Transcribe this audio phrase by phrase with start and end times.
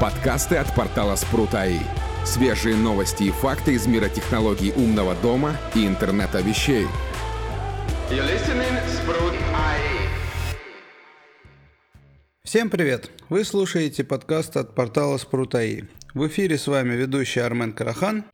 [0.00, 1.80] Подкасты от портала Спрут.АИ.
[2.24, 6.86] Свежие новости и факты из мира технологий умного дома и интернета вещей.
[12.44, 13.10] Всем привет!
[13.28, 15.82] Вы слушаете подкаст от портала Спрут.АИ.
[16.14, 18.24] В эфире с вами ведущий Армен Карахан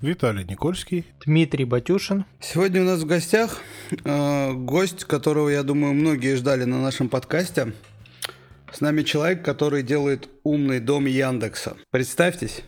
[0.00, 1.04] Виталий Никольский.
[1.26, 2.24] Дмитрий Батюшин.
[2.40, 3.60] Сегодня у нас в гостях
[3.90, 7.74] э, гость, которого, я думаю, многие ждали на нашем подкасте.
[8.74, 11.76] С нами человек, который делает умный дом Яндекса.
[11.92, 12.64] Представьтесь.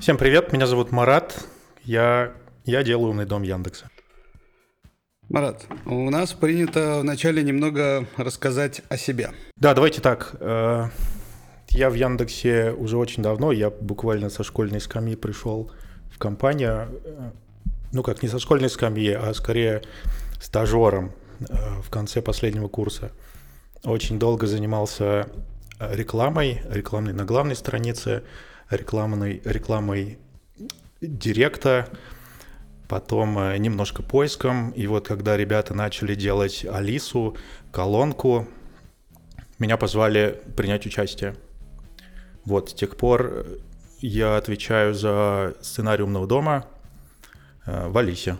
[0.00, 1.46] Всем привет, меня зовут Марат.
[1.84, 2.32] Я,
[2.64, 3.88] я делаю умный дом Яндекса.
[5.28, 9.30] Марат, у нас принято вначале немного рассказать о себе.
[9.54, 10.34] Да, давайте так.
[10.40, 10.88] Э,
[11.68, 15.70] я в Яндексе уже очень давно, я буквально со школьной скамьи пришел
[16.12, 17.30] в компанию, э,
[17.92, 19.82] ну как не со школьной скамьи, а скорее
[20.40, 21.44] стажером э,
[21.80, 23.12] в конце последнего курса.
[23.84, 25.28] Очень долго занимался
[25.78, 28.24] э, рекламой, рекламной на главной странице,
[28.70, 30.18] рекламной, рекламой
[31.00, 31.88] директа,
[32.88, 34.70] потом немножко поиском.
[34.70, 37.36] И вот когда ребята начали делать Алису,
[37.70, 38.48] колонку,
[39.58, 41.36] меня позвали принять участие.
[42.44, 43.46] Вот, с тех пор
[44.00, 46.66] я отвечаю за сценарий умного дома
[47.66, 48.38] э, в Алисе.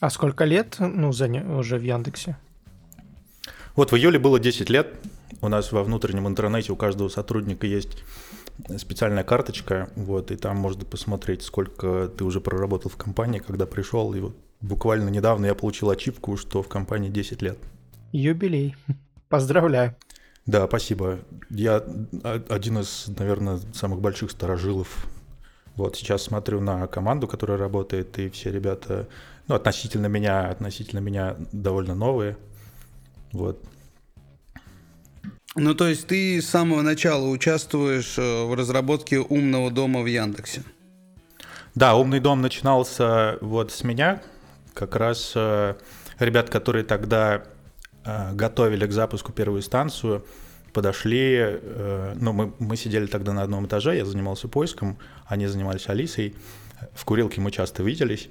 [0.00, 2.36] А сколько лет ну, за, уже в Яндексе?
[3.76, 4.94] Вот в июле было 10 лет.
[5.42, 8.02] У нас во внутреннем интернете у каждого сотрудника есть
[8.76, 14.12] специальная карточка, вот, и там можно посмотреть, сколько ты уже проработал в компании, когда пришел.
[14.14, 17.58] И вот буквально недавно я получил ачивку, что в компании 10 лет.
[18.12, 18.76] Юбилей.
[19.28, 19.96] Поздравляю.
[20.46, 21.20] Да, спасибо.
[21.48, 21.84] Я
[22.48, 25.06] один из, наверное, самых больших сторожилов.
[25.76, 29.08] Вот сейчас смотрю на команду, которая работает, и все ребята,
[29.46, 32.36] ну, относительно меня, относительно меня довольно новые.
[33.32, 33.64] Вот.
[35.56, 40.62] Ну, то есть ты с самого начала участвуешь э, в разработке умного дома в Яндексе?
[41.74, 44.22] Да, умный дом начинался вот с меня.
[44.74, 45.74] Как раз э,
[46.18, 47.44] ребят, которые тогда
[48.04, 50.24] Э, готовили к запуску первую станцию,
[50.72, 55.88] подошли, э, ну, мы, мы сидели тогда на одном этаже, я занимался поиском, они занимались
[55.88, 56.34] Алисой,
[56.94, 58.30] в курилке мы часто виделись,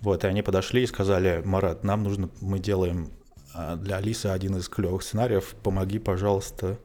[0.00, 3.10] вот, и они подошли и сказали, Марат, нам нужно, мы делаем
[3.54, 6.78] для Алисы один из клевых сценариев, помоги, пожалуйста,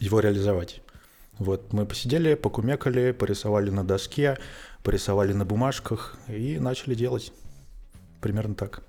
[0.00, 0.80] его реализовать.
[1.38, 4.38] Вот, мы посидели, покумекали, порисовали на доске,
[4.82, 7.32] порисовали на бумажках и начали делать.
[8.20, 8.82] Примерно так.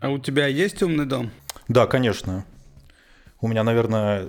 [0.00, 1.30] А у тебя есть умный дом?
[1.68, 2.44] Да, конечно.
[3.40, 4.28] У меня, наверное,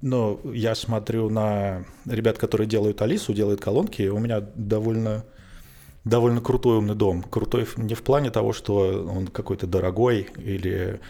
[0.00, 5.24] ну, я смотрю на ребят, которые делают Алису, делают колонки, у меня довольно,
[6.04, 7.22] довольно крутой умный дом.
[7.22, 11.00] Крутой не в плане того, что он какой-то дорогой или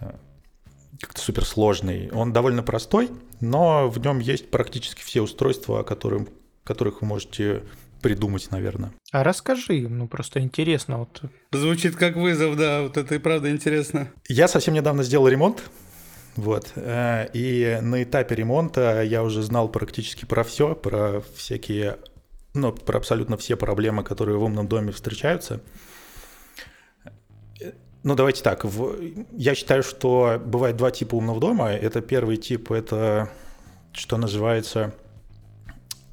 [0.00, 0.10] э,
[1.00, 2.10] как-то суперсложный.
[2.10, 3.10] Он довольно простой,
[3.40, 6.28] но в нем есть практически все устройства, которым,
[6.64, 7.62] которых вы можете
[8.00, 8.92] придумать, наверное.
[9.12, 10.98] А расскажи, ну просто интересно.
[10.98, 11.22] Вот.
[11.52, 14.10] Звучит как вызов, да, вот это и правда интересно.
[14.28, 15.62] Я совсем недавно сделал ремонт,
[16.36, 21.98] вот, э, и на этапе ремонта я уже знал практически про все, про всякие,
[22.54, 25.60] ну, про абсолютно все проблемы, которые в умном доме встречаются.
[28.02, 28.64] Ну, давайте так.
[28.64, 28.96] В...
[29.32, 31.70] Я считаю, что бывает два типа умного дома.
[31.70, 33.30] Это первый тип, это
[33.92, 34.94] что называется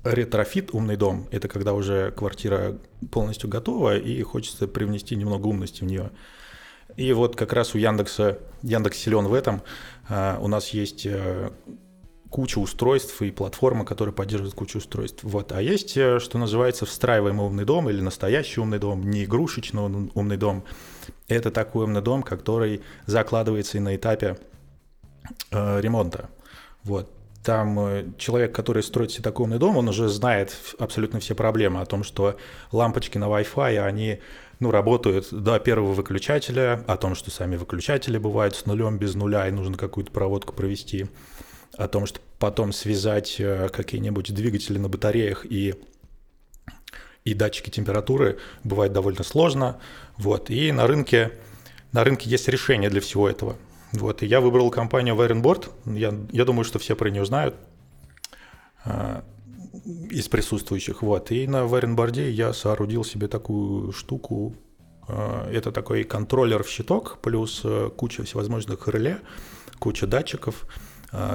[0.04, 2.78] retrofit «Умный дом»— это когда уже квартира
[3.12, 6.12] полностью готова и хочется привнести немного умности в нее.
[6.96, 9.62] И вот как раз у Яндекса, Яндекс силен в этом.
[10.08, 11.52] А, у нас есть э,
[12.30, 15.24] куча устройств и платформа, которая поддерживает кучу устройств.
[15.24, 15.52] Вот.
[15.52, 20.38] А есть, э, что называется, встраиваемый умный дом или настоящий умный дом, не игрушечный умный
[20.38, 20.64] дом.
[21.28, 24.38] Это такой умный дом, который закладывается и на этапе
[25.52, 26.30] э, ремонта.
[26.84, 27.12] Вот.
[27.44, 31.82] Там э, человек, который строит себе такой умный дом, он уже знает абсолютно все проблемы
[31.82, 32.38] о том, что
[32.72, 34.20] лампочки на Wi-Fi, они
[34.60, 39.48] ну, работают до первого выключателя, о том, что сами выключатели бывают с нулем, без нуля,
[39.48, 41.08] и нужно какую-то проводку провести,
[41.78, 45.76] о том, что потом связать э, какие-нибудь двигатели на батареях и
[47.24, 49.82] и датчики температуры бывает довольно сложно.
[50.18, 50.50] Вот.
[50.50, 51.34] И на рынке,
[51.92, 53.58] на рынке есть решение для всего этого.
[53.92, 55.70] Вот, и я выбрал компанию Wirenboard.
[55.86, 57.56] Я, я думаю, что все про нее знают
[58.86, 59.22] э,
[60.10, 61.02] из присутствующих.
[61.02, 64.56] Вот, и на Wirenboard я соорудил себе такую штуку.
[65.10, 67.62] Э, это такой контроллер в щиток, плюс
[67.98, 69.20] куча всевозможных реле,
[69.80, 70.66] куча датчиков,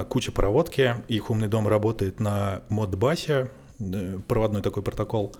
[0.09, 0.95] куча проводки.
[1.07, 5.35] Их умный дом работает на модбасе, э, проводной такой протокол.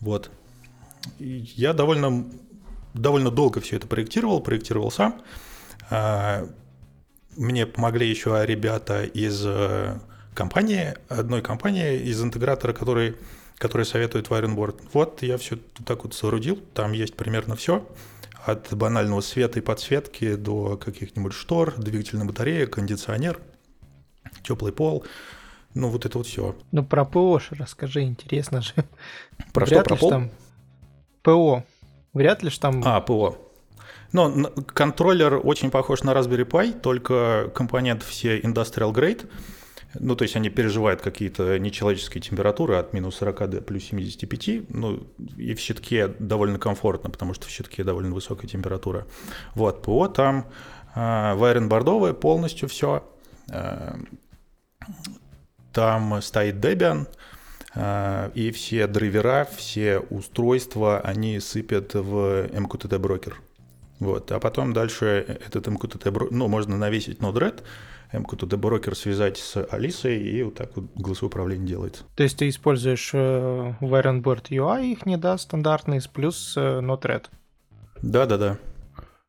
[0.00, 0.30] Вот.
[1.18, 2.26] Я довольно,
[2.94, 5.22] довольно долго все это проектировал, проектировал сам.
[5.90, 6.48] А,
[7.36, 9.98] мне помогли еще ребята из э,
[10.34, 13.16] компании, одной компании из интегратора, который,
[13.58, 14.80] который советует Wirenboard.
[14.92, 17.86] Вот я все так вот соорудил, там есть примерно все.
[18.44, 23.40] От банального света и подсветки до каких-нибудь штор, двигательной батареи, кондиционер,
[24.42, 25.04] теплый пол.
[25.74, 26.56] Ну, вот это вот все.
[26.72, 28.72] Ну, про ПО же расскажи, интересно же.
[29.52, 30.10] Про Вряд что, про пол?
[30.10, 30.30] там
[31.22, 31.64] ПО.
[32.14, 32.82] Вряд ли ж там...
[32.84, 33.36] А, ПО.
[34.12, 39.28] Но контроллер очень похож на Raspberry Pi, только компоненты все industrial grade.
[39.98, 44.70] Ну, то есть они переживают какие-то нечеловеческие температуры от минус 40 до плюс 75.
[44.70, 45.06] Ну,
[45.36, 49.06] и в щитке довольно комфортно, потому что в щитке довольно высокая температура.
[49.54, 50.46] Вот, ПО там
[50.94, 53.04] э, вайрен-бордовое полностью все.
[55.72, 57.06] Там стоит Debian,
[57.74, 63.40] э, и все драйвера, все устройства, они сыпят в MQTT брокер.
[63.98, 64.32] Вот.
[64.32, 65.06] А потом дальше
[65.46, 67.62] этот MQTT брокер, ну, можно навесить Node-RED,
[68.12, 72.04] MQTT брокер связать с Алисой, и вот так вот голосовое управление делается.
[72.14, 77.26] То есть ты используешь э, Wirenboard UI, их не да, стандартный, плюс э, Node-RED.
[78.02, 78.58] Да-да-да.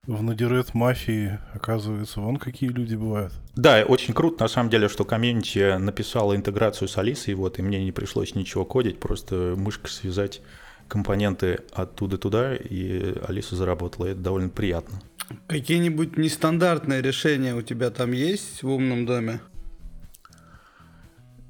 [0.08, 3.34] В Надирет мафии, оказывается, вон какие люди бывают.
[3.58, 7.84] Да, очень круто, на самом деле, что комьюнити написала интеграцию с Алисой, вот, и мне
[7.84, 10.42] не пришлось ничего кодить, просто мышкой связать
[10.88, 15.02] компоненты оттуда туда, и Алиса заработала, и это довольно приятно.
[15.48, 19.42] Какие-нибудь нестандартные решения у тебя там есть в умном доме?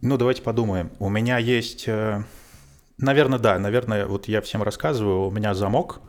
[0.02, 0.90] Ну, давайте подумаем.
[0.98, 1.88] У меня есть...
[1.88, 2.24] э,
[2.98, 3.60] Наверное, да.
[3.60, 6.02] Наверное, вот я всем рассказываю, у меня замок.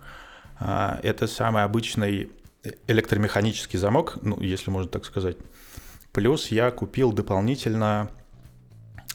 [0.59, 2.31] А, Это самый обычный
[2.87, 5.37] электромеханический замок, ну, если можно так сказать.
[6.13, 8.11] Плюс я купил дополнительно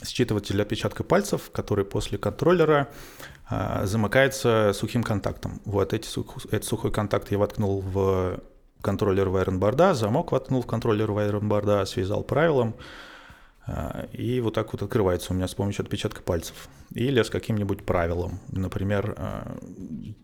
[0.03, 2.89] считыватель отпечатка пальцев, который после контроллера
[3.49, 5.61] а, замыкается сухим контактом.
[5.65, 6.07] Вот эти
[6.47, 8.39] этот сухой контакт я воткнул в
[8.81, 12.75] контроллер Wirenboard, замок воткнул в контроллер Wirenboard, связал правилом,
[14.11, 16.67] и вот так вот открывается у меня с помощью отпечатка пальцев.
[16.93, 18.39] Или с каким-нибудь правилом.
[18.51, 19.57] Например, а,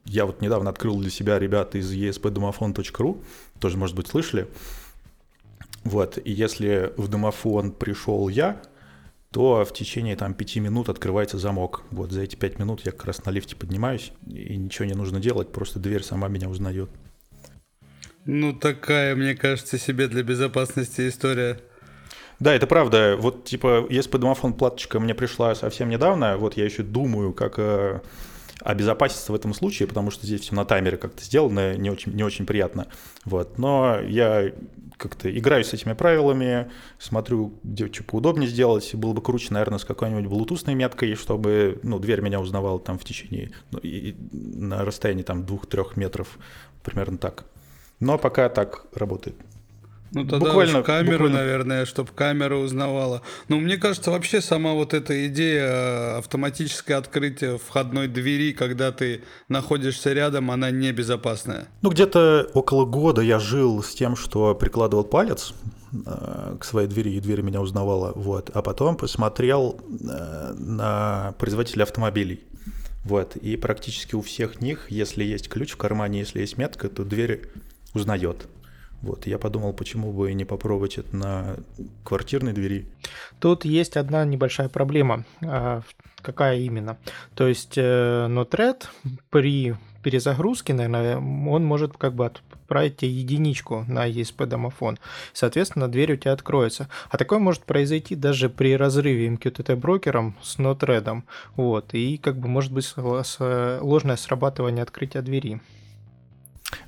[0.05, 3.23] я вот недавно открыл для себя ребята из espdomofon.ru,
[3.59, 4.47] тоже, может быть, слышали.
[5.83, 8.61] Вот, и если в домофон пришел я,
[9.31, 11.83] то в течение там пяти минут открывается замок.
[11.91, 15.19] Вот за эти пять минут я как раз на лифте поднимаюсь, и ничего не нужно
[15.19, 16.89] делать, просто дверь сама меня узнает.
[18.25, 21.59] Ну, такая, мне кажется, себе для безопасности история.
[22.39, 23.17] Да, это правда.
[23.19, 27.99] Вот, типа, если домофон платочка мне пришла совсем недавно, вот я еще думаю, как э,
[28.61, 32.23] обезопаситься в этом случае, потому что здесь все на таймере как-то сделано, не очень, не
[32.23, 32.87] очень приятно.
[33.25, 33.57] Вот.
[33.57, 34.53] Но я
[34.97, 38.93] как-то играю с этими правилами, смотрю, где что поудобнее сделать.
[38.95, 43.03] Было бы круче, наверное, с какой-нибудь блутусной меткой, чтобы ну, дверь меня узнавала там в
[43.03, 46.37] течение, ну, и, на расстоянии там двух-трех метров,
[46.83, 47.45] примерно так.
[47.99, 49.35] Но пока так работает.
[50.11, 53.21] Ну тогда Буквально- камеру, буквально- наверное, чтобы камера узнавала.
[53.47, 59.21] Ну, мне кажется, вообще сама вот эта идея э, автоматическое открытие входной двери, когда ты
[59.49, 61.67] находишься рядом, она небезопасная.
[61.81, 65.53] Ну, где-то около года я жил с тем, что прикладывал палец
[65.93, 68.49] э, к своей двери, и дверь меня узнавала, вот.
[68.53, 72.43] А потом посмотрел э, на производителя автомобилей.
[73.05, 77.03] Вот, и практически у всех них, если есть ключ в кармане, если есть метка, то
[77.05, 77.49] дверь
[77.93, 78.47] узнает.
[79.01, 81.55] Вот, я подумал, почему бы и не попробовать это на
[82.03, 82.85] квартирной двери.
[83.39, 85.25] Тут есть одна небольшая проблема.
[85.41, 85.81] А,
[86.21, 86.97] Какая именно?
[87.35, 88.85] То есть э, Node-RED
[89.29, 94.97] при перезагрузке, наверное, он может как бы отправить тебе единичку на ESP домофон.
[95.33, 96.87] Соответственно, дверь у тебя откроется.
[97.09, 101.23] А такое может произойти даже при разрыве MQTT брокером с Node-RED.
[101.55, 101.93] Вот.
[101.93, 105.61] И как бы может быть ложное срабатывание открытия двери.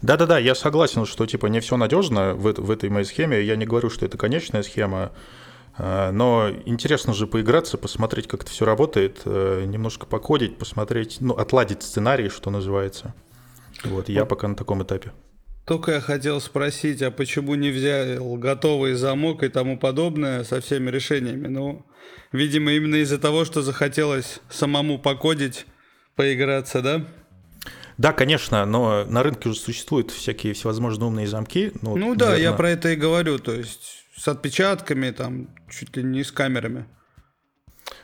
[0.02, 3.42] Да-да-да, я согласен, что типа не все надежно в, в этой моей схеме.
[3.42, 5.12] Я не говорю, что это конечная схема,
[5.78, 11.34] э, но интересно же поиграться, посмотреть, как это все работает, э, немножко покодить, посмотреть, ну,
[11.34, 13.14] отладить сценарий, что называется.
[13.84, 15.12] Вот, я пока на таком этапе.
[15.66, 20.90] Только я хотел спросить, а почему не взял готовый замок и тому подобное со всеми
[20.90, 21.48] решениями?
[21.48, 21.86] Ну,
[22.32, 25.66] видимо, именно из-за того, что захотелось самому покодить,
[26.16, 27.06] поиграться, да?
[28.01, 31.72] Да, конечно, но на рынке уже существуют всякие всевозможные умные замки.
[31.84, 35.96] Ну, Ну да, я наверно, про это и говорю, то есть с отпечатками, там, чуть
[35.96, 36.86] ли не с камерами.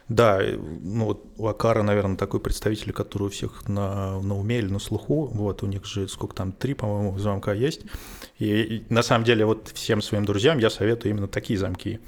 [0.07, 0.39] Да,
[0.83, 4.77] ну вот у Акара, наверное, такой представитель, который у всех на, на уме или на
[4.77, 5.31] слуху.
[5.33, 7.81] Вот у них же сколько там, три, по-моему, замка есть.
[8.37, 12.01] И, и на самом деле вот всем своим друзьям я советую именно такие замки,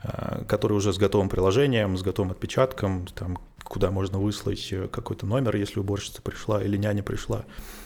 [0.00, 5.26] а, которые уже с готовым приложением, с готовым отпечатком, там, куда можно выслать э, какой-то
[5.26, 7.44] номер, если уборщица пришла или няня пришла,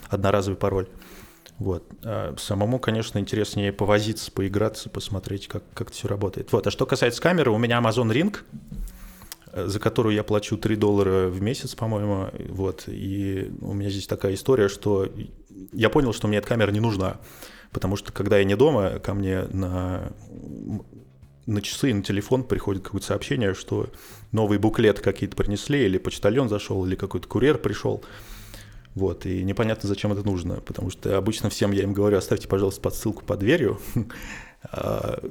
[0.09, 0.89] одноразовый пароль.
[1.59, 1.85] Вот.
[2.05, 6.53] А Самому, конечно, интереснее повозиться, поиграться, посмотреть, как, как это все работает.
[6.53, 6.67] Вот.
[6.67, 8.37] А что касается камеры, у меня Amazon Ring,
[9.55, 12.29] за которую я плачу 3 доллара в месяц, по-моему.
[12.51, 12.85] Вот.
[12.89, 15.09] И у меня здесь такая история, что
[15.73, 17.19] я понял, что мне эта камера не нужна.
[17.73, 20.13] Потому что когда я не дома, ко мне на,
[21.47, 23.89] на часы, на телефон приходит какое-то сообщение, что
[24.33, 28.05] новый буклет какие-то принесли, или почтальон зашел, или какой-то курьер пришел.
[28.95, 32.81] Вот, и непонятно, зачем это нужно, потому что обычно всем я им говорю, оставьте, пожалуйста,
[32.81, 33.79] подсылку под дверью,
[34.63, 35.23] а,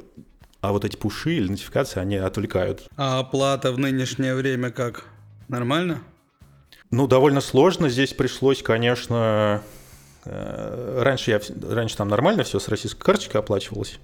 [0.61, 2.87] а вот эти пуши или нотификации, они отвлекают.
[2.95, 5.05] А оплата в нынешнее время как?
[5.47, 6.01] Нормально?
[6.91, 7.89] Ну, довольно сложно.
[7.89, 9.61] Здесь пришлось, конечно...
[10.25, 13.99] Э, раньше, я, раньше там нормально все с российской карточкой оплачивалось.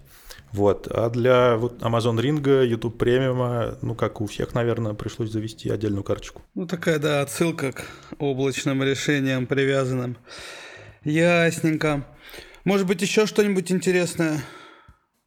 [0.53, 0.87] Вот.
[0.87, 6.03] А для вот Amazon Ring, YouTube премиума, ну, как у всех, наверное, пришлось завести отдельную
[6.03, 6.41] карточку.
[6.55, 7.85] Ну, такая, да, отсылка к
[8.19, 10.17] облачным решениям привязанным.
[11.03, 12.05] Ясненько.
[12.65, 14.41] Может быть, еще что-нибудь интересное?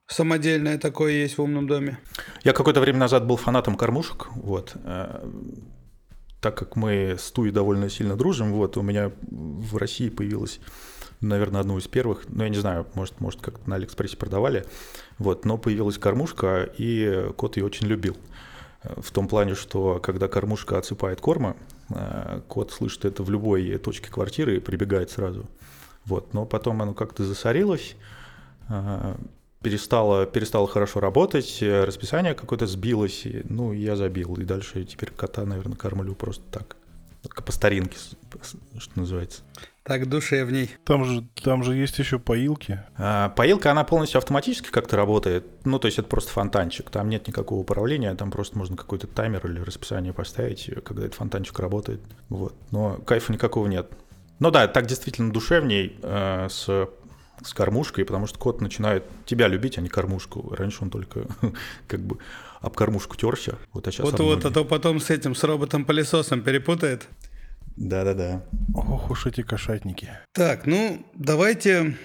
[0.06, 1.98] Самодельное такое есть в умном доме.
[2.42, 4.74] Я какое-то время назад был фанатом кормушек, вот.
[4.84, 5.26] Э,
[6.42, 10.60] так как мы с Туей довольно сильно дружим, вот, у меня в России появилась
[11.24, 14.64] наверное, одну из первых, ну, я не знаю, может, может как-то на Алиэкспрессе продавали,
[15.18, 18.16] вот, но появилась кормушка, и кот ее очень любил.
[18.82, 21.56] В том плане, что когда кормушка отсыпает корма,
[21.88, 25.46] э, кот слышит это в любой точке квартиры и прибегает сразу.
[26.04, 27.96] Вот, но потом оно как-то засорилось,
[28.68, 29.14] э,
[29.62, 34.34] перестало, перестало хорошо работать, расписание какое-то сбилось, и, ну, я забил.
[34.34, 36.76] И дальше теперь кота, наверное, кормлю просто так.
[37.42, 37.96] По старинке,
[38.78, 39.40] что называется.
[39.84, 40.70] Так душевней.
[40.84, 42.80] Там же, там же есть еще поилки.
[42.96, 45.44] А, поилка, она полностью автоматически как-то работает.
[45.66, 46.88] Ну, то есть это просто фонтанчик.
[46.88, 51.58] Там нет никакого управления, там просто можно какой-то таймер или расписание поставить, когда этот фонтанчик
[51.58, 52.00] работает.
[52.30, 52.54] Вот.
[52.70, 53.90] Но кайфа никакого нет.
[54.38, 56.88] Ну да, так действительно душевней э, с
[57.42, 60.54] с кормушкой, потому что кот начинает тебя любить, а не кормушку.
[60.56, 61.26] Раньше он только
[61.88, 62.18] как бы
[62.60, 63.58] об кормушку терся.
[63.72, 67.08] Вот, а сейчас вот, вот, а то потом с этим, с роботом-пылесосом перепутает.
[67.76, 68.42] Да-да-да.
[68.74, 70.10] Ох уж эти кошатники.
[70.32, 71.96] Так, ну, давайте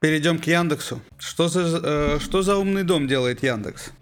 [0.00, 1.00] перейдем к Яндексу.
[1.18, 3.92] Что за, э, что за умный дом делает Яндекс?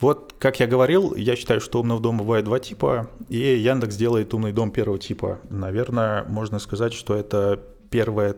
[0.00, 4.32] Вот, как я говорил, я считаю, что умного дома бывает два типа, и Яндекс делает
[4.34, 5.40] умный дом первого типа.
[5.48, 8.36] Наверное, можно сказать, что это первое,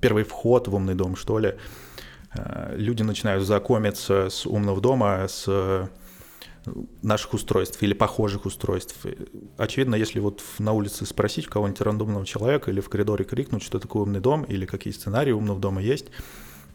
[0.00, 1.54] первый вход в умный дом, что ли.
[2.34, 5.90] Э, люди начинают знакомиться с умного дома, с
[7.02, 8.96] наших устройств или похожих устройств.
[9.56, 14.02] Очевидно, если вот на улице спросить кого-нибудь рандомного человека или в коридоре крикнуть, что такое
[14.02, 16.06] умный дом или какие сценарии умного дома есть,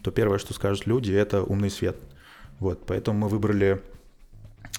[0.04, 1.98] то первое, что скажут люди, это умный свет.
[2.60, 3.82] Вот, поэтому мы выбрали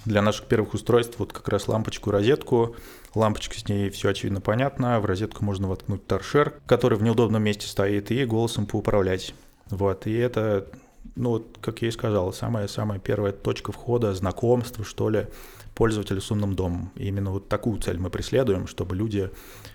[0.05, 2.75] для наших первых устройств вот как раз лампочку-розетку.
[3.15, 4.99] Лампочка с ней все очевидно понятно.
[4.99, 9.33] В розетку можно воткнуть торшер, который в неудобном месте стоит, и голосом поуправлять.
[9.69, 10.67] Вот, и это
[11.15, 15.27] ну, вот, как я и сказал, самая-самая первая точка входа, знакомства, что ли,
[15.75, 16.91] пользователя с умным домом.
[16.95, 19.29] И именно вот такую цель мы преследуем, чтобы люди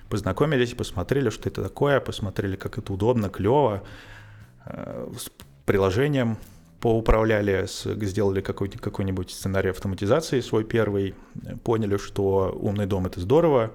[0.08, 3.82] познакомились, посмотрели, что это такое, посмотрели, как это удобно, клево,
[4.66, 5.30] э, с
[5.64, 6.38] приложением
[6.80, 11.14] поуправляли, сделали какой-нибудь, какой-нибудь сценарий автоматизации свой первый,
[11.64, 13.72] поняли, что умный дом— это здорово,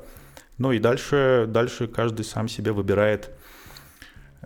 [0.60, 3.32] ну и дальше, дальше каждый сам себе выбирает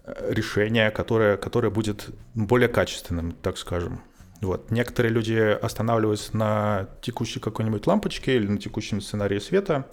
[0.06, 4.02] решение, которое, которое будет более качественным, так скажем.
[4.42, 4.72] Вот.
[4.72, 9.88] Некоторые люди останавливаются на текущей какой-нибудь лампочке или на текущем сценарии света.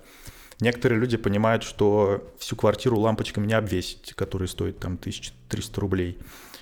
[0.61, 6.19] Некоторые люди понимают, что всю квартиру лампочками не обвесить, которые стоят там 1300 рублей.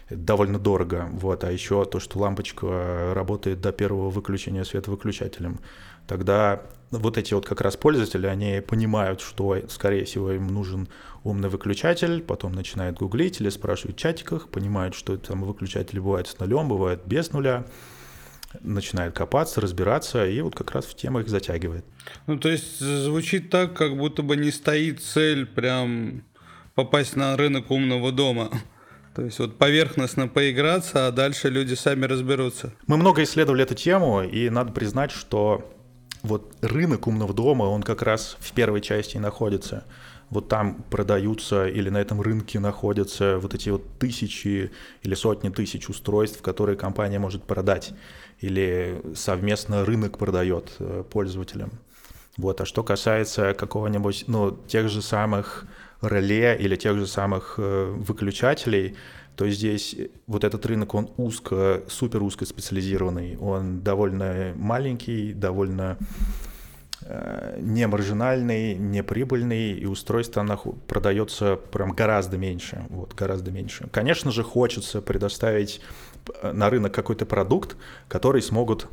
[0.09, 1.09] Это довольно дорого.
[1.13, 1.45] Вот.
[1.45, 5.61] А еще то, что лампочка работает до первого выключения света выключателем.
[6.07, 10.89] Тогда вот эти вот как раз пользователи, они понимают, что, скорее всего, им нужен
[11.23, 16.39] умный выключатель, потом начинают гуглить или спрашивать в чатиках, понимают, что там выключатели бывают с
[16.39, 17.67] нулем, бывают без нуля,
[18.61, 21.85] начинает копаться, разбираться, и вот как раз в тему их затягивает.
[22.27, 26.23] Ну, то есть звучит так, как будто бы не стоит цель прям
[26.75, 28.51] попасть на рынок умного дома.
[29.15, 32.73] То есть вот поверхностно поиграться, а дальше люди сами разберутся.
[32.87, 35.75] Мы много исследовали эту тему, и надо признать, что
[36.23, 39.85] вот рынок умного дома, он как раз в первой части находится.
[40.31, 44.71] Вот там продаются или на этом рынке находятся вот эти вот тысячи
[45.03, 47.93] или сотни тысяч устройств, которые компания может продать,
[48.41, 51.71] или совместно рынок продает э, пользователям.
[52.37, 52.61] Вот.
[52.61, 55.65] А что касается какого-нибудь, ну, тех же самых
[56.03, 58.97] реле или тех же самых э, выключателей,
[59.39, 59.95] то здесь
[60.27, 65.97] вот этот рынок, он узко, супер узко специализированный, он довольно маленький, довольно
[67.03, 70.57] э, не маржинальный, не прибыльный, и устройство оно
[70.89, 73.89] продается прям гораздо меньше, вот, гораздо меньше.
[73.93, 75.81] Конечно же, хочется предоставить
[76.43, 77.77] э, на рынок какой-то продукт,
[78.09, 78.89] который смогут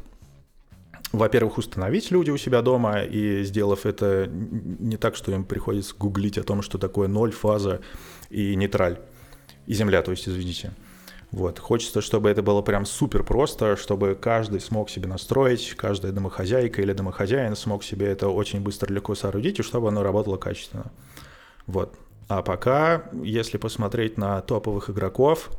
[1.11, 6.37] во-первых, установить люди у себя дома, и сделав это не так, что им приходится гуглить
[6.37, 7.79] о том, что такое ноль, фаза
[8.29, 8.99] и нейтраль,
[9.67, 10.74] и земля, то есть, извините.
[11.31, 11.60] Вот.
[11.60, 16.93] Хочется, чтобы это было прям супер просто, чтобы каждый смог себе настроить, каждая домохозяйка или
[16.93, 20.91] домохозяин смог себе это очень быстро легко соорудить, и чтобы оно работало качественно.
[21.67, 21.98] Вот.
[22.27, 25.51] А пока, если посмотреть на топовых игроков,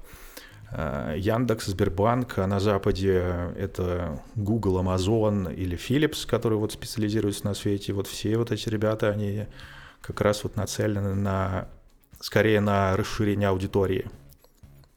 [0.72, 7.54] э, Яндекс, Сбербанк, а на Западе это Google, Amazon или Philips, которые вот специализируются на
[7.54, 7.92] свете.
[7.92, 9.46] Вот все вот эти ребята, они
[10.00, 11.68] как раз вот нацелены на,
[12.20, 14.10] скорее на расширение аудитории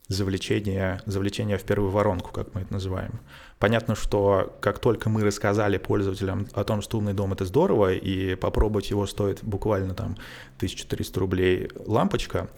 [0.10, 3.22] завлечение, завлечение в первую воронку, как мы это называем.
[3.60, 8.36] Понятно, что как только мы рассказали пользователям о том, что умный дом это здорово, и
[8.36, 10.18] попробовать его стоит буквально там
[10.58, 12.50] 1300 рублей лампочка,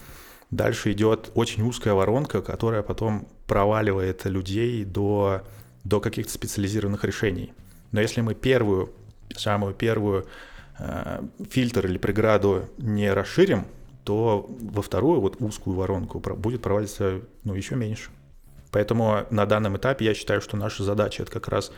[0.49, 5.41] дальше идет очень узкая воронка, которая потом проваливает людей до,
[5.83, 7.53] до каких-то специализированных решений.
[7.91, 8.93] Но если мы первую,
[9.35, 10.25] самую первую
[10.79, 13.65] э, фильтр или преграду не расширим,
[14.03, 18.09] то во вторую вот узкую воронку будет провалиться ну, еще меньше.
[18.71, 21.71] Поэтому на данном этапе я считаю, что наша задача это как раз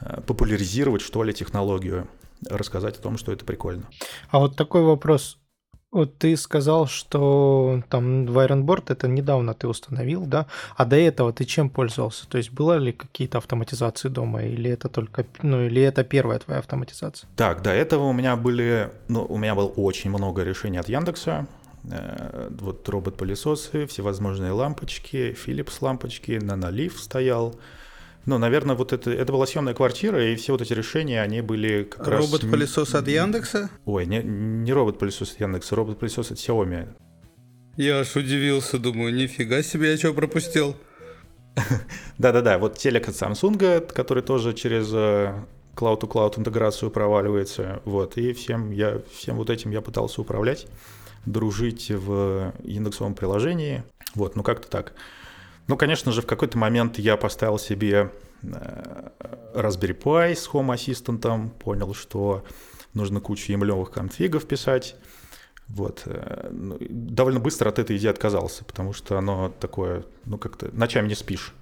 [0.00, 2.08] э, популяризировать, что ли, технологию,
[2.48, 3.88] рассказать о том, что это прикольно.
[4.30, 5.38] А вот такой вопрос.
[5.92, 10.46] Вот ты сказал, что там Wirenboard это недавно ты установил, да?
[10.76, 12.28] А до этого ты чем пользовался?
[12.28, 16.58] То есть было ли какие-то автоматизации дома, или это только, ну, или это первая твоя
[16.58, 17.30] автоматизация?
[17.36, 21.46] Так, до этого у меня были, ну, у меня было очень много решений от Яндекса.
[21.90, 27.54] Э, вот робот-пылесосы, всевозможные лампочки, Philips лампочки, нанолив стоял.
[28.24, 31.84] Ну, наверное, вот это, это была съемная квартира, и все вот эти решения, они были
[31.84, 32.24] как раз...
[32.24, 33.70] Робот-пылесос от Яндекса?
[33.84, 36.88] Ой, не, не робот-пылесос от Яндекса, робот-пылесос от Xiaomi.
[37.76, 40.74] Я аж удивился, думаю, нифига себе, я что пропустил?
[42.18, 44.92] Да-да-да, вот телек от Samsung, который тоже через
[45.76, 50.66] cloud-to-cloud э, интеграцию проваливается, вот, и всем, я, всем вот этим я пытался управлять
[51.26, 53.84] дружить в индексовом приложении.
[54.14, 54.94] Вот, ну как-то так.
[55.68, 58.12] Ну, конечно же, в какой-то момент я поставил себе
[58.42, 59.08] э,
[59.54, 62.44] Raspberry Pi с Home Assistant, понял, что
[62.94, 64.94] нужно кучу емлевых конфигов писать.
[65.68, 66.02] Вот.
[66.06, 71.08] Э, ну, довольно быстро от этой идеи отказался, потому что оно такое, ну как-то ночами
[71.08, 71.52] не спишь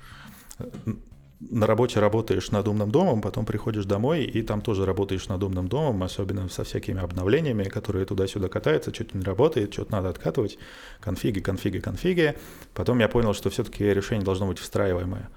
[1.51, 5.69] на работе работаешь над умным домом, потом приходишь домой и там тоже работаешь над умным
[5.69, 10.59] домом, особенно со всякими обновлениями, которые туда-сюда катаются, что-то не работает, что-то надо откатывать,
[11.01, 12.35] конфиги, конфиги, конфиги.
[12.73, 15.31] Потом я понял, что все-таки решение должно быть встраиваемое.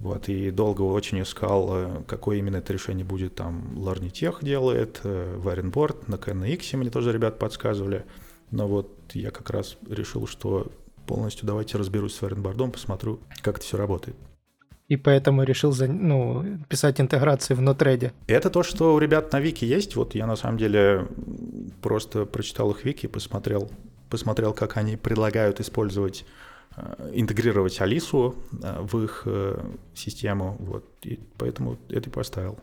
[0.00, 3.36] Вот, и долго очень искал, э, какое именно это решение будет.
[3.36, 8.04] Там Larnitech делает, Wirenboard, э, на KNX мне тоже ребят подсказывали.
[8.50, 10.72] Но вот я как раз решил, что
[11.06, 14.16] полностью давайте разберусь с Wirenboard, посмотрю, как это все работает
[14.88, 18.12] и поэтому решил за, ну, писать интеграции в Node-RED.
[18.26, 19.96] Это то, что у ребят на Вики есть.
[19.96, 21.08] Вот я на самом деле
[21.80, 23.70] просто прочитал их Вики, посмотрел,
[24.10, 26.26] посмотрел, как они предлагают использовать
[26.76, 29.58] э, интегрировать Алису э, в их э,
[29.94, 32.58] систему, вот, и поэтому это и поставил.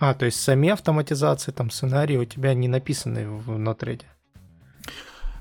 [0.00, 4.02] А, то есть сами автоматизации, там, сценарии у тебя не написаны в Node-RED?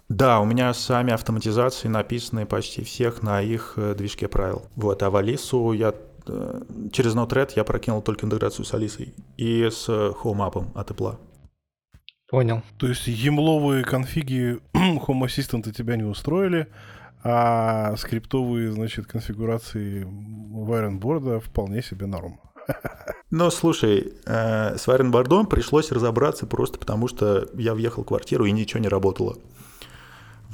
[0.10, 4.68] Да, у меня сами автоматизации написаны почти всех на их э, движке правил.
[4.76, 5.94] Вот, а в Алису я
[6.28, 6.62] э,
[6.94, 11.18] через Node-RED я прокинул только интеграцию с Алисой и с Home App от Apple.
[12.30, 12.62] Понял.
[12.78, 16.68] То есть емловые конфиги Home Assistant тебя не устроили,
[17.24, 22.40] а скриптовые, значит, конфигурации Wirenboard вполне себе норм.
[23.30, 28.52] Ну, слушай, э, с Wirenboard пришлось разобраться просто потому, что я въехал в квартиру и
[28.52, 29.36] ничего не работало.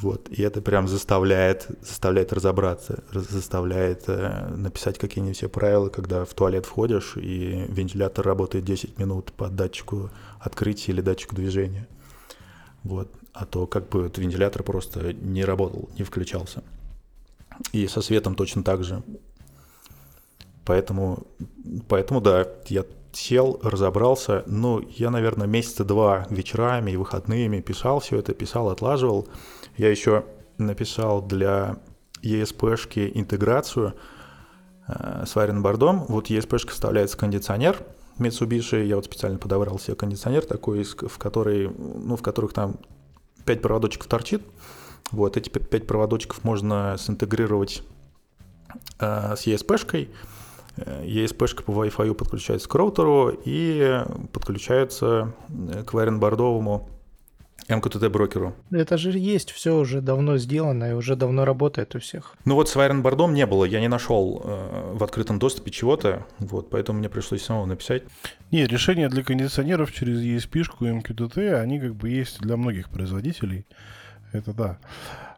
[0.03, 0.27] Вот.
[0.27, 6.65] И это прям заставляет, заставляет разобраться, заставляет э, написать какие-нибудь все правила, когда в туалет
[6.65, 10.09] входишь, и вентилятор работает 10 минут по датчику
[10.41, 11.87] открытия или датчику движения.
[12.83, 13.09] Вот.
[13.31, 16.63] А то как бы этот вентилятор просто не работал, не включался.
[17.71, 19.03] И со светом точно так же.
[20.65, 21.25] Поэтому,
[21.87, 24.43] поэтому да, я сел, разобрался.
[24.47, 29.29] Ну, я, наверное, месяца два вечерами и выходными писал все это, писал, отлаживал.
[29.77, 30.25] Я еще
[30.57, 31.77] написал для
[32.21, 33.95] ESP-шки интеграцию
[34.87, 36.05] э, с варенбордом.
[36.07, 37.77] Вот ESP-шка вставляется кондиционер
[38.19, 38.85] Mitsubishi.
[38.85, 42.77] Я вот специально подобрал себе кондиционер такой, в, который, ну, в которых там
[43.45, 44.43] 5 проводочков торчит.
[45.11, 47.83] Вот эти 5 проводочков можно синтегрировать
[48.99, 50.09] э, с ESP-шкой.
[50.75, 55.33] ESP-шка по Wi-Fi подключается к роутеру и подключается
[55.85, 57.02] к варенбордовому MQTT
[57.67, 58.55] брокеру.
[58.71, 62.35] Это же есть, все уже давно сделано и уже давно работает у всех.
[62.45, 66.69] Ну вот с Вайренбордом не было, я не нашел э, в открытом доступе чего-то, вот,
[66.69, 68.03] поэтому мне пришлось самому написать.
[68.51, 73.65] Не, решения для кондиционеров через ESP-шку и MQTT, они как бы есть для многих производителей.
[74.31, 74.79] Это да.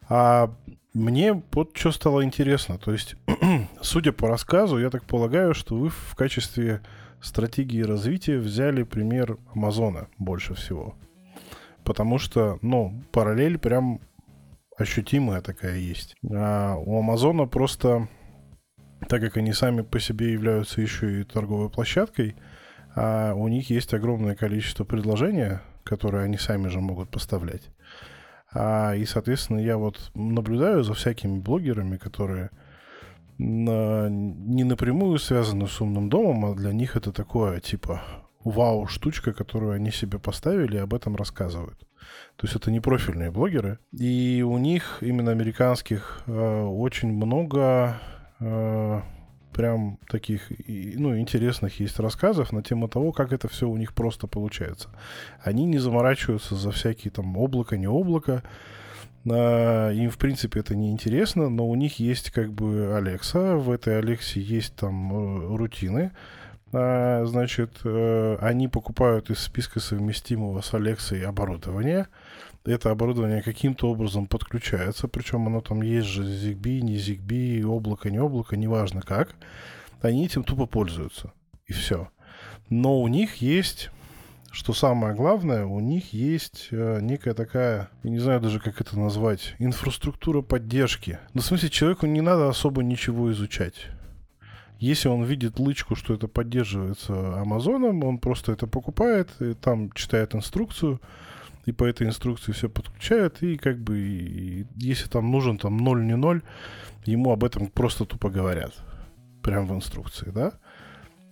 [0.08, 0.54] А
[0.94, 2.78] мне вот что стало интересно.
[2.78, 3.16] То есть,
[3.82, 6.82] судя по рассказу, я так полагаю, что вы в качестве
[7.22, 10.96] стратегии развития взяли пример Амазона больше всего.
[11.86, 14.02] Потому что, ну, параллель прям
[14.78, 16.16] ощутимая такая есть.
[16.30, 18.08] А у Амазона просто,
[19.08, 22.36] так как они сами по себе являются еще и торговой площадкой,
[22.96, 27.70] а у них есть огромное количество предложений, которые они сами же могут поставлять.
[28.54, 32.50] А, и, соответственно, я вот наблюдаю за всякими блогерами, которые
[33.38, 38.02] на, не напрямую связаны с умным домом, а для них это такое, типа,
[38.46, 41.80] вау-штучка, которую они себе поставили и об этом рассказывают.
[42.38, 43.80] То есть это не профильные блогеры.
[43.92, 48.00] И у них, именно американских, э, очень много
[48.40, 49.02] э,
[49.52, 54.28] прям таких, ну, интересных есть рассказов на тему того, как это все у них просто
[54.28, 54.90] получается.
[55.42, 58.44] Они не заморачиваются за всякие там облако, не облако.
[59.24, 63.98] Им, в принципе, это не интересно, но у них есть как бы Алекса, в этой
[63.98, 66.12] Алексе есть там э, рутины,
[66.72, 72.08] значит, э, они покупают из списка совместимого с Алексой оборудование.
[72.66, 78.20] Это оборудование каким-то образом подключается, причем оно там есть же ZigBee, не ZigBee, облако, не
[78.20, 79.36] облако, неважно как.
[80.02, 81.32] Они этим тупо пользуются.
[81.68, 82.10] И все.
[82.70, 83.92] Но у них есть
[84.56, 88.98] что самое главное, у них есть э, некая такая, я не знаю даже, как это
[88.98, 91.20] назвать, инфраструктура поддержки.
[91.34, 93.88] Ну, в смысле, человеку не надо особо ничего изучать.
[94.80, 100.36] Если он видит лычку, что это поддерживается Амазоном, он просто это покупает, и там читает
[100.36, 101.00] инструкцию,
[101.66, 106.06] и по этой инструкции все подключает, и как бы, и, если там нужен там 0
[106.06, 106.42] не 0,
[107.06, 108.74] ему об этом просто тупо говорят.
[109.42, 110.54] Прям в инструкции, да?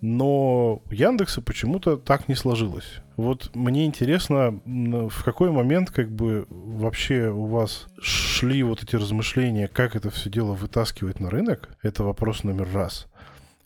[0.02, 3.00] Но у Яндекса почему-то так не сложилось.
[3.16, 9.70] Вот мне интересно, в какой момент как бы вообще у вас шли вот эти размышления,
[9.70, 11.70] как это все дело вытаскивать на рынок?
[11.82, 13.08] Это вопрос номер раз.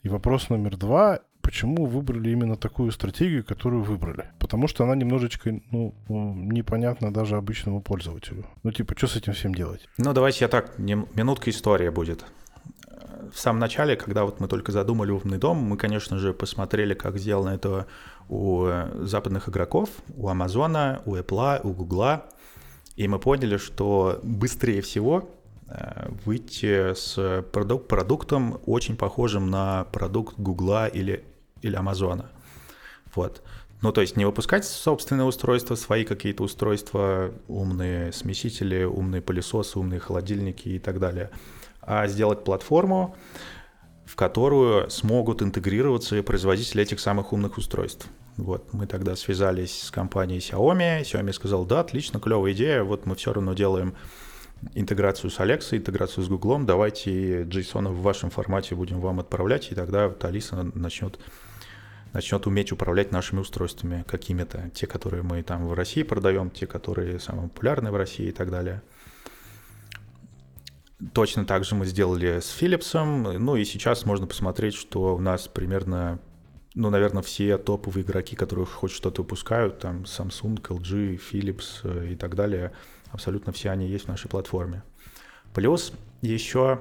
[0.08, 4.30] И вопрос номер два, почему выбрали именно такую стратегию, которую выбрали?
[4.38, 8.46] Потому что она немножечко, ну, непонятна даже обычному пользователю.
[8.62, 9.86] Ну, типа, что с этим всем делать?
[9.98, 12.24] Ну, давайте я так, минутка история будет.
[13.34, 17.18] В самом начале, когда вот мы только задумали умный дом, мы, конечно же, посмотрели, как
[17.18, 17.86] сделано это
[18.30, 18.66] у
[19.00, 22.24] западных игроков, у Амазона, у Apple, у Гугла,
[22.96, 25.37] и мы поняли, что быстрее всего Э,
[26.24, 31.24] выйти с продук продуктом, очень похожим на продукт Гугла или,
[31.62, 32.30] или Амазона.
[33.14, 33.42] Вот.
[33.80, 40.00] Ну, то есть не выпускать собственные устройства, свои какие-то устройства, умные смесители, умные пылесосы, умные
[40.00, 41.30] холодильники и так далее,
[41.80, 43.14] а сделать платформу,
[44.04, 48.08] в которую смогут интегрироваться производители этих самых умных устройств.
[48.36, 53.14] Вот, мы тогда связались с компанией Xiaomi, Xiaomi сказал, да, отлично, клевая идея, вот мы
[53.14, 53.94] все равно делаем
[54.74, 59.74] интеграцию с Alexa, интеграцию с Google, давайте JSON в вашем формате будем вам отправлять, и
[59.74, 61.18] тогда вот Алиса начнет,
[62.12, 67.20] начнет уметь управлять нашими устройствами какими-то, те, которые мы там в России продаем, те, которые
[67.20, 68.82] самые популярные в России и так далее.
[71.12, 75.46] Точно так же мы сделали с Philips, ну и сейчас можно посмотреть, что у нас
[75.46, 76.18] примерно
[76.74, 82.14] ну, наверное, все топовые игроки, которые хоть что-то выпускают, там Samsung, LG, Philips э, и
[82.14, 82.72] так далее–
[83.12, 84.82] Абсолютно все они есть в нашей платформе.
[85.54, 86.80] Плюс еще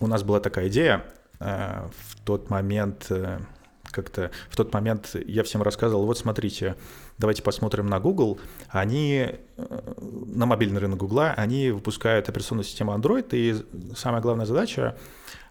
[0.00, 1.04] у нас была такая идея
[1.40, 3.38] э, в тот момент, э,
[3.84, 6.76] как-то в тот момент я всем рассказывал, вот смотрите,
[7.18, 13.28] давайте посмотрим на Google, они э, на мобильный рынок Google, они выпускают операционную систему Android,
[13.32, 14.96] и самая главная задача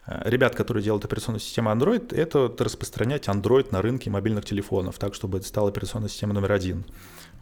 [0.07, 5.39] ребят, которые делают операционную систему Android, это распространять Android на рынке мобильных телефонов, так, чтобы
[5.39, 6.85] это стала операционная система номер один.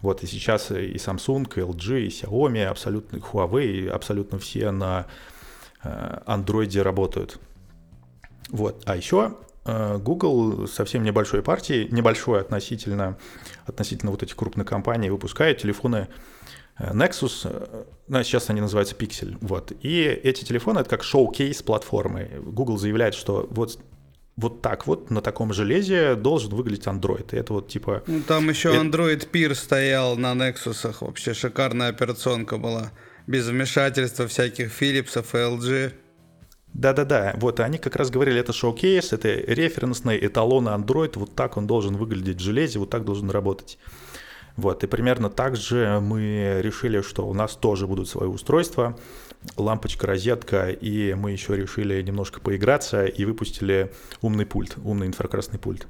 [0.02, 5.06] Вот и сейчас и Samsung, и LG, и Xiaomi, абсолютно Huawei, абсолютно все на
[5.82, 7.38] э, Android работают.
[8.50, 8.82] Вот.
[8.84, 13.16] А еще э, Google совсем небольшой партии, небольшой относительно,
[13.66, 16.08] относительно вот этих крупных компаний, выпускает телефоны
[16.78, 22.30] э, Nexus, ну, сейчас они называются Pixel, вот, и эти телефоны это как шоу-кейс платформы.
[22.44, 23.78] Google заявляет, что вот
[24.36, 27.34] вот так вот на таком железе должен выглядеть Android.
[27.34, 28.02] И это вот типа...
[28.06, 28.80] Ну, там еще это...
[28.80, 30.94] Android Peer стоял на Nexus.
[31.00, 32.90] Вообще шикарная операционка была.
[33.26, 35.92] Без вмешательства всяких Philips и LG.
[36.74, 41.68] Да-да-да, вот они как раз говорили, это шоу-кейс, это референсные эталоны Android, вот так он
[41.68, 43.78] должен выглядеть в железе, вот так должен работать.
[44.56, 48.98] Вот, и примерно так же мы решили, что у нас тоже будут свои устройства,
[49.56, 55.86] лампочка, розетка, и мы еще решили немножко поиграться и выпустили умный пульт, умный инфракрасный пульт.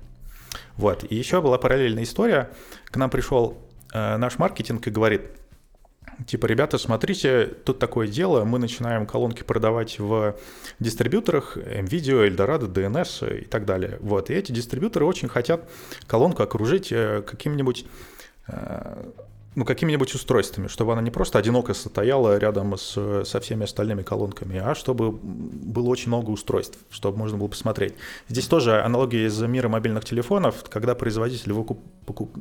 [0.76, 2.50] Вот, и еще была параллельная история.
[2.86, 3.58] К нам пришел
[3.92, 5.22] э, наш маркетинг и говорит,
[6.26, 10.36] типа, ребята, смотрите, тут такое дело, мы начинаем колонки продавать в
[10.80, 13.98] дистрибьюторах, NVIDIA, Eldorado, DNS и так далее.
[14.00, 15.68] Вот, и эти дистрибьюторы очень хотят
[16.06, 17.86] колонку окружить э, каким-нибудь
[18.48, 19.10] э,
[19.54, 24.58] ну, какими-нибудь устройствами, чтобы она не просто одиноко стояла рядом с, со всеми остальными колонками,
[24.58, 27.94] а чтобы было очень много устройств, чтобы можно было посмотреть.
[28.28, 32.36] Здесь тоже аналогия из мира мобильных телефонов, когда производитель выкуп, покуп,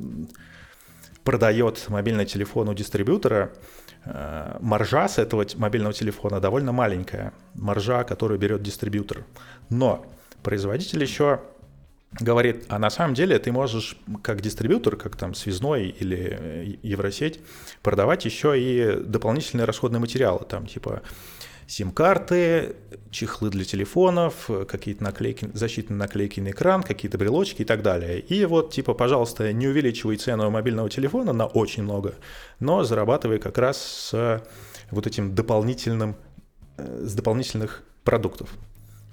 [1.22, 3.52] продает мобильный телефон у дистрибьютора,
[4.04, 9.24] э, маржа с этого мобильного телефона довольно маленькая, маржа, которую берет дистрибьютор.
[9.70, 10.04] Но
[10.42, 11.40] производитель еще
[12.20, 17.40] говорит, а на самом деле ты можешь как дистрибьютор, как там связной или э, Евросеть,
[17.82, 21.02] продавать еще и дополнительные расходные материалы, там типа
[21.66, 22.76] сим-карты,
[23.10, 28.20] чехлы для телефонов, какие-то наклейки, защитные наклейки на экран, какие-то брелочки и так далее.
[28.20, 32.14] И вот, типа, пожалуйста, не увеличивай цену мобильного телефона на очень много,
[32.60, 34.42] но зарабатывай как раз с
[34.90, 36.16] вот этим дополнительным,
[36.76, 38.50] э, с дополнительных продуктов.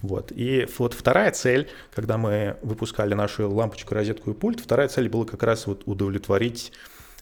[0.01, 0.31] Вот.
[0.31, 5.25] И вот вторая цель, когда мы выпускали нашу лампочку, розетку и пульт, вторая цель была
[5.25, 6.71] как раз вот удовлетворить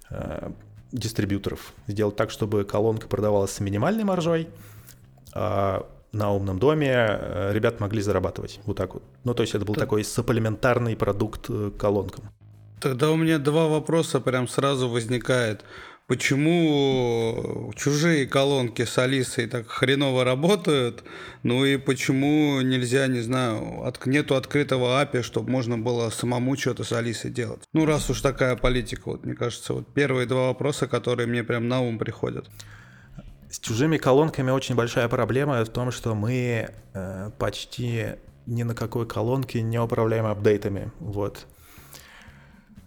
[0.10, 0.52] э,
[0.92, 1.74] дистрибьюторов.
[1.88, 4.48] Сделать так, чтобы колонка продавалась с минимальной маржой,
[5.34, 8.60] а на умном доме э, ребят могли зарабатывать.
[8.66, 9.04] Вот так вот.
[9.24, 9.84] Ну, то есть это был так.
[9.84, 12.30] такой сапплементарный продукт э, колонкам.
[12.80, 15.66] Тогда у меня два вопроса прям сразу возникает
[16.10, 21.04] почему чужие колонки с Алисой так хреново работают,
[21.44, 26.84] ну и почему нельзя, не знаю, от, нету открытого API, чтобы можно было самому что-то
[26.84, 27.62] с Алисой делать.
[27.74, 31.68] Ну, раз уж такая политика, вот мне кажется, вот первые два вопроса, которые мне прям
[31.68, 32.50] на ум приходят.
[33.52, 38.16] С чужими колонками очень большая проблема в том, что мы э, почти
[38.48, 40.92] ни на какой колонке не управляем апдейтами.
[41.00, 41.46] Вот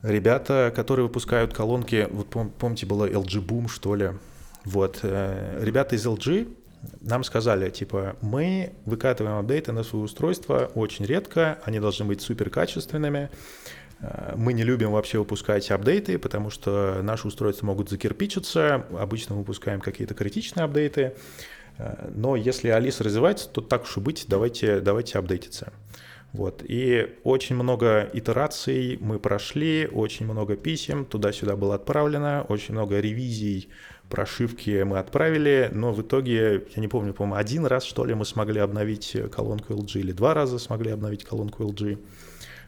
[0.02, 4.10] ребята, которые выпускают колонки, вот помните, было LG Boom, что ли,
[4.64, 6.56] вот, э, ребята из LG
[7.00, 12.50] нам сказали, типа, мы выкатываем апдейты на свое устройство очень редко, они должны быть супер
[12.50, 13.30] качественными,
[14.00, 19.80] э, мы не любим вообще выпускать апдейты, потому что наши устройства могут закирпичиться, обычно выпускаем
[19.80, 21.14] какие-то критичные апдейты,
[21.78, 25.72] э, но если Алиса развивается, то так уж и быть, давайте, давайте апдейтиться.
[26.32, 26.62] Вот.
[26.66, 33.68] И очень много итераций мы прошли, очень много писем туда-сюда было отправлено, очень много ревизий,
[34.08, 38.24] прошивки мы отправили, но в итоге, я не помню, по-моему, один раз, что ли, мы
[38.24, 41.98] смогли обновить колонку LG, или два раза смогли обновить колонку LG.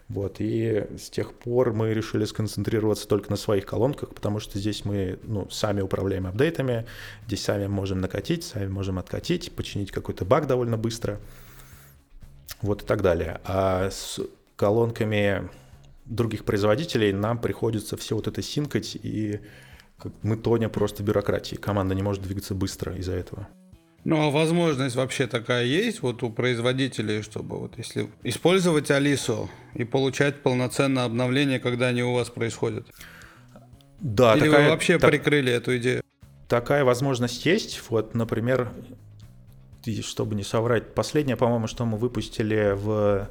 [0.08, 4.84] Вот, и с тех пор мы решили сконцентрироваться только на своих колонках, потому что здесь
[4.84, 6.84] мы ну, сами управляем апдейтами,
[7.26, 11.18] здесь сами можем накатить, сами можем откатить, починить какой-то баг довольно быстро–
[12.62, 13.40] вот и так далее.
[13.44, 14.20] А с
[14.56, 15.48] колонками
[16.04, 19.40] других производителей нам приходится все вот это синкать, и
[20.22, 21.56] мы тонем просто бюрократии.
[21.56, 23.48] Команда не может двигаться быстро из-за этого.
[24.04, 29.84] Ну, а возможность вообще такая есть вот у производителей, чтобы вот если использовать Алису и
[29.84, 32.86] получать полноценное обновление, когда они у вас происходят?
[34.00, 36.02] Да, Или такая, вы вообще так, прикрыли эту идею?
[36.48, 37.80] Такая возможность есть.
[37.88, 38.70] Вот, например,
[40.02, 43.28] чтобы не соврать, последнее, по-моему, что мы выпустили в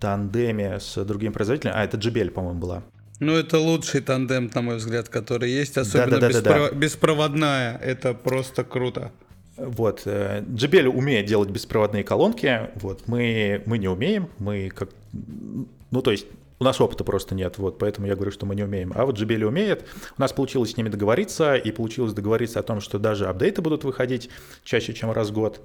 [0.00, 2.82] тандеме с другим производителем, а это JBL, по-моему, была.
[3.20, 6.52] Ну, это лучший тандем, на мой взгляд, который есть, особенно да, да, да, беспро...
[6.52, 7.78] да, беспроводная.
[7.78, 9.12] Это просто круто.
[9.56, 16.02] Вот, JBL э, умеет делать беспроводные колонки, вот, мы, мы не умеем, мы как, ну,
[16.02, 16.26] то есть
[16.62, 18.92] у нас опыта просто нет, вот, поэтому я говорю, что мы не умеем.
[18.94, 19.84] А вот JBL умеет.
[20.16, 23.82] У нас получилось с ними договориться, и получилось договориться о том, что даже апдейты будут
[23.82, 24.30] выходить
[24.62, 25.60] чаще, чем раз в год.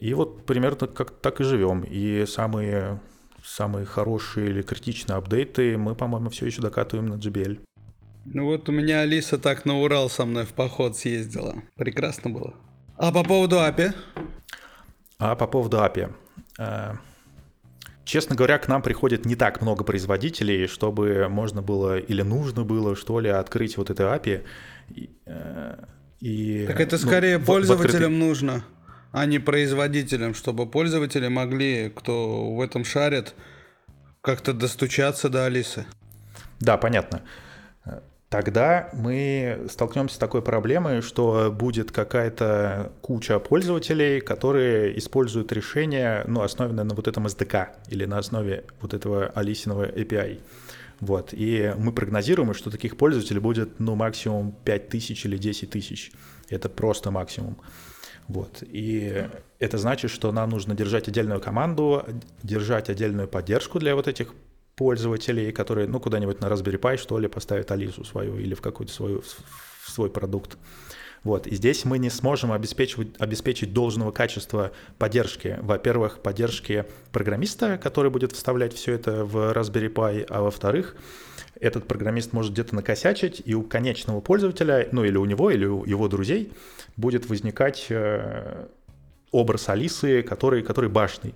[0.00, 1.84] И вот примерно как так и живем.
[1.84, 3.00] И самые,
[3.44, 7.60] самые хорошие или критичные апдейты мы, по-моему, все еще докатываем на JBL.
[8.24, 11.62] Ну вот у меня Алиса так на Урал со мной в поход съездила.
[11.76, 12.54] Прекрасно было.
[12.96, 13.94] А по поводу API?
[15.18, 16.12] А по поводу API.
[18.10, 22.96] Честно говоря, к нам приходит не так много производителей, чтобы можно было или нужно было,
[22.96, 24.42] что ли, открыть вот это API.
[24.88, 25.84] И, э,
[26.18, 28.18] и, так это ну, скорее ну, пользователям открытый...
[28.18, 28.64] нужно,
[29.12, 33.34] а не производителям, чтобы пользователи могли, кто в этом шарит,
[34.22, 35.86] как-то достучаться до Алисы.
[36.58, 37.22] Да, понятно
[38.30, 46.40] тогда мы столкнемся с такой проблемой, что будет какая-то куча пользователей, которые используют решение, ну,
[46.40, 50.40] основанное на вот этом SDK или на основе вот этого Алисиного API.
[51.00, 51.30] Вот.
[51.32, 56.12] И мы прогнозируем, что таких пользователей будет ну, максимум 5 тысяч или 10 тысяч.
[56.48, 57.58] Это просто максимум.
[58.28, 58.62] Вот.
[58.62, 59.26] И
[59.58, 62.06] это значит, что нам нужно держать отдельную команду,
[62.44, 64.34] держать отдельную поддержку для вот этих
[64.80, 68.90] пользователей, которые, ну, куда-нибудь на Raspberry Pi, что ли, поставят Алису свою или в какой-то
[68.90, 70.56] свой, в свой продукт.
[71.22, 71.46] Вот.
[71.46, 75.58] И здесь мы не сможем обеспечивать, обеспечить должного качества поддержки.
[75.60, 80.96] Во-первых, поддержки программиста, который будет вставлять все это в Raspberry Pi, а во-вторых,
[81.60, 85.84] этот программист может где-то накосячить, и у конечного пользователя, ну или у него, или у
[85.84, 86.54] его друзей
[86.96, 88.66] будет возникать э,
[89.30, 91.34] образ Алисы, который, который башный.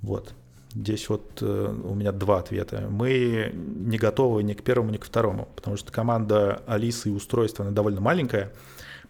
[0.00, 0.32] Вот.
[0.74, 2.86] Здесь вот э, у меня два ответа.
[2.88, 7.64] Мы не готовы ни к первому, ни к второму, потому что команда Алисы и устройства,
[7.64, 8.52] она довольно маленькая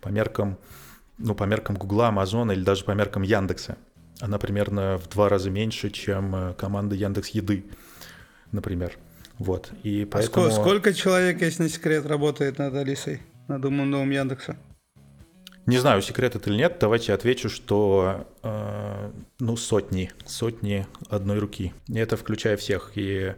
[0.01, 0.59] по меркам,
[1.19, 3.77] ну, по меркам Гугла, Амазона или даже по меркам Яндекса.
[4.21, 7.65] Она примерно в два раза меньше, чем э, команда Яндекс Еды,
[8.51, 8.99] например.
[9.39, 9.71] Вот.
[9.85, 10.47] И а поэтому...
[10.47, 14.57] А сколько, сколько человек, если не секрет, работает над Алисой, над умным новым Яндекса?
[15.67, 21.73] Не знаю, секрет это или нет, давайте отвечу, что э, ну сотни, сотни одной руки.
[21.89, 23.35] И это включая всех, и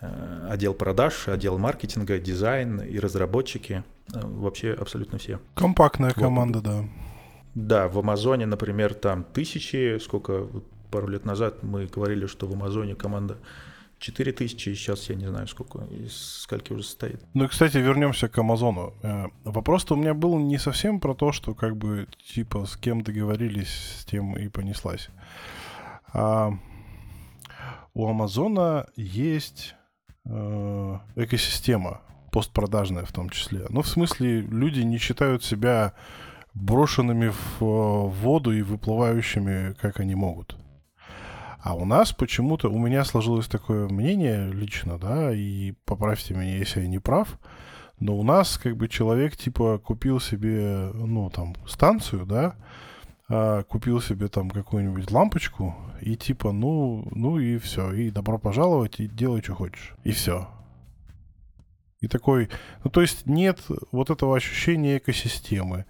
[0.00, 3.82] э, отдел продаж, отдел маркетинга, дизайн, и разработчики,
[4.14, 5.40] э, вообще абсолютно все.
[5.54, 6.22] Компактная вот.
[6.22, 6.84] команда, да.
[7.56, 10.46] Да, в Амазоне, например, там тысячи, сколько,
[10.92, 13.38] пару лет назад мы говорили, что в Амазоне команда
[14.00, 17.20] 4 тысячи, сейчас я не знаю, сколько, из скольки уже состоит.
[17.34, 18.94] Ну и, кстати, вернемся к Амазону.
[19.02, 23.02] Э, вопрос-то у меня был не совсем про то, что как бы, типа, с кем
[23.02, 25.10] договорились, с тем и понеслась.
[26.14, 26.52] А
[27.92, 29.74] у Амазона есть
[30.24, 32.00] э, экосистема,
[32.32, 33.66] постпродажная в том числе.
[33.68, 35.92] Ну, в смысле, люди не считают себя
[36.54, 40.56] брошенными в воду и выплывающими, как они могут.
[41.62, 46.80] А у нас почему-то, у меня сложилось такое мнение лично, да, и поправьте меня, если
[46.80, 47.38] я не прав,
[47.98, 52.54] но у нас как бы человек типа купил себе, ну, там, станцию, да,
[53.28, 58.98] а, купил себе там какую-нибудь лампочку и типа, ну, ну и все, и добро пожаловать,
[58.98, 59.94] и делай, что хочешь.
[60.02, 60.48] И все.
[62.00, 62.48] И такой,
[62.82, 63.60] ну то есть нет
[63.92, 65.84] вот этого ощущения экосистемы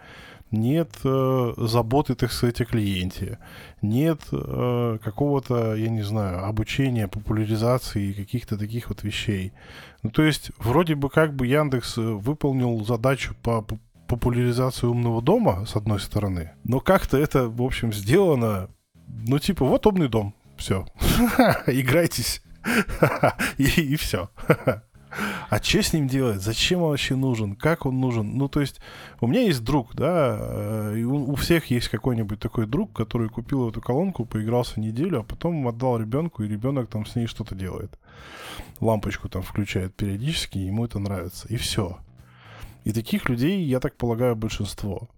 [0.50, 3.38] нет э, заботы, так сказать, о клиенте,
[3.82, 9.52] нет э, какого-то, я не знаю, обучения, популяризации каких-то таких вот вещей.
[10.02, 13.64] Ну, то есть, вроде бы как бы Яндекс э, выполнил задачу по
[14.06, 18.68] популяризации умного дома, с одной стороны, но как-то это, в общем, сделано,
[19.06, 20.86] ну, типа, вот умный дом, все,
[21.66, 22.42] играйтесь,
[23.58, 24.30] и все.
[25.48, 26.40] А что с ним делать?
[26.40, 27.56] Зачем он вообще нужен?
[27.56, 28.36] Как он нужен?
[28.36, 28.80] Ну, то есть,
[29.20, 33.28] у меня есть друг, да, э, и у, у всех есть какой-нибудь такой друг, который
[33.28, 37.54] купил эту колонку, поигрался неделю, а потом отдал ребенку, и ребенок там с ней что-то
[37.54, 37.98] делает.
[38.80, 41.48] Лампочку там включает периодически, ему это нравится.
[41.48, 41.98] И все.
[42.84, 45.08] И таких людей, я так полагаю, большинство.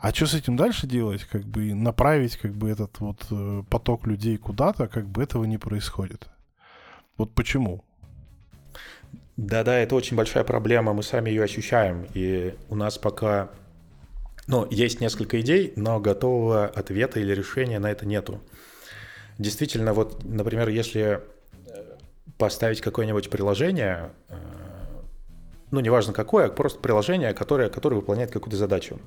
[0.00, 1.24] А что с этим дальше делать?
[1.24, 5.58] Как бы направить как бы этот вот э, поток людей куда-то, как бы этого не
[5.58, 6.28] происходит.
[7.16, 7.84] Вот почему?
[9.36, 13.50] Да-да, это очень большая проблема, мы сами ее ощущаем, и у нас пока,
[14.46, 18.40] ну, есть несколько идей, но готового ответа или решения на это нету.
[19.38, 21.20] Действительно, вот, например, если
[21.66, 21.96] э,
[22.38, 24.36] поставить какое-нибудь приложение, э,
[25.72, 29.00] ну, неважно какое, а просто приложение, которое, которое выполняет какую-то задачу.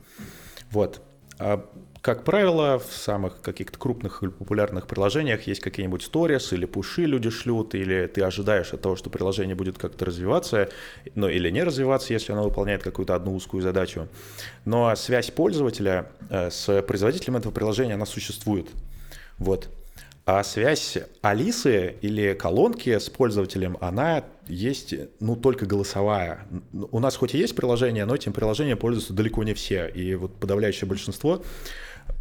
[0.72, 1.02] Вот.
[1.40, 1.66] А
[2.08, 7.30] как правило, в самых каких-то крупных или популярных приложениях есть какие-нибудь сторис или пуши люди
[7.30, 10.70] шлют, или ты ожидаешь от того, что приложение будет как-то развиваться,
[11.15, 14.08] ну или не развиваться, если оно выполняет какую-то одну узкую задачу.
[14.63, 18.70] Но связь пользователя э, с производителем этого приложения, она существует.
[19.38, 19.67] Вот.
[20.26, 26.46] А связь Алисы или колонки с пользователем, она есть, ну, только голосовая.
[26.91, 29.88] У нас хоть и есть приложение, но этим приложением пользуются далеко не все.
[29.88, 31.41] И вот подавляющее большинство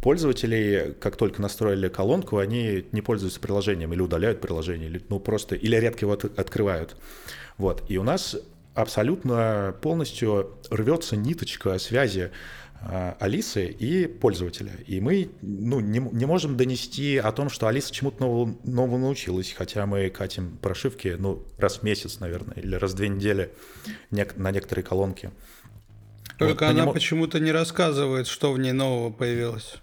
[0.01, 5.55] пользователей, как только настроили колонку, они не пользуются приложением или удаляют приложение, или, ну, просто,
[5.55, 6.95] или редко его от, открывают.
[7.57, 7.83] Вот.
[7.89, 8.37] И у нас
[8.73, 12.31] абсолютно полностью рвется ниточка связи
[12.79, 14.71] а, Алисы и пользователя.
[14.85, 19.51] И мы ну, не, не можем донести о том, что Алиса чему-то новому, новому научилась,
[19.51, 23.51] хотя мы катим прошивки ну, раз в месяц, наверное, или раз в две недели
[24.11, 25.31] на некоторые колонки.
[26.37, 26.93] Только вот, она нем...
[26.93, 29.77] почему-то не рассказывает, что в ней нового появилось.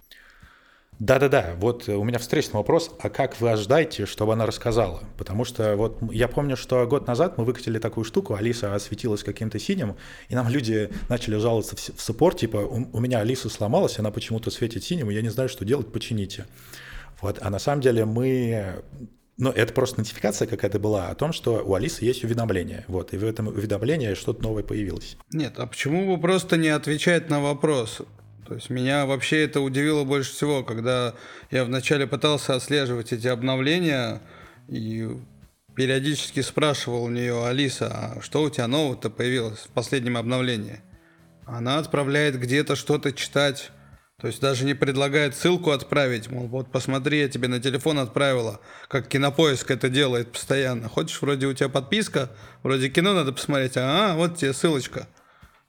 [1.00, 5.02] Да-да-да, вот у меня встречный вопрос, а как вы ожидаете, чтобы она рассказала?
[5.18, 9.58] Потому что вот я помню, что год назад мы выкатили такую штуку, Алиса осветилась каким-то
[9.58, 9.96] синим,
[10.28, 14.50] и нам люди начали жаловаться в саппорт, типа, у, у меня Алиса сломалась, она почему-то
[14.50, 16.46] светит синим, и я не знаю, что делать, почините.
[17.20, 18.82] Вот, а на самом деле мы
[19.36, 22.84] Но это просто нотификация какая-то была о том, что у Алисы есть уведомление.
[22.86, 25.16] Вот, и в этом уведомлении что-то новое появилось.
[25.32, 28.02] Нет, а почему бы просто не отвечать на вопрос?
[28.46, 31.14] То есть меня вообще это удивило больше всего, когда
[31.50, 34.20] я вначале пытался отслеживать эти обновления
[34.68, 35.08] и
[35.74, 40.80] периодически спрашивал у нее, Алиса, а что у тебя нового-то появилось в последнем обновлении?
[41.46, 43.70] Она отправляет где-то что-то читать
[44.20, 48.60] то есть даже не предлагает ссылку отправить, мол, вот посмотри, я тебе на телефон отправила,
[48.88, 50.88] как кинопоиск это делает постоянно.
[50.88, 52.30] Хочешь, вроде у тебя подписка,
[52.62, 55.08] вроде кино надо посмотреть, а, вот тебе ссылочка.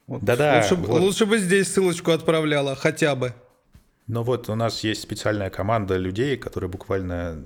[0.06, 0.22] Вот.
[0.22, 0.60] Да-да.
[0.60, 1.00] Лучше, вот.
[1.00, 3.34] лучше бы здесь ссылочку отправляла, хотя бы.
[4.06, 7.42] Но вот у нас есть специальная команда людей, которые буквально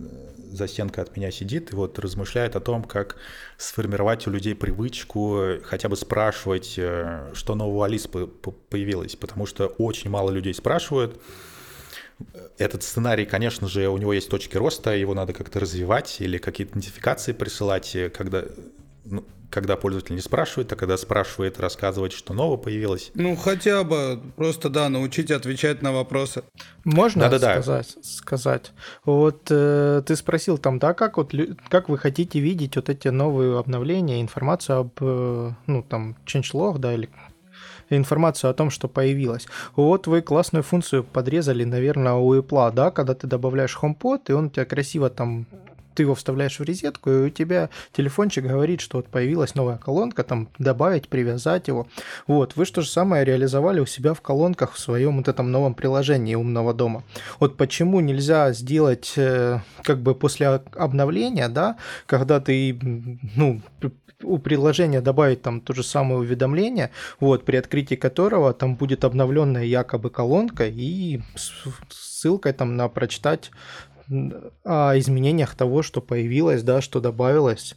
[0.51, 3.17] за стенкой от меня сидит и вот размышляет о том, как
[3.57, 10.11] сформировать у людей привычку хотя бы спрашивать, э, что нового Алис появилось, потому что очень
[10.11, 11.21] мало людей спрашивают.
[12.59, 16.77] Этот сценарий, конечно же, у него есть точки роста, его надо как-то развивать или какие-то
[16.77, 18.45] нотификации присылать, э, когда
[19.05, 23.11] ну, когда пользователь не спрашивает, а когда спрашивает, рассказывать, что нового появилось.
[23.15, 26.45] Ну, хотя бы просто, да, научить отвечать на вопросы.
[26.85, 27.61] Можно Да-да-да.
[27.61, 27.97] сказать?
[28.03, 28.73] сказать?
[29.05, 31.35] Вот э, ты спросил там, да, как, вот,
[31.69, 36.95] как вы хотите видеть вот эти новые обновления, информацию об, э, ну, там, changelog, да,
[36.95, 37.09] или
[37.91, 39.47] информацию о том, что появилось.
[39.77, 44.47] Вот вы классную функцию подрезали, наверное, у Apple, да, когда ты добавляешь HomePod, и он
[44.47, 45.47] у тебя красиво там
[45.95, 50.23] ты его вставляешь в розетку, и у тебя телефончик говорит, что вот появилась новая колонка,
[50.25, 51.87] там добавить, привязать его.
[52.27, 55.75] Вот, вы что же самое реализовали у себя в колонках в своем вот этом новом
[55.75, 57.03] приложении умного дома.
[57.39, 61.77] Вот почему нельзя сделать э, как бы после обновления, да,
[62.07, 62.79] когда ты,
[63.37, 63.61] ну,
[64.23, 69.65] у приложения добавить там то же самое уведомление, вот, при открытии которого там будет обновленная
[69.65, 71.21] якобы колонка и
[71.91, 73.51] ссылкой там на прочитать
[74.65, 77.77] о изменениях того, что появилось, да, что добавилось.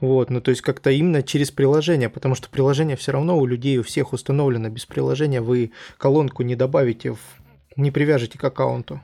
[0.00, 3.78] Вот, ну то есть как-то именно через приложение, потому что приложение все равно у людей
[3.78, 4.70] у всех установлено.
[4.70, 7.16] Без приложения вы колонку не добавите,
[7.76, 9.00] не привяжете к аккаунту.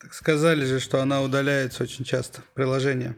[0.00, 3.14] Так сказали же, что она удаляется очень часто, приложение.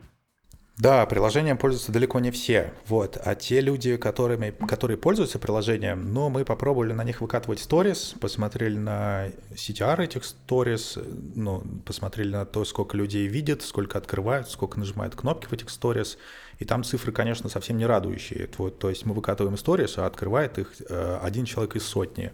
[0.77, 2.73] Да, приложением пользуются далеко не все.
[2.89, 3.17] Вот.
[3.25, 8.77] А те люди, которыми, которые пользуются приложением, ну, мы попробовали на них выкатывать сторис, посмотрели
[8.77, 10.99] на CTR этих сторис,
[11.37, 16.19] ну, посмотрели на то, сколько людей видят, сколько открывают, сколько нажимают кнопки в этих сторис.
[16.59, 18.51] И там цифры, конечно, совсем не радующие.
[18.59, 22.33] Вот, то есть мы выкатываем сторис, а открывает их э, один человек из сотни,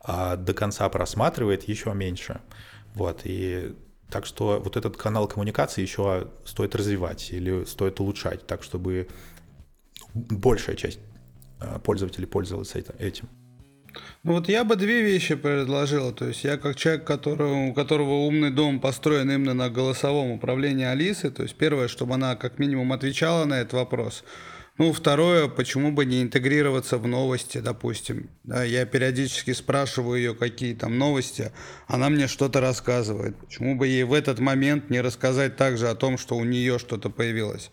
[0.00, 2.42] а до конца просматривает еще меньше.
[2.94, 3.74] Вот, и
[4.10, 9.08] так что вот этот канал коммуникации еще стоит развивать или стоит улучшать, так чтобы
[10.14, 11.00] большая часть
[11.60, 13.28] э, пользователей пользовалась этим.
[14.22, 16.12] Ну вот я бы две вещи предложил.
[16.12, 20.84] То есть я как человек, которого, у которого умный дом построен именно на голосовом управлении
[20.84, 24.24] Алисы, то есть первое, чтобы она как минимум отвечала на этот вопрос–
[24.80, 28.30] ну, второе, почему бы не интегрироваться в новости, допустим.
[28.44, 31.52] Да, я периодически спрашиваю ее, какие там новости,
[31.86, 33.36] она мне что-то рассказывает.
[33.36, 37.10] Почему бы ей в этот момент не рассказать также о том, что у нее что-то
[37.10, 37.70] появилось?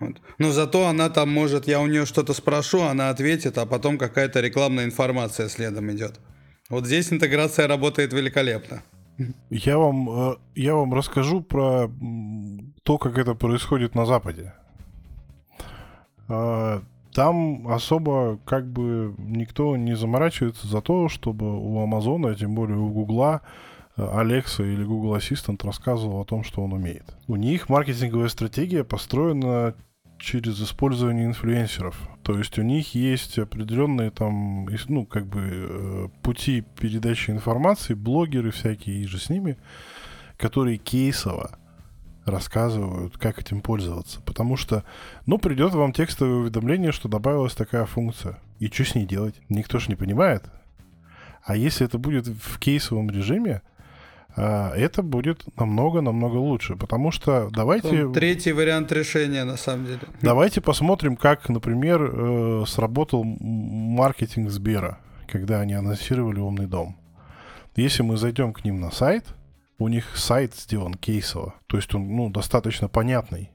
[0.00, 0.16] Вот.
[0.38, 4.40] Но зато она там может, я у нее что-то спрошу, она ответит, а потом какая-то
[4.40, 6.18] рекламная информация следом идет.
[6.68, 8.82] Вот здесь интеграция работает великолепно.
[9.50, 11.88] Я вам, э, я вам расскажу про
[12.82, 14.52] то, как это происходит на Западе.
[16.30, 22.78] А, там особо как бы никто не заморачивается за то, чтобы у Амазона, тем более
[22.78, 23.42] у Гугла,
[23.96, 27.04] Alexa или Google Assistant рассказывал о том, что он умеет.
[27.26, 29.74] У них маркетинговая стратегия построена
[30.18, 31.96] через использование инфлюенсеров.
[32.22, 38.52] То есть у них есть определенные там, ну, как бы э, пути передачи информации, блогеры
[38.52, 39.56] всякие и же с ними,
[40.36, 41.58] которые кейсово
[42.24, 44.20] рассказывают, как этим пользоваться.
[44.22, 44.84] Потому что,
[45.26, 48.38] ну, придет вам текстовое уведомление, что добавилась такая функция.
[48.58, 49.34] И что с ней делать?
[49.48, 50.44] Никто же не понимает.
[51.42, 53.62] А если это будет в кейсовом режиме,
[54.36, 58.06] а, это будет намного-намного лучше, потому что давайте...
[58.06, 60.00] Он третий вариант решения, на самом деле.
[60.20, 66.96] Давайте посмотрим, как, например, э, сработал маркетинг Сбера, когда они анонсировали «Умный дом».
[67.76, 69.24] Если мы зайдем к ним на сайт–
[69.80, 73.50] у них сайт сделан кейсово, то есть он ну, достаточно понятный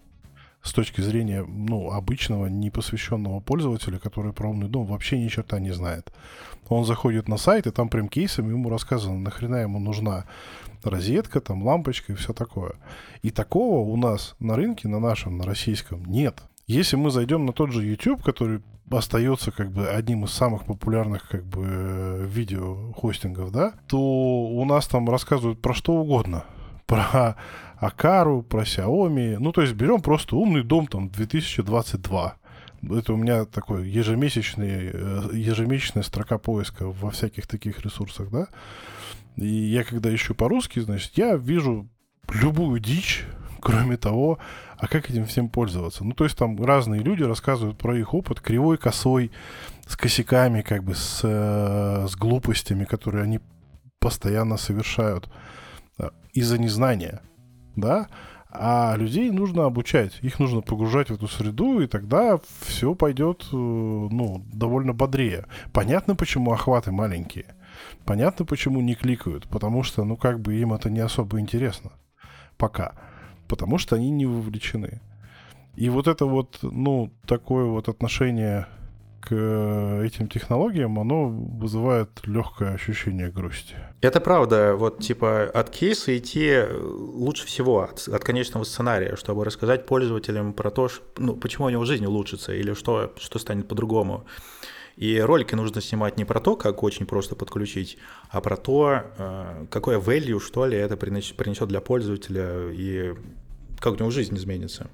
[0.64, 5.72] с точки зрения ну, обычного, непосвященного пользователя, который про умный дом вообще ни черта не
[5.72, 6.12] знает.
[6.68, 10.26] Он заходит на сайт, и там прям кейсами ему рассказано, нахрена ему нужна
[10.84, 12.74] розетка, там лампочка и все такое.
[13.22, 16.42] И такого у нас на рынке, на нашем, на российском, нет.
[16.66, 21.28] Если мы зайдем на тот же YouTube, который остается как бы одним из самых популярных
[21.28, 26.46] как бы видео хостингов, да, то у нас там рассказывают про что угодно.
[26.86, 27.36] Про
[27.78, 29.38] Акару, про Xiaomi.
[29.40, 32.36] Ну, то есть берем просто умный дом там 2022.
[32.92, 38.48] Это у меня такой ежемесячный, э, ежемесячная строка поиска во всяких таких ресурсах, да.
[39.36, 41.90] И я когда ищу по-русски, значит, я вижу
[42.32, 43.26] любую дичь,
[43.62, 44.38] кроме того,
[44.78, 46.04] а как этим всем пользоваться.
[46.04, 49.32] Ну, то есть там разные люди рассказывают про их опыт, кривой, косой,
[49.88, 53.40] с косяками, как бы с, э, с глупостями, которые они
[54.00, 55.30] постоянно совершают
[55.98, 57.22] э, из-за незнания,
[57.76, 58.08] да,
[58.58, 63.56] а людей нужно обучать, их нужно погружать в эту среду, и тогда все пойдет, э,
[63.56, 65.46] ну, довольно бодрее.
[65.74, 67.56] Понятно, почему охваты маленькие.
[68.06, 71.92] Понятно, почему не кликают, потому что, ну, как бы им это не особо интересно.
[72.58, 72.94] Пока.
[73.48, 75.02] Потому что они не вовлечены.
[75.76, 78.68] И вот это вот, ну, такое вот отношение
[79.28, 83.76] к этим технологиям, оно вызывает легкое ощущение грусти.
[84.02, 84.76] Это правда.
[84.76, 90.70] Вот типа от кейса идти лучше всего, от, от конечного сценария, чтобы рассказать пользователям про
[90.70, 94.26] то, ну, почему у него жизнь улучшится или что, что станет по-другому.
[94.98, 97.98] И ролики нужно снимать не про то, как очень просто подключить,
[98.30, 103.14] а про то, э, какое value, что ли, это принесет для пользователя и
[103.80, 104.90] как у него жизнь изменится.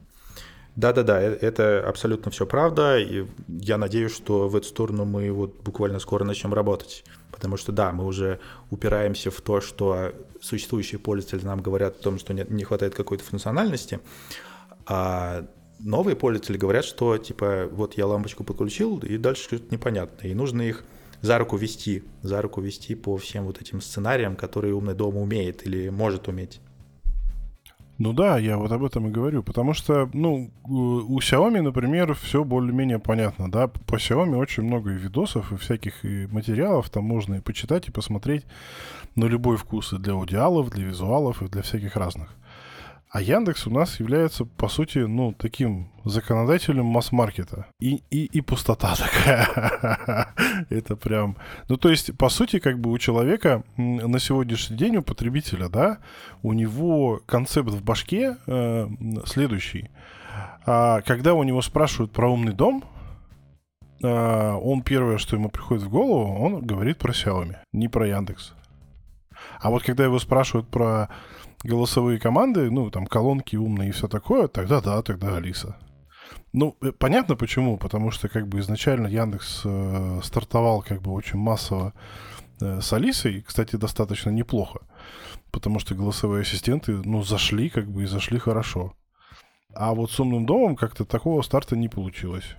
[0.75, 5.61] Да-да-да, э, это абсолютно все правда, и я надеюсь, что в эту сторону мы вот
[5.61, 7.03] буквально скоро начнем работать.
[7.31, 8.39] Потому что, да, мы уже
[8.69, 13.99] упираемся в то, что существующие пользователи нам говорят о том, что не, хватает какой-то функциональности,
[14.85, 15.45] а
[15.83, 20.27] новые пользователи говорят, что типа вот я лампочку подключил, и дальше что-то непонятно.
[20.27, 20.83] И нужно их
[21.21, 25.65] за руку вести, за руку вести по всем вот этим сценариям, которые умный дом умеет
[25.65, 26.59] или может уметь.
[27.97, 32.43] Ну да, я вот об этом и говорю, потому что, ну, у Xiaomi, например, все
[32.43, 37.35] более-менее понятно, да, по Xiaomi очень много и видосов, и всяких и материалов, там можно
[37.35, 38.43] и почитать, и посмотреть
[39.15, 42.35] на любой вкус, и для аудиалов, для визуалов, и для всяких разных.
[43.11, 47.65] А Яндекс у нас является, по сути, ну, таким законодателем масс-маркета.
[47.81, 50.33] И, и, и пустота такая.
[50.69, 51.35] Это прям...
[51.67, 55.97] Ну, то есть, по сути, как бы у человека на сегодняшний день, у потребителя, да,
[56.41, 58.87] у него концепт в башке э,
[59.25, 59.89] следующий.
[60.65, 62.81] А, когда у него спрашивают про умный дом,
[64.01, 68.53] а, он первое, что ему приходит в голову, он говорит про Xiaomi, не про Яндекс.
[69.59, 71.09] А вот когда его спрашивают про
[71.63, 75.77] голосовые команды, ну, там, колонки умные и все такое, тогда да, тогда Алиса.
[76.53, 81.39] Ну, э, понятно почему, потому что как бы изначально Яндекс э, стартовал как бы очень
[81.39, 81.93] массово
[82.59, 84.81] э, с Алисой, кстати, достаточно неплохо,
[85.51, 88.93] потому что голосовые ассистенты, ну, зашли как бы и зашли хорошо.
[89.73, 92.55] А вот с умным домом как-то такого старта не получилось.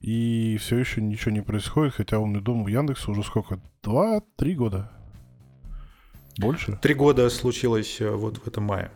[0.00, 3.58] И все еще ничего не происходит, хотя умный дом у Яндекса уже сколько?
[3.82, 4.90] Два-три года.
[6.38, 6.78] Больше?
[6.82, 8.90] Три года случилось э, вот в этом мае.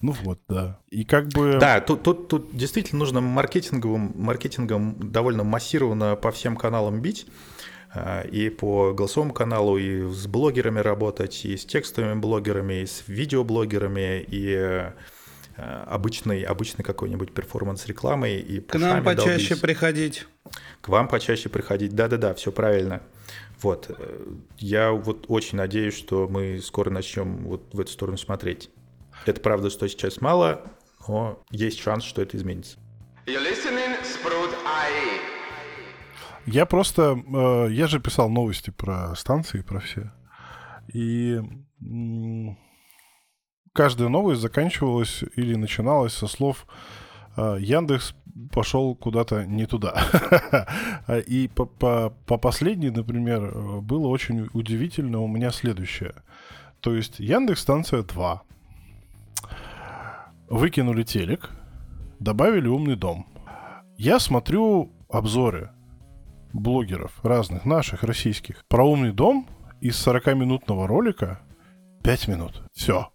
[0.00, 0.78] Ну вот, да.
[0.88, 1.58] И как бы...
[1.60, 7.26] Да, тут, тут, тут действительно нужно маркетинговым, маркетингом довольно массированно по всем каналам бить.
[7.94, 13.04] Э, и по голосовому каналу, и с блогерами работать, и с текстовыми блогерами, и с
[13.08, 14.92] видеоблогерами, и э,
[15.56, 18.40] обычной, обычной какой-нибудь перформанс-рекламой.
[18.40, 19.60] И К нам почаще долбить.
[19.60, 20.26] приходить.
[20.80, 21.94] К вам почаще приходить.
[21.94, 23.02] Да-да-да, все правильно.
[23.62, 23.90] Вот.
[23.90, 24.26] Э,
[24.58, 28.70] я вот очень надеюсь, что мы скоро начнем вот в эту сторону смотреть.
[29.26, 30.62] Это правда, что сейчас мало,
[31.06, 32.78] но есть шанс, что это изменится.
[36.46, 37.22] Я просто...
[37.32, 40.12] Э, я же писал новости про станции, про все.
[40.92, 41.40] И
[43.72, 46.66] каждая новость заканчивалась или начиналась со слов
[47.36, 48.14] э, Яндекс
[48.52, 50.66] пошел куда-то не туда.
[51.26, 56.14] И по, по, по последней, например, было очень удивительно у меня следующее.
[56.80, 58.42] То есть Яндекс станция 2.
[60.48, 61.50] Выкинули телек,
[62.18, 63.26] добавили умный дом.
[63.96, 65.70] Я смотрю обзоры
[66.52, 69.46] блогеров разных, наших, российских, про умный дом
[69.80, 71.40] из 40-минутного ролика
[72.02, 72.62] 5 минут.
[72.72, 73.12] Все.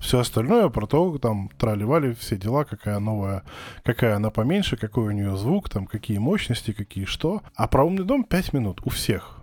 [0.00, 3.42] Все остальное про то, там, тролливали все дела, какая новая,
[3.82, 7.42] какая она поменьше, какой у нее звук, там, какие мощности, какие что.
[7.54, 9.38] А про умный дом 5 минут у всех.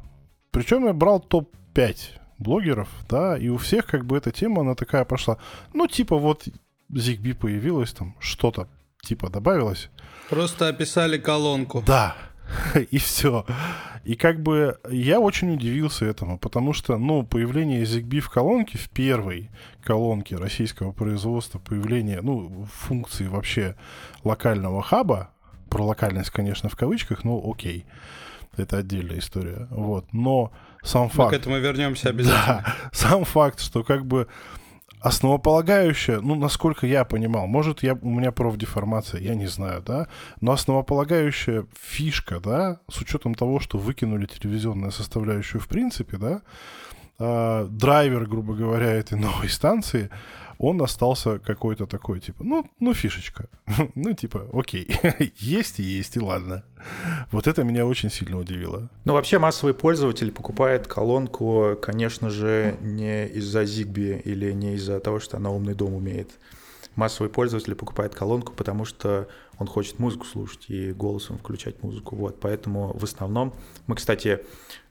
[0.52, 1.96] Причем я брал топ-5
[2.38, 5.38] блогеров, да, и у всех как бы эта тема, она такая пошла.
[5.74, 6.48] Ну, типа вот
[6.92, 8.68] ZigBee появилась, там что-то
[9.02, 9.90] типа добавилось.
[10.30, 11.84] Просто описали колонку.
[11.86, 12.16] Да,
[12.92, 13.46] и все.
[14.04, 18.90] И как бы я очень удивился этому, потому что, ну, появление ZigBee в колонке, в
[18.90, 19.50] первой
[19.82, 23.76] колонке российского производства, появление, ну, функции вообще
[24.24, 25.30] локального хаба,
[25.70, 27.86] про локальность, конечно, в кавычках, но окей,
[28.58, 30.52] это отдельная история, вот, но
[30.84, 31.32] сам факт...
[31.32, 32.64] Мы к этому вернемся обязательно.
[32.66, 34.28] Да, сам факт, что как бы
[35.04, 40.08] основополагающая, ну, насколько я понимал, может, я, у меня профдеформация, я не знаю, да,
[40.40, 46.42] но основополагающая фишка, да, с учетом того, что выкинули телевизионную составляющую в принципе, да,
[47.20, 50.10] э, драйвер, грубо говоря, этой новой станции,
[50.58, 53.50] он остался какой-то такой, типа, ну, ну фишечка.
[53.96, 54.88] ну, типа, окей,
[55.38, 56.64] есть и есть, и ладно.
[57.32, 58.90] Вот это меня очень сильно удивило.
[59.06, 65.20] Ну, вообще массовый пользователь покупает колонку, конечно же, не из-за Zigbee или не из-за того,
[65.20, 66.32] что она умный дом умеет.
[66.96, 69.28] Массовый пользователь покупает колонку, потому что
[69.58, 72.16] он хочет музыку слушать и голосом включать музыку.
[72.16, 73.54] Вот, поэтому в основном
[73.88, 74.42] мы, кстати,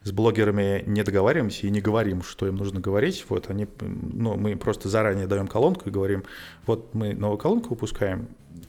[0.03, 3.25] с блогерами не договариваемся и не говорим, что им нужно говорить.
[3.29, 6.23] Вот они, ну, мы просто заранее даем колонку и говорим,
[6.65, 8.27] вот мы новую колонку выпускаем,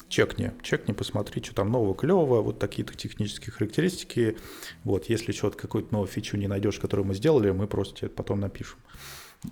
[0.08, 4.36] чекни, чекни, посмотри, что там нового, клевого, вот такие-то технические характеристики.
[4.84, 8.16] Вот, если что-то, какую-то новую фичу не найдешь, которую мы сделали, мы просто тебе это
[8.16, 8.78] потом напишем.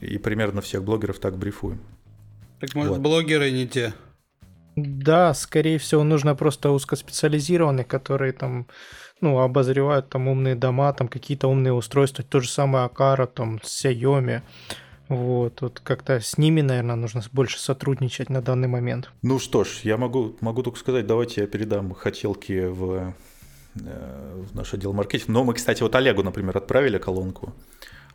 [0.01, 1.81] И примерно всех блогеров так брифуем.
[2.61, 3.01] Так может, вот.
[3.01, 3.93] блогеры не те?
[4.77, 8.69] Да, скорее всего, нужно просто узкоспециализированных, которые там,
[9.23, 14.43] ну, обозревают там умные дома, там какие-то умные устройства, то же самое Акара, там, Xiaomi.
[15.09, 19.11] Вот, вот как-то с ними, наверное, нужно больше сотрудничать на данный момент.
[19.23, 23.15] Ну что ж, я могу, могу только сказать, давайте я передам хотелки в,
[23.75, 25.33] э, в наш отдел маркетинга.
[25.33, 27.53] Но мы, кстати, вот Олегу, например, отправили колонку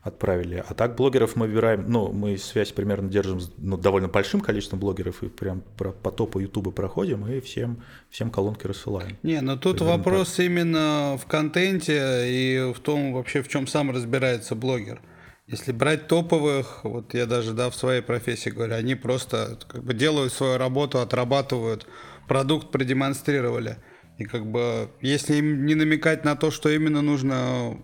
[0.08, 0.64] отправили.
[0.68, 4.80] А так блогеров мы выбираем, ну, мы связь примерно держим с ну, довольно большим количеством
[4.80, 9.18] блогеров и прям про, по топу Ютуба проходим и всем, всем колонки рассылаем.
[9.24, 10.46] Не, но тут примерно вопрос так.
[10.46, 15.02] именно в контенте и в том вообще, в чем сам разбирается блогер.
[15.48, 19.94] Если брать топовых, вот я даже да, в своей профессии говорю, они просто как бы
[19.94, 21.88] делают свою работу, отрабатывают,
[22.28, 23.78] продукт продемонстрировали.
[24.18, 27.78] И как бы, если им не намекать на то, что именно нужно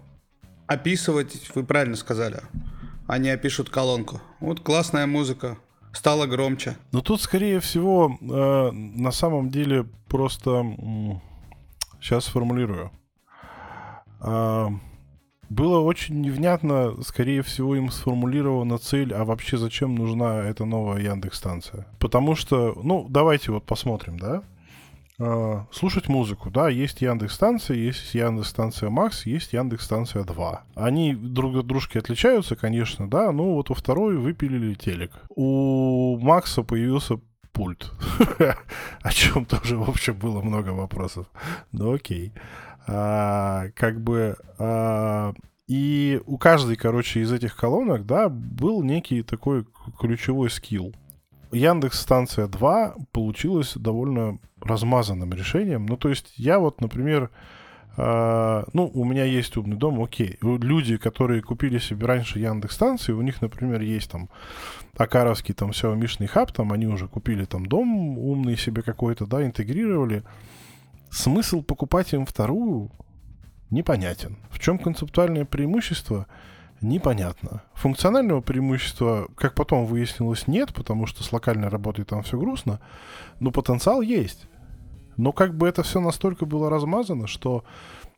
[0.68, 2.42] описывать, вы правильно сказали,
[3.08, 4.22] они опишут колонку.
[4.40, 5.58] Вот классная музыка,
[5.94, 6.76] стала громче.
[6.92, 10.66] Но тут, скорее всего, э, на самом деле просто...
[12.02, 12.92] Сейчас сформулирую.
[14.20, 14.68] Э,
[15.50, 21.88] было очень невнятно, скорее всего, им сформулирована цель, а вообще зачем нужна эта новая Яндекс-станция.
[22.00, 24.44] Потому что, ну, давайте вот посмотрим, да?
[25.24, 26.50] Э, слушать музыку.
[26.50, 30.64] Да, есть Яндекс станция, есть Яндекс станция Макс, есть Яндекс станция 2.
[30.76, 35.12] Они друг от дружки отличаются, конечно, да, но вот у второй выпилили телек.
[35.30, 37.20] У Макса появился
[37.54, 37.92] пульт,
[39.02, 41.28] о чем тоже, в общем, было много вопросов.
[41.72, 42.34] Ну окей.
[42.88, 44.36] А, как бы...
[44.60, 45.34] А,
[45.68, 49.66] и у каждой, короче, из этих колонок, да, был некий такой
[50.00, 50.94] ключевой скилл.
[51.54, 55.86] Яндекс станция 2 получилась довольно размазанным решением.
[55.86, 57.30] Ну, то есть я вот, например,
[57.98, 60.38] э, ну, у меня есть умный дом, окей.
[60.42, 64.30] Люди, которые купили себе раньше Яндекс станции, у них, например, есть там
[64.98, 70.24] Акаровский там Мишный хаб, там они уже купили там дом умный себе какой-то, да, интегрировали.
[71.10, 72.92] Смысл покупать им вторую
[73.70, 74.38] непонятен.
[74.50, 76.28] В чем концептуальное преимущество–
[76.84, 77.64] непонятно.
[77.74, 82.80] Функционального преимущества, как потом выяснилось, нет, потому что с локальной работой там все грустно,
[83.40, 84.48] но потенциал есть.
[85.18, 87.64] Но как бы это все настолько было размазано, что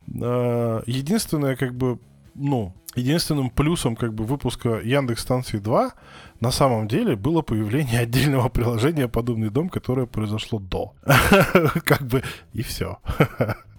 [0.07, 1.99] э, единственное, как бы,
[2.34, 5.91] ну, единственным плюсом как бы выпуска Яндекс станции 2
[6.39, 10.93] на самом деле было появление отдельного приложения «Подобный дом», которое произошло до.
[11.86, 12.99] Как бы и все.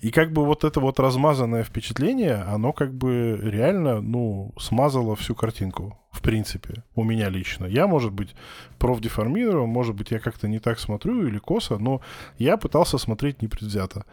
[0.00, 5.34] И как бы вот это вот размазанное впечатление, оно как бы реально, ну, смазало всю
[5.34, 7.66] картинку, в принципе, у меня лично.
[7.66, 8.34] Я, может быть,
[8.78, 12.00] профдеформировал, может быть, я как-то не так смотрю или косо, но
[12.38, 14.04] я пытался смотреть непредвзято.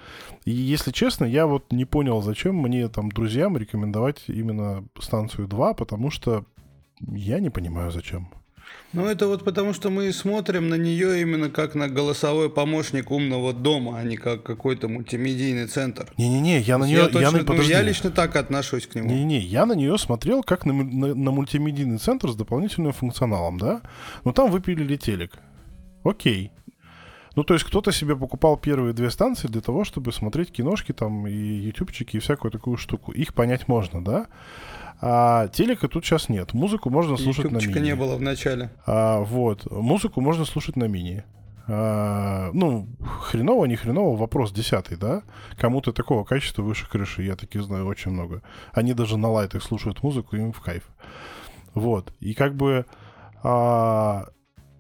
[0.46, 5.74] И, если честно, я вот не понял, зачем мне там друзьям рекомендовать именно станцию 2,
[5.74, 6.46] потому что
[7.02, 8.30] я не понимаю, зачем.
[8.94, 13.54] Ну, это вот потому, что мы смотрим на нее именно как на голосовой помощник умного
[13.54, 16.12] дома, а не как какой-то мультимедийный центр.
[16.18, 17.00] Не-не-не, я на нее...
[17.00, 19.10] Я, точно, я, ну, я лично так отношусь к нему.
[19.10, 23.82] Не-не-не, я на нее смотрел как на, на, на мультимедийный центр с дополнительным функционалом, да?
[24.24, 25.34] Но там выпилили телек.
[26.04, 26.52] Окей.
[27.36, 31.28] Ну, то есть кто-то себе покупал первые две станции для того, чтобы смотреть киношки там
[31.28, 33.12] и ютубчики и всякую такую штуку.
[33.12, 34.26] Их понять можно, да?
[35.00, 36.54] А телека тут сейчас нет.
[36.54, 37.80] Музыку можно слушать на мини.
[37.80, 38.72] не было в начале.
[38.86, 39.70] А, вот.
[39.72, 41.24] Музыку можно слушать на мини.
[41.68, 42.88] А, ну,
[43.30, 45.24] хреново, не хреново, вопрос десятый, да?
[45.58, 48.42] Кому-то такого качества выше крыши, я таких знаю очень много.
[48.72, 50.84] Они даже на лайтах слушают музыку, им в кайф.
[51.74, 52.14] Вот.
[52.20, 52.86] И как бы...
[53.44, 54.28] А,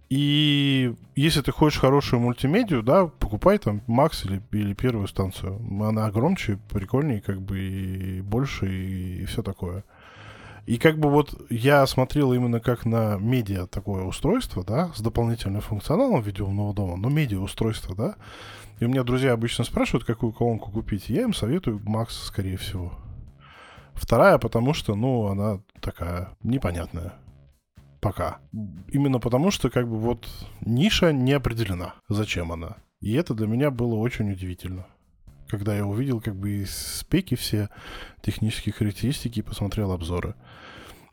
[0.10, 5.60] и если ты хочешь хорошую мультимедию, да, покупай там Макс или, или первую станцию.
[5.82, 9.84] Она громче, прикольнее, как бы и больше, и, и все такое.
[10.68, 15.62] И как бы вот я смотрел именно как на медиа такое устройство, да, с дополнительным
[15.62, 18.16] функционалом в виде умного дома, но медиа устройство, да.
[18.82, 21.08] И у меня друзья обычно спрашивают, какую колонку купить.
[21.08, 22.92] Я им советую Макс, скорее всего.
[23.94, 27.14] Вторая, потому что, ну, она такая непонятная.
[28.02, 28.40] Пока.
[28.90, 30.28] Именно потому, что как бы вот
[30.60, 32.76] ниша не определена, зачем она.
[33.00, 34.86] И это для меня было очень удивительно
[35.48, 37.70] когда я увидел как бы спеки все,
[38.22, 40.36] технические характеристики и посмотрел обзоры.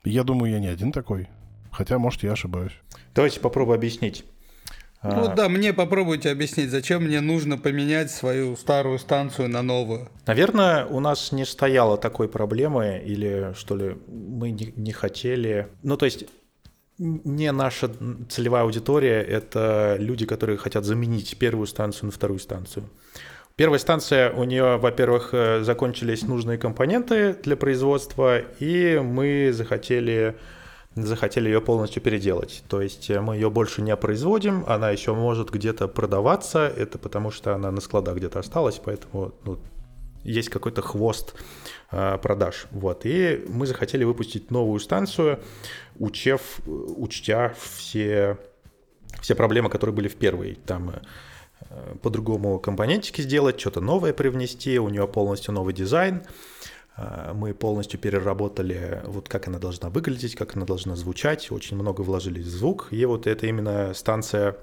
[0.03, 1.27] Я думаю, я не один такой.
[1.71, 2.73] Хотя, может, я ошибаюсь.
[3.13, 4.23] Давайте попробую объяснить.
[5.03, 5.35] Ну а...
[5.35, 10.09] да, мне попробуйте объяснить, зачем мне нужно поменять свою старую станцию на новую.
[10.25, 15.67] Наверное, у нас не стояло такой проблемы, или что ли, мы не, не хотели.
[15.83, 16.25] Ну, то есть
[16.97, 17.91] не наша
[18.29, 22.89] целевая аудитория, это люди, которые хотят заменить первую станцию на вторую станцию.
[23.57, 30.35] Первая станция, у нее, во-первых, э, закончились нужные компоненты для производства, и мы захотели,
[30.95, 32.65] захотели ее полностью переделать.
[32.67, 37.31] То есть э, мы ее больше не производим, она еще может где-то продаваться, это потому
[37.31, 39.57] что она на складах где-то осталась, поэтому ну,
[40.25, 41.33] есть какой-то хвост
[41.91, 42.65] э, продаж.
[42.71, 43.05] Вот.
[43.05, 45.39] И мы захотели выпустить новую станцию,
[45.97, 48.37] учев, учтя все,
[49.21, 50.55] все проблемы, которые были в первой.
[50.65, 50.99] Там Э,
[52.01, 56.23] по-другому компонентики сделать, что-то новое привнести, у нее полностью новый дизайн.
[56.97, 62.01] Э, мы полностью переработали, вот как она должна выглядеть, как она должна звучать, очень много
[62.01, 62.87] вложили в звук.
[62.91, 64.57] И вот это именно станция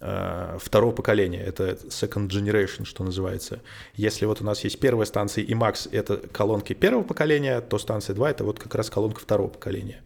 [0.00, 3.60] э, второго поколения, это second generation, что называется.
[3.94, 8.14] Если вот у нас есть первая станция и Max это колонки первого поколения, то станция
[8.14, 10.02] 2 это вот как раз колонка второго поколения.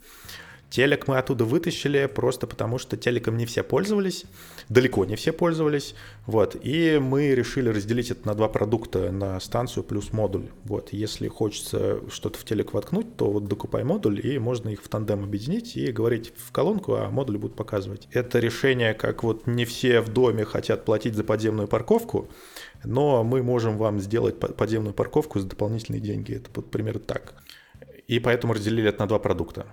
[0.75, 4.25] Телек мы оттуда вытащили просто потому, что телеком не все пользовались,
[4.69, 5.95] далеко не все пользовались,
[6.27, 11.29] вот, и мы решили разделить это на два продукта, на станцию плюс модуль, вот, если
[11.29, 15.77] хочется что-то в телек воткнуть, то вот докупай модуль, и можно их в тандем объединить
[15.77, 18.09] и говорить в колонку, а модуль будет показывать.
[18.11, 22.29] Это решение, как вот не все в доме хотят платить за подземную парковку,
[22.83, 27.35] но мы можем вам сделать подземную парковку за дополнительные деньги, это вот примерно так.
[28.09, 29.67] И поэтому разделили это на два продукта.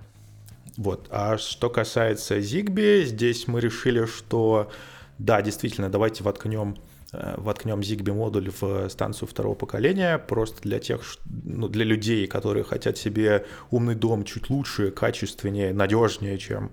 [0.81, 1.07] Вот.
[1.11, 4.71] А что касается Zigbee, здесь мы решили, что
[5.19, 6.75] да, действительно, давайте воткнем
[7.13, 11.03] э, воткнем Zigbee модуль в станцию второго поколения, просто для тех,
[11.43, 16.71] ну, для людей, которые хотят себе умный дом чуть лучше, качественнее, надежнее, чем,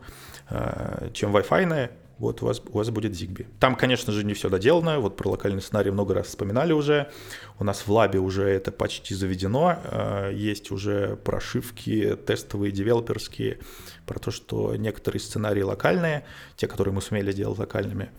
[0.48, 3.46] э, чем Wi-Fi вот у вас, у вас будет Zigbee.
[3.60, 7.10] Там, конечно же, не все доделано, вот про локальный сценарий много раз вспоминали уже,
[7.58, 13.58] у нас в лабе уже это почти заведено, э, есть уже прошивки тестовые, девелоперские,
[14.06, 16.24] про то, что некоторые сценарии локальные,
[16.56, 18.10] те, которые мы сумели сделать локальными,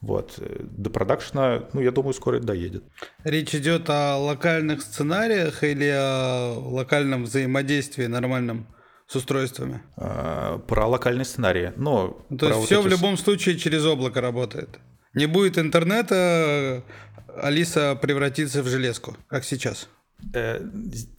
[0.00, 0.38] вот.
[0.60, 2.84] До продакшена, ну, я думаю, скоро это доедет.
[3.24, 8.68] Речь идет о локальных сценариях или о локальном взаимодействии нормальном?
[9.08, 9.82] С устройствами?
[9.96, 11.72] А, про локальные сценарии.
[11.76, 12.86] Но То есть вот все эти...
[12.86, 14.78] в любом случае через облако работает.
[15.14, 16.84] Не будет интернета,
[17.42, 19.88] Алиса превратится в железку, как сейчас.
[20.34, 20.60] Э,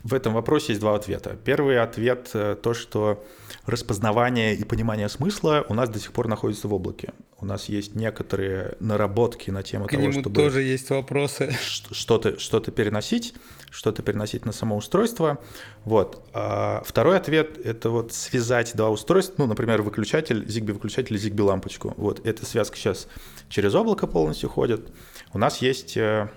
[0.04, 1.36] в этом вопросе есть два ответа.
[1.44, 3.26] Первый ответ э, то, что
[3.66, 7.14] распознавание и понимание смысла у нас до сих пор находится в облаке.
[7.40, 11.56] У нас есть некоторые наработки на тему К того, нему чтобы тоже есть вопросы.
[11.62, 13.34] Что-то что переносить,
[13.70, 15.40] что-то переносить на само устройство.
[15.86, 16.22] Вот.
[16.34, 21.44] А второй ответ— это вот связать два устройства, ну, например, выключатель, Zigbee выключатель и Zigbee
[21.44, 21.94] лампочку.
[21.98, 23.08] Вот эта связка сейчас
[23.48, 24.90] через облако полностью ходит.
[25.34, 26.30] У нас есть э,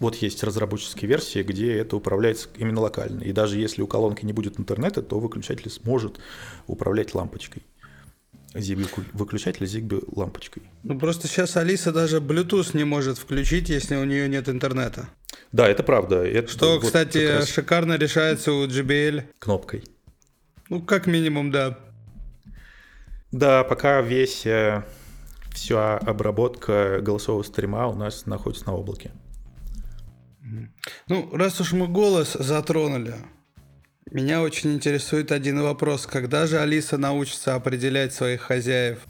[0.00, 3.22] вот есть разработческие версии, где это управляется именно локально.
[3.22, 6.18] И даже если у колонки не будет интернета, то выключатель сможет
[6.66, 7.62] управлять лампочкой.
[8.54, 10.62] Zigbee выключатель Zigbee лампочкой.
[10.82, 15.08] Ну просто сейчас Алиса даже Bluetooth не может включить, если у нее нет интернета.
[15.52, 16.24] Да, это правда.
[16.24, 17.48] Это Что, вот кстати, раз...
[17.48, 19.24] шикарно решается у JBL.
[19.38, 19.84] Кнопкой.
[20.68, 21.78] Ну, как минимум, да.
[23.30, 24.82] Да, пока весь э,
[25.52, 29.12] вся обработка голосового стрима у нас находится на облаке.
[31.08, 33.14] Ну, раз уж мы голос затронули,
[34.10, 36.06] меня очень интересует один вопрос.
[36.06, 39.00] Когда же Алиса научится определять своих хозяев?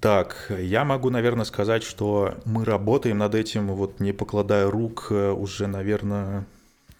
[0.00, 5.30] Так, я могу, наверное, сказать, что мы работаем над этим, вот не покладая рук, э,
[5.30, 6.46] уже, наверное,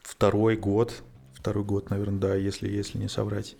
[0.03, 1.03] второй год.
[1.35, 3.57] Второй год, наверное, да, если, если не соврать.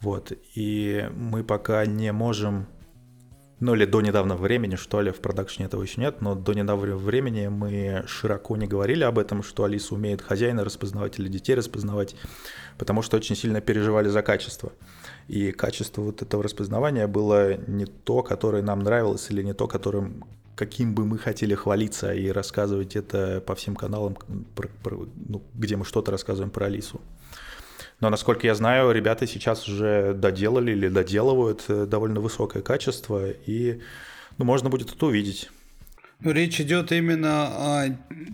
[0.00, 0.32] Вот.
[0.54, 2.66] И мы пока не можем
[3.60, 6.96] ну или до недавнего времени, что ли, в продакшене этого еще нет, но до недавнего
[6.96, 12.16] времени мы широко не говорили об этом, что Алиса умеет хозяина распознавать или детей распознавать,
[12.78, 14.72] потому что очень сильно переживали за качество.
[15.28, 20.24] И качество вот этого распознавания было не то, которое нам нравилось, или не то, которым
[20.56, 24.18] каким бы мы хотели хвалиться и рассказывать это по всем каналам,
[24.54, 27.00] про, про, ну, где мы что-то рассказываем про Алису.
[28.00, 33.80] Но, насколько я знаю, ребята сейчас уже доделали или доделывают э, довольно высокое качество, и
[34.38, 35.50] ну, можно будет это увидеть.
[36.20, 37.84] Ну, речь идет именно о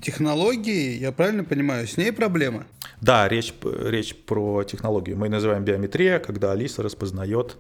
[0.03, 2.67] технологии, я правильно понимаю, с ней проблемы?
[3.01, 5.17] Да, речь, речь про технологию.
[5.17, 7.57] Мы называем биометрия, когда Алиса распознает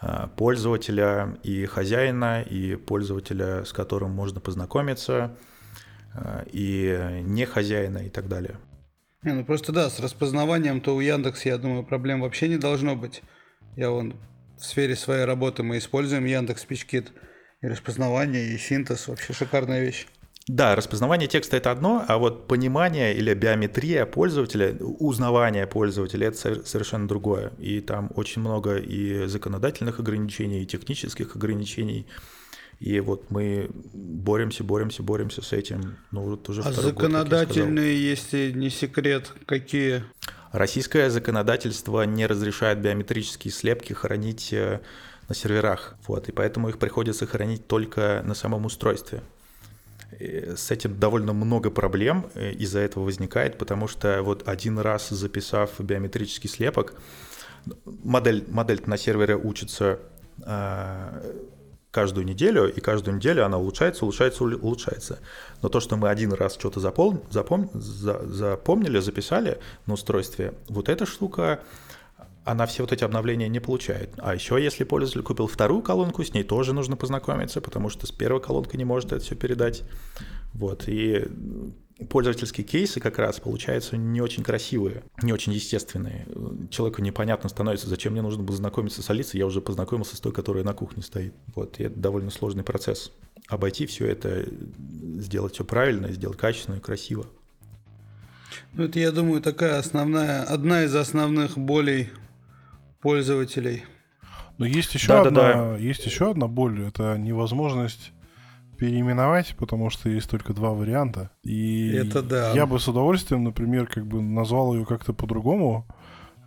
[0.00, 5.36] э, пользователя и хозяина, и пользователя, с которым можно познакомиться,
[6.14, 8.58] э, и не хозяина и так далее.
[9.24, 13.22] Ну просто да, с распознаванием-то у Яндекса, я думаю, проблем вообще не должно быть.
[13.76, 14.14] Я вон
[14.58, 17.12] в сфере своей работы мы используем Яндекс Спичкит.
[17.60, 20.08] И распознавание, и синтез вообще шикарная вещь.
[20.48, 27.06] Да, распознавание текста это одно, а вот понимание или биометрия пользователя, узнавание пользователя это совершенно
[27.06, 27.52] другое.
[27.58, 32.08] И там очень много и законодательных ограничений, и технических ограничений.
[32.82, 35.98] И вот мы боремся, боремся, боремся с этим.
[36.10, 40.02] Ну, вот уже а законодательные, год, если не секрет, какие?
[40.50, 44.80] Российское законодательство не разрешает биометрические слепки хранить э,
[45.28, 45.94] на серверах.
[46.08, 49.22] Вот, и поэтому их приходится хранить только на самом устройстве.
[50.18, 55.08] И с этим довольно много проблем э, из-за этого возникает, потому что вот один раз
[55.10, 56.94] записав биометрический слепок,
[57.84, 60.00] модель, модель на сервере учится
[60.44, 61.32] э,
[61.92, 65.20] каждую неделю, и каждую неделю она улучшается, улучшается, улучшается.
[65.60, 70.88] Но то, что мы один раз что-то запом, запом, за, запомнили, записали на устройстве, вот
[70.88, 71.60] эта штука
[72.44, 74.10] она все вот эти обновления не получает.
[74.18, 78.10] А еще если пользователь купил вторую колонку, с ней тоже нужно познакомиться, потому что с
[78.10, 79.82] первой колонкой не может это все передать.
[80.54, 81.28] Вот, и
[82.08, 86.26] пользовательские кейсы как раз получаются не очень красивые, не очень естественные.
[86.70, 90.32] Человеку непонятно становится, зачем мне нужно было знакомиться с Алисой, я уже познакомился с той,
[90.32, 91.34] которая на кухне стоит.
[91.54, 93.12] Вот, и это довольно сложный процесс.
[93.48, 94.46] Обойти все это,
[95.18, 97.26] сделать все правильно, сделать качественно и красиво.
[98.74, 102.10] Ну, это, я думаю, такая основная, одна из основных болей
[103.00, 103.84] пользователей.
[104.58, 105.76] Но есть еще, да, одна, да, да.
[105.76, 108.12] есть еще одна боль, это невозможность
[108.82, 111.30] переименовать, потому что есть только два варианта.
[111.44, 112.50] И это да.
[112.50, 115.86] я бы с удовольствием, например, как бы назвал ее как-то по-другому,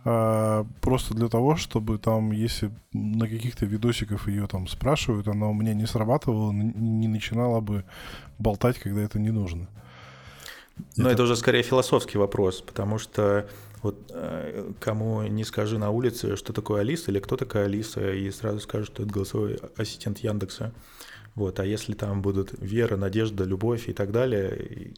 [0.04, 5.54] а, просто для того, чтобы там, если на каких-то видосиках ее там спрашивают, она у
[5.54, 7.84] меня не срабатывала, не начинала бы
[8.38, 9.66] болтать, когда это не нужно.
[10.98, 11.14] Но это...
[11.14, 13.48] это уже скорее философский вопрос, потому что
[13.80, 18.30] вот э, кому не скажи на улице, что такое Алиса или кто такая Алиса, и
[18.30, 20.74] сразу скажут, что это голосовой ассистент Яндекса.
[21.36, 24.94] Вот, а если там будут вера, надежда, любовь и так далее,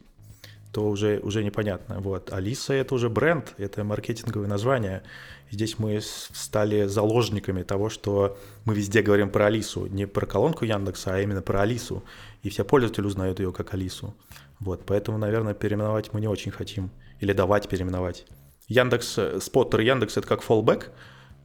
[0.71, 1.99] то уже, уже непонятно.
[1.99, 2.31] Вот.
[2.31, 5.03] Алиса— это уже бренд, это маркетинговое название.
[5.51, 9.87] Здесь мы стали заложниками того, что мы везде говорим про Алису.
[9.87, 12.03] Не про колонку Яндекса, а именно про Алису.
[12.43, 14.15] И все пользователи узнают ее как Алису.
[14.59, 16.89] Вот, поэтому, наверное, переименовать мы не очень хотим.
[17.19, 18.25] Или давать переименовать.
[18.67, 20.91] Яндекс, э, Споттер Яндекс это как фоллбэк,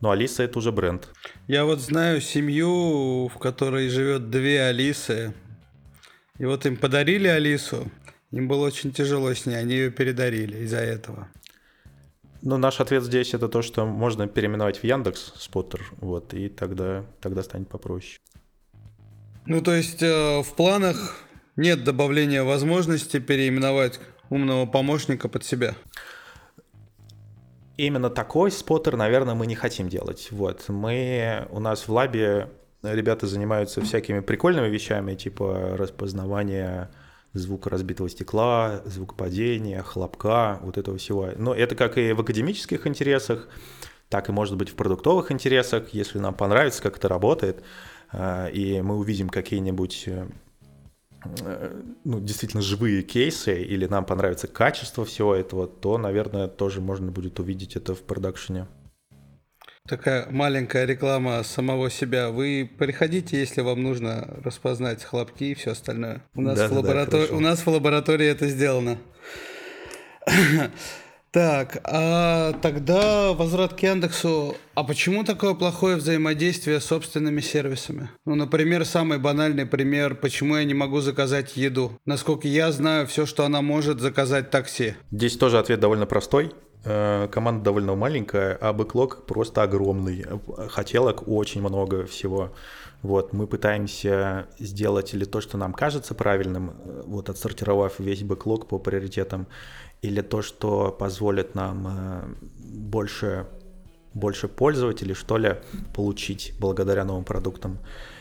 [0.00, 1.08] но Алиса это уже бренд.
[1.46, 5.34] Я вот знаю семью, в которой живет две Алисы.
[6.38, 7.90] И вот им подарили Алису.
[8.30, 11.28] Им было очень тяжело с ней, они ее передарили из-за этого.
[12.42, 17.06] Ну, наш ответ здесь это то, что можно переименовать в Яндекс Споттер, вот, и тогда,
[17.20, 18.18] тогда станет попроще.
[19.46, 21.16] Ну, то есть э, в планах
[21.56, 25.74] нет добавления возможности переименовать умного помощника под себя?
[27.76, 30.28] Именно такой споттер, наверное, мы не хотим делать.
[30.30, 30.68] Вот.
[30.68, 32.50] Мы, у нас в лабе
[32.82, 36.90] ребята занимаются всякими прикольными вещами, типа распознавания
[37.32, 41.30] звука разбитого стекла, звук падения, хлопка, вот этого всего.
[41.36, 43.48] Но это как и в академических интересах,
[44.08, 47.64] так и может быть в продуктовых интересах, если нам понравится, как это работает,
[48.12, 50.43] а, и мы увидим какие-нибудь э, Э,
[52.04, 57.40] ну, действительно живые кейсы, или нам понравится качество всего этого, то, наверное, тоже можно будет
[57.40, 58.66] увидеть это в продакшене.
[59.86, 62.30] Такая маленькая реклама самого себя.
[62.30, 66.22] Вы приходите, если вам нужно распознать хлопки и все остальное.
[66.34, 67.28] У нас, да, в, лаборатор...
[67.28, 68.96] да, у нас в лаборатории это сделано.
[71.34, 74.54] Так, а тогда возврат к Яндексу.
[74.76, 78.08] А почему такое плохое взаимодействие с собственными сервисами?
[78.24, 81.90] Ну, например, самый банальный пример, почему я не могу заказать еду.
[82.06, 84.94] Насколько я знаю, все, что она может, заказать такси.
[85.10, 86.52] Здесь тоже ответ довольно простой.
[86.84, 90.24] Э, команда довольно маленькая, а бэклог просто огромный.
[90.68, 92.52] Хотелок очень много всего.
[93.04, 98.66] Вот, мы пытаемся сделать или то, что нам кажется правильным, э, вот отсортировав весь бэклог
[98.66, 99.46] по приоритетам,
[100.04, 103.46] или то, что позволит нам э, больше,
[104.12, 105.56] больше пользователей, что ли,
[105.94, 107.78] получить благодаря новым продуктам.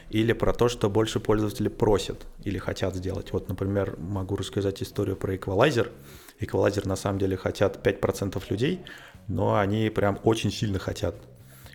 [0.09, 3.33] или про то, что больше пользователи просят или хотят сделать.
[3.33, 5.91] Вот, например, могу рассказать историю про эквалайзер.
[6.39, 8.79] Эквалайзер на самом деле хотят 5% людей,
[9.27, 11.15] но они прям очень сильно хотят.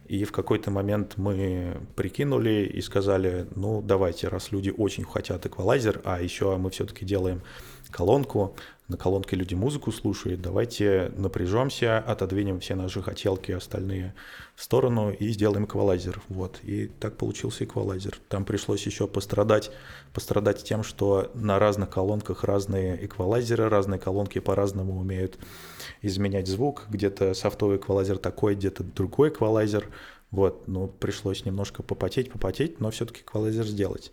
[0.07, 6.01] И в какой-то момент мы прикинули и сказали, ну давайте, раз люди очень хотят эквалайзер,
[6.05, 7.43] а еще мы все-таки делаем
[7.91, 8.57] колонку,
[8.89, 14.14] на колонке люди музыку слушают, давайте напряжемся, отодвинем все наши хотелки остальные
[14.57, 16.22] в сторону и сделаем эквалайзер.
[16.28, 16.59] Вот.
[16.62, 18.18] И так получился эквалайзер.
[18.28, 19.70] Там пришлось еще пострадать,
[20.14, 25.39] пострадать тем, что на разных колонках разные эквалайзеры, разные колонки по-разному умеют
[26.01, 26.86] изменять звук.
[26.89, 29.86] Где-то софтовый эквалайзер такой, где-то другой эквалайзер.
[30.30, 34.12] Вот, ну, пришлось немножко попотеть, попотеть, но все-таки эквалайзер сделать.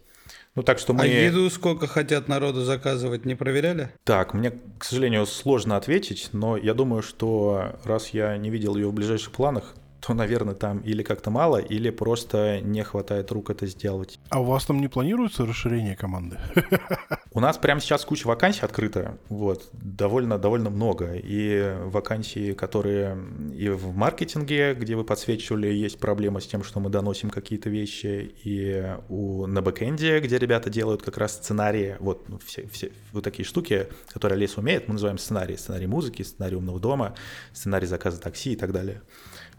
[0.55, 1.03] Ну, так что а мы...
[1.03, 3.91] А еду сколько хотят народу заказывать, не проверяли?
[4.05, 8.87] Так, мне, к сожалению, сложно ответить, но я думаю, что раз я не видел ее
[8.87, 9.75] в ближайших планах,
[10.05, 14.19] то, наверное, там или как-то мало, или просто не хватает рук это сделать.
[14.29, 16.37] А у вас там не планируется расширение команды?
[17.33, 21.15] У нас прямо сейчас куча вакансий открыта, вот, довольно, довольно много.
[21.15, 23.17] И вакансии, которые
[23.53, 28.31] и в маркетинге, где вы подсвечивали, есть проблема с тем, что мы доносим какие-то вещи,
[28.43, 33.23] и у, на бэкэнде, где ребята делают как раз сценарии, вот, ну, все, все вот
[33.23, 35.55] такие штуки, которые Лес умеет, мы называем сценарии.
[35.55, 37.15] Сценарий музыки, сценарий умного дома,
[37.53, 39.01] сценарий заказа такси и так далее.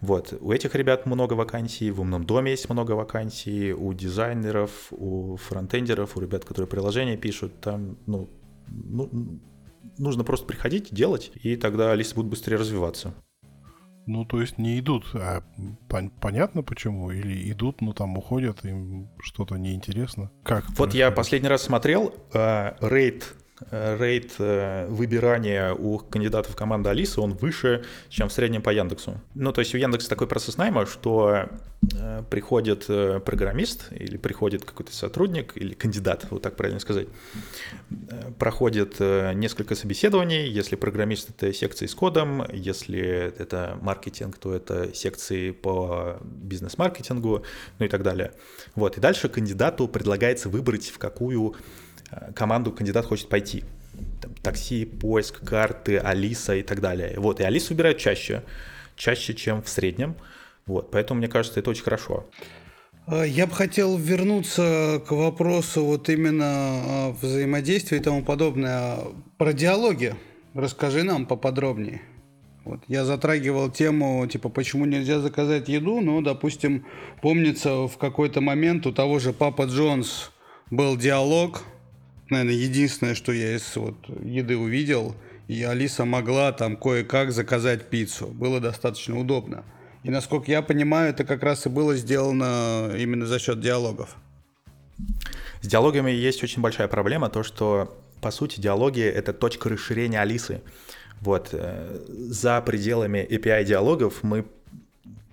[0.01, 0.34] Вот.
[0.40, 6.16] У этих ребят много вакансий, в умном доме есть много вакансий, у дизайнеров, у фронтендеров,
[6.16, 8.28] у ребят, которые приложения пишут, там, ну,
[8.68, 9.40] ну
[9.99, 13.14] нужно просто приходить, делать, и тогда листы будут быстрее развиваться.
[14.09, 15.42] Ну, то есть не идут, а
[15.88, 17.11] пон- понятно почему?
[17.11, 20.30] Или идут, но там уходят, им что-то неинтересно?
[20.44, 20.64] Как?
[20.68, 20.94] Вот происходит?
[20.94, 27.34] я последний раз смотрел, э, рейд Э, рейд э, выбирания у кандидатов команды Алисы, он
[27.34, 29.20] выше, чем в среднем по Яндексу.
[29.34, 31.48] Ну, то есть у Яндекса такой процесс найма, что
[31.94, 32.86] э, приходит
[33.24, 37.09] программист или приходит какой-то сотрудник или кандидат, вот так правильно сказать,
[38.38, 40.48] проходит несколько собеседований.
[40.48, 47.42] Если программист— это секции с кодом, если это маркетинг, то это секции по бизнес-маркетингу,
[47.78, 48.32] ну и так далее.
[48.74, 51.86] Вот, и дальше кандидату предлагается выбрать, в какую Э,
[52.34, 53.64] команду кандидат хочет пойти.
[54.20, 57.14] Там, такси, поиск, карты, Алиса и так далее.
[57.18, 58.42] Вот, и Алису выбирают чаще,
[58.96, 60.16] чаще, чем в среднем.
[60.66, 62.26] Вот, поэтому, мне кажется, это очень хорошо.
[63.07, 68.98] А, я бы хотел вернуться к вопросу вот именно взаимодействия и тому подобное.
[69.38, 70.14] Про диалоги
[70.54, 72.02] расскажи нам поподробнее.
[72.64, 72.80] Вот.
[72.88, 76.84] Я затрагивал тему, типа, почему нельзя заказать еду, но, допустим,
[77.22, 80.32] помнится, в какой-то момент у того же Папа Джонс
[80.72, 81.62] был диалог,
[82.30, 85.14] наверное, единственное, что я из вот еды увидел,
[85.48, 88.26] и Алиса могла там кое-как заказать пиццу.
[88.28, 89.64] Было достаточно удобно.
[90.02, 94.16] И насколько я понимаю, это как раз и было сделано именно за счет диалогов.
[95.62, 100.62] С диалогами есть очень большая проблема, то что, по сути, диалоги— это точка расширения Алисы.
[101.20, 101.48] Вот.
[101.52, 104.46] Э, за пределами API диалогов мы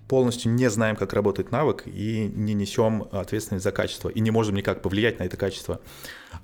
[0.08, 4.54] полностью не знаем, как работает навык и не несем ответственность за качество и не можем
[4.54, 5.80] никак повлиять на это качество.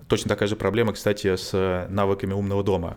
[0.08, 2.96] Точно такая же проблема, кстати, с навыками умного дома.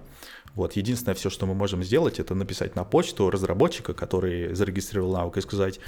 [0.56, 5.38] Вот, единственное все, что мы можем сделать, это написать на почту разработчика, который зарегистрировал навык,
[5.38, 5.80] и сказать,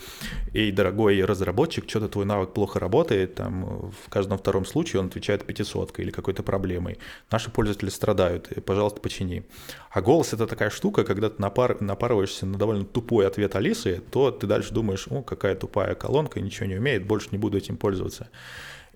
[0.54, 5.46] эй, дорогой разработчик, что-то твой навык плохо работает, там в каждом втором случае он отвечает
[5.46, 6.98] пятисоткой или какой-то проблемой.
[7.30, 9.44] Наши пользователи страдают, пожалуйста, почини.
[9.92, 14.32] А голос это такая штука, когда ты напар, напарываешься на довольно тупой ответ Алисы, то
[14.32, 18.30] ты дальше думаешь, о, какая тупая колонка, ничего не умеет, больше не буду этим пользоваться.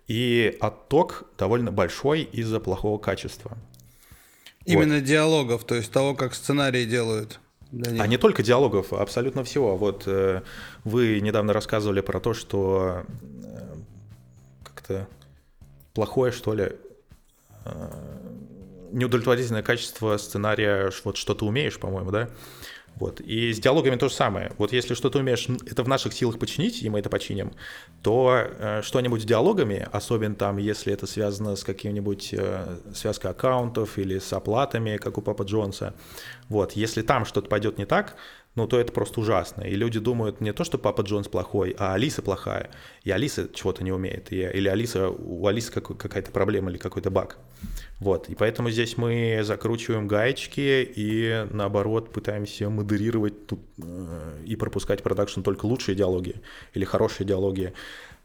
[0.08, 3.56] И отток довольно большой из-за плохого качества.
[4.74, 5.04] Именно вот.
[5.04, 7.40] диалогов, то есть того, как сценарии делают.
[7.72, 9.78] А не только диалогов, а абсолютно всего.
[9.78, 10.42] Вот э,
[10.84, 13.04] вы недавно рассказывали про то, что
[13.44, 13.76] э,
[14.64, 15.08] как-то
[15.94, 16.72] плохое, что ли,
[17.66, 17.70] э,
[18.92, 22.30] неудовлетворительное качество сценария, вот что ты умеешь, по-моему, да?
[23.00, 23.22] Вот.
[23.22, 24.52] И с диалогами то же самое.
[24.58, 27.54] Вот если что-то умеешь, это в наших силах починить, и мы это починим,
[28.04, 33.98] то э, что-нибудь с диалогами, особенно там, если это связано с каким-нибудь э, связкой аккаунтов
[33.98, 35.96] или с оплатами, как у Папа Джонса,
[36.50, 38.16] вот, если там что-то пойдет не так,
[38.56, 39.62] ну, то это просто ужасно.
[39.62, 42.72] И люди думают не то, что Папа Джонс плохой, а Алиса плохая.
[43.04, 44.34] И Алиса чего-то не умеет.
[44.34, 47.38] И, или Алиса, у Алисы какая-то проблема или какой-то баг.
[48.00, 48.30] Вот.
[48.30, 55.04] И поэтому здесь мы закручиваем гаечки и, наоборот, пытаемся модерировать тут, э, и пропускать в
[55.04, 56.36] продакшн только лучшие диалоги
[56.74, 57.74] или хорошие диалоги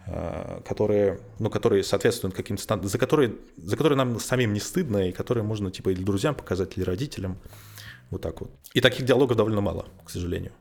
[0.07, 5.09] э, которые, ну, которые соответствуют каким-то стандартам, за которые, за которые нам самим не стыдно,
[5.09, 7.37] и которые можно, типа, или друзьям показать, или родителям.
[8.11, 8.51] Вот так вот.
[8.75, 10.53] И таких диалогов довольно мало, к сожалению.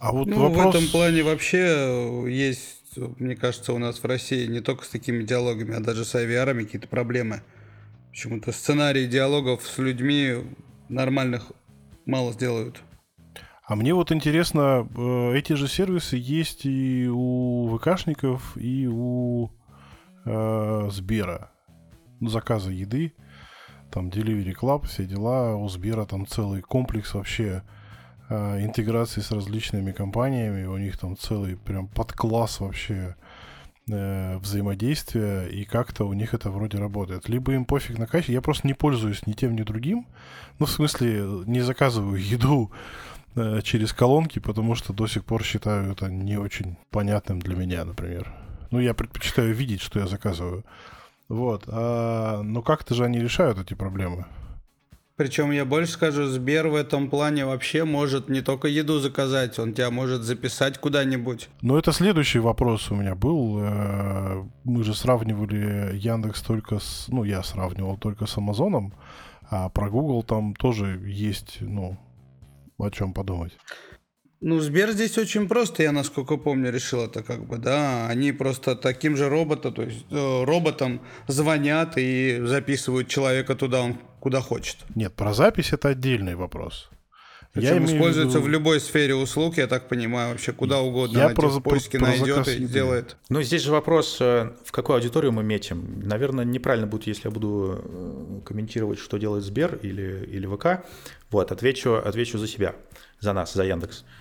[0.00, 0.74] А вот ну, вопрос...
[0.74, 5.22] в этом плане вообще есть мне кажется, у нас в России не только с такими
[5.22, 7.42] диалогами, а даже с IVR какие-то проблемы.
[8.10, 10.44] Почему-то сценарии диалогов с людьми
[10.88, 11.52] нормальных
[12.06, 12.82] мало сделают.
[13.64, 19.50] А мне вот интересно, э, эти же сервисы есть и у ВКшников, и у
[20.24, 21.52] э, Сбера.
[22.18, 23.14] Ну, заказы еды,
[23.92, 25.54] там Delivery Club, все дела.
[25.54, 27.62] У Сбера там целый комплекс вообще
[28.28, 30.64] э, интеграции с различными компаниями.
[30.66, 33.14] У них там целый прям подкласс вообще
[33.92, 37.28] э, взаимодействия, и как-то у них это вроде работает.
[37.28, 40.06] Либо им пофиг на качество, я просто не пользуюсь ни тем, ни другим.
[40.58, 42.70] Ну, в смысле, не заказываю еду
[43.34, 47.84] э, через колонки, потому что до сих пор считаю это не очень понятным для меня,
[47.84, 48.32] например.
[48.70, 50.64] Ну, я предпочитаю видеть, что я заказываю.
[51.28, 51.64] Вот.
[51.68, 54.26] А, но как-то же они решают эти проблемы.
[55.20, 59.74] Причем я больше скажу, Сбер в этом плане вообще может не только еду заказать, он
[59.74, 61.50] тебя может записать куда-нибудь.
[61.60, 63.58] Ну, это следующий вопрос у меня был.
[63.60, 67.04] Э, мы же сравнивали Яндекс только с...
[67.08, 68.94] Ну, я сравнивал только с Амазоном,
[69.50, 71.98] а про Google там тоже есть, ну,
[72.78, 73.52] о чем подумать.
[74.40, 78.08] Ну, Сбер здесь очень просто, я насколько помню, решил это как бы, да.
[78.08, 83.98] Они просто таким же роботом, то есть э, роботом звонят и записывают человека туда, он
[84.20, 84.76] куда хочет.
[84.94, 86.90] Нет, про запись это отдельный вопрос.
[87.52, 88.46] Причем я используется в, виду...
[88.46, 91.18] в любой сфере услуг, я так понимаю, вообще куда угодно.
[91.18, 93.16] Я про, в поиске про, найдет и сделает.
[93.28, 96.00] Ну, здесь же вопрос, э, в какую аудиторию мы метим.
[96.04, 100.84] Наверное, неправильно будет, если я буду э, комментировать, что делает Сбер или, или ВК.
[101.30, 102.76] Вот, отвечу, отвечу за себя,
[103.18, 104.04] за нас, за Яндекс.
[104.04, 104.19] А,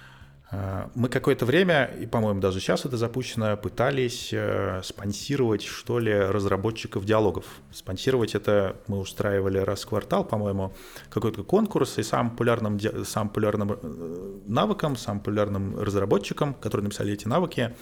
[0.95, 7.05] мы какое-то время, и, по-моему, даже сейчас это запущено, пытались э, спонсировать, что ли, разработчиков
[7.05, 7.45] диалогов.
[7.71, 10.73] Спонсировать это мы устраивали раз в квартал, по-моему,
[11.09, 17.27] какой-то конкурс, и самым популярным, самым популярным э, навыком, самым популярным разработчикам, которые написали эти
[17.27, 17.75] навыки,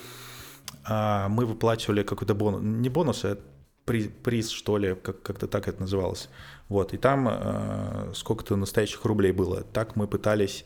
[0.90, 3.38] э, мы выплачивали какой-то бонус, не бонус, а
[3.86, 6.30] приз, приз что ли, как- как-то так это называлось.
[6.68, 9.64] Вот, и там э, сколько-то настоящих рублей было.
[9.64, 10.66] Так мы пытались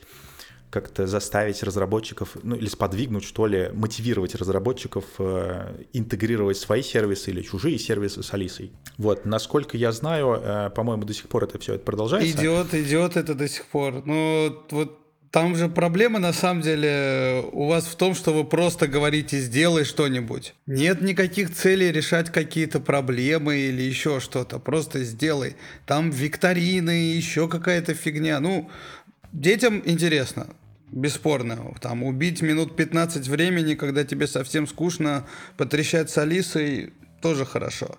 [0.72, 7.42] как-то заставить разработчиков, ну или сподвигнуть, что ли, мотивировать разработчиков э, интегрировать свои сервисы или
[7.42, 8.72] чужие сервисы с Алисой.
[8.96, 12.38] Вот, насколько я знаю, э, по-моему, до сих пор это все это продолжается.
[12.40, 14.02] Идет, идет это до сих пор.
[14.06, 14.98] Ну, вот
[15.30, 19.84] там же проблема на самом деле у вас в том, что вы просто говорите «сделай
[19.84, 20.54] что-нибудь».
[20.66, 24.58] Нет никаких целей решать какие-то проблемы или еще что-то.
[24.58, 25.56] Просто сделай.
[25.86, 28.40] Там викторины, еще какая-то фигня.
[28.40, 28.70] Ну,
[29.32, 30.46] детям интересно.
[30.92, 31.74] Бесспорно.
[31.80, 35.26] Там убить минут 15 времени, когда тебе совсем скучно,
[35.56, 37.96] потрещать с Алисой, тоже хорошо.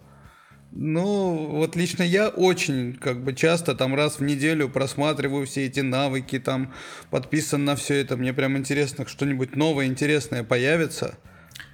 [0.71, 5.79] Ну, вот лично я очень, как бы, часто, там, раз в неделю просматриваю все эти
[5.79, 6.73] навыки, там,
[7.09, 8.15] подписан на все это.
[8.15, 11.17] Мне прям интересно, что-нибудь новое, интересное появится–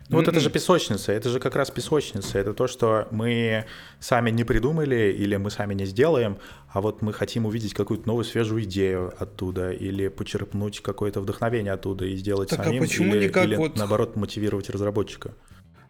[0.09, 2.39] ну вот это же песочница, это же как раз песочница.
[2.39, 3.65] Это то, что мы
[3.99, 8.25] сами не придумали или мы сами не сделаем, а вот мы хотим увидеть какую-то новую
[8.25, 13.15] свежую идею оттуда или почерпнуть какое-то вдохновение оттуда и сделать так, а самим, а почему
[13.15, 13.77] или, или вот...
[13.77, 15.33] наоборот мотивировать разработчика.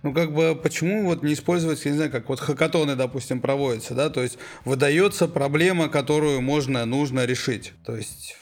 [0.02, 3.96] Ну, как бы, почему вот не использовать, я не знаю, как вот хакатоны, допустим, проводятся,
[3.96, 7.74] да, то есть выдается проблема, которую можно, нужно решить.
[7.86, 8.38] То есть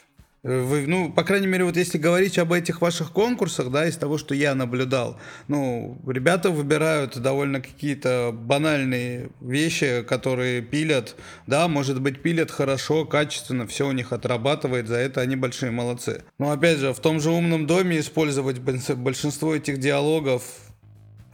[0.48, 4.18] вы, ну, по крайней мере, вот если говорить об этих ваших конкурсах, да, из того,
[4.18, 5.20] что я наблюдал,
[5.50, 11.16] ну, ребята выбирают довольно какие-то банальные вещи, которые пилят,
[11.48, 16.24] да, может быть, пилят хорошо, качественно, все у них отрабатывает, за это они большие молодцы.
[16.40, 20.44] Но, опять же, в том же умном доме использовать большинство этих диалогов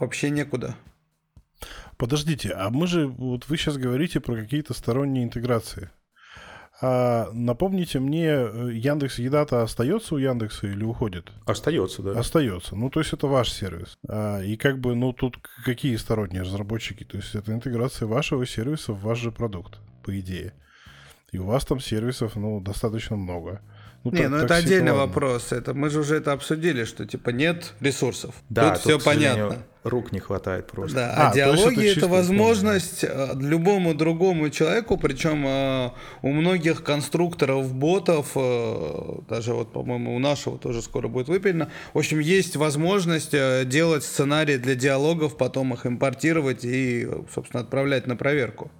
[0.00, 0.74] вообще некуда.
[1.96, 5.90] Подождите, а мы же, вот вы сейчас говорите про какие-то сторонние интеграции.
[6.80, 11.30] А, напомните мне, э, Яндекс Еда-то остается у Яндекса или уходит?
[11.46, 12.18] Остается, да.
[12.18, 12.74] Остается.
[12.74, 13.96] Ну, то есть это ваш сервис.
[14.08, 17.04] А, и как бы, ну, тут какие сторонние разработчики?
[17.04, 20.52] То есть это интеграция вашего сервиса в ваш же продукт, по идее.
[21.32, 23.60] И у вас там сервисов, ну, достаточно много.
[24.04, 25.06] Ну, не, так, ну это отдельный ладно.
[25.06, 25.50] вопрос.
[25.52, 28.34] Это мы же уже это обсудили, что типа нет ресурсов.
[28.50, 29.58] Да, тут, тут все понятно.
[29.82, 30.96] Рук не хватает просто.
[30.96, 33.32] Да, а, а диалоги это, это возможность помню.
[33.32, 35.90] Э, любому другому человеку, причем э,
[36.22, 41.70] у многих конструкторов ботов, э, даже вот, по-моему, у нашего тоже скоро будет выпилено.
[41.92, 43.34] В общем, есть возможность
[43.68, 48.70] делать сценарии для диалогов, потом их импортировать и, собственно, отправлять на проверку.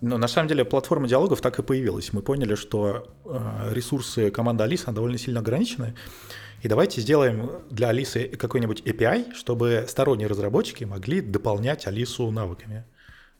[0.00, 2.12] Но на самом деле платформа диалогов так и появилась.
[2.12, 5.94] Мы поняли, что э, ресурсы команды Алиса довольно сильно ограничены.
[6.62, 12.84] И давайте сделаем для Алисы какой-нибудь API, чтобы сторонние разработчики могли дополнять Алису навыками.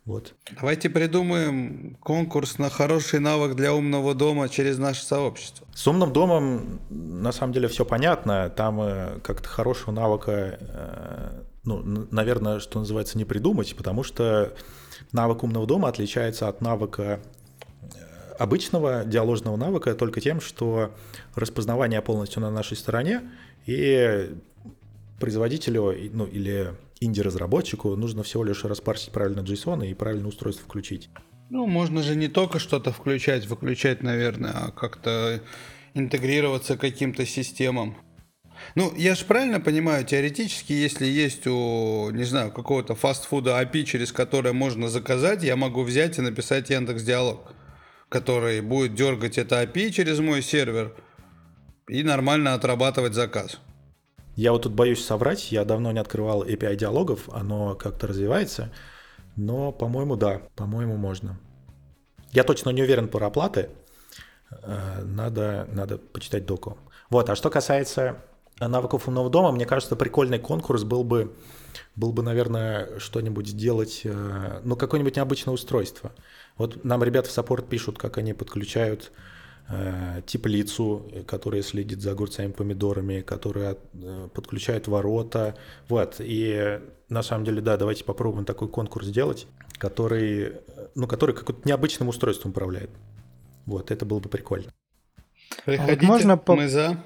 [0.04, 0.34] Вот.
[0.54, 5.66] Давайте придумаем конкурс на хороший навык для умного дома через наше сообщество.
[5.74, 8.48] С умным домом на самом деле все понятно.
[8.48, 14.54] Там э, как-то хорошего навыка э, ну, наверное, что называется, не придумать, потому что
[15.16, 17.20] навык умного дома отличается от навыка
[17.82, 20.92] э, обычного диаложного навыка только тем, что
[21.34, 23.22] распознавание полностью на нашей стороне,
[23.66, 24.30] и
[25.18, 31.10] производителю ну, или инди-разработчику нужно всего лишь распарсить правильно JSON и правильное устройство включить.
[31.50, 35.40] Ну, можно же не только что-то включать, выключать, наверное, а как-то
[35.94, 37.96] интегрироваться к каким-то системам.
[38.74, 44.12] Ну, я же правильно понимаю, теоретически, если есть у, не знаю, какого-то фастфуда API, через
[44.12, 47.52] которое можно заказать, я могу взять и написать Яндекс Диалог,
[48.08, 50.94] который будет дергать это API через мой сервер
[51.88, 53.58] и нормально отрабатывать заказ.
[54.34, 58.70] Я вот тут боюсь соврать, я давно не открывал API диалогов, оно как-то развивается,
[59.34, 61.40] но, по-моему, да, по-моему, можно.
[62.32, 63.70] Я точно не уверен про оплаты,
[64.50, 66.76] э, надо, надо почитать доку.
[67.08, 68.18] Вот, а что касается
[68.60, 71.34] навыков умного дома, мне кажется, прикольный конкурс был бы,
[71.94, 76.12] был бы, наверное, что-нибудь сделать, э, ну, какое-нибудь необычное устройство.
[76.56, 79.12] Вот нам ребята в саппорт пишут, как они подключают
[79.68, 85.56] э, теплицу, которая следит за огурцами, помидорами, которая э, подключает ворота.
[85.88, 89.46] Вот, и на самом деле, да, давайте попробуем такой конкурс сделать,
[89.78, 90.54] который,
[90.94, 92.90] ну, который каким-то необычным устройством управляет.
[93.66, 94.72] Вот, это было бы прикольно.
[95.64, 96.96] Приходите, а вот можно мы за.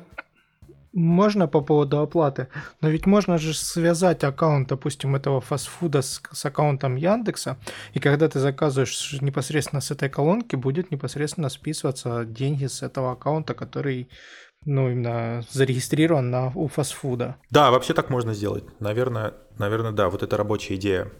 [0.92, 2.48] Можно по поводу оплаты,
[2.80, 7.58] но ведь можно же связать аккаунт, допустим, этого фастфуда с, с аккаунтом Яндекса,
[7.94, 13.54] и когда ты заказываешь непосредственно с этой колонки, будет непосредственно списываться деньги с этого аккаунта,
[13.54, 14.08] который
[14.64, 17.36] ну, именно зарегистрирован на, у фастфуда.
[17.50, 18.64] Да, вообще так можно сделать.
[18.80, 21.10] Наверное, наверное, да, вот это рабочая идея.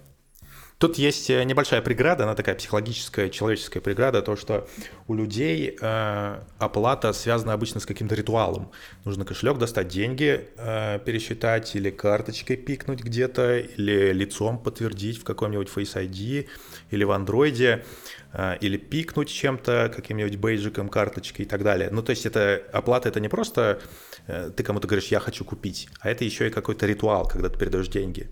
[0.81, 4.67] Тут есть э, небольшая преграда, она такая психологическая, человеческая преграда, то, что
[5.09, 8.71] у людей э, оплата связана обычно с каким-то ритуалом.
[9.05, 15.69] Нужно кошелек достать, деньги э, пересчитать, или карточкой пикнуть где-то, или лицом подтвердить в каком-нибудь
[15.69, 16.49] Face ID,
[16.91, 17.85] или в андроиде,
[18.33, 21.91] э, или пикнуть чем-то, каким-нибудь бейджиком, карточкой и так далее.
[21.93, 23.81] Ну, то есть это оплата, это не просто
[24.27, 27.59] э, ты кому-то говоришь, я хочу купить, а это еще и какой-то ритуал, когда ты
[27.59, 28.31] передаешь деньги.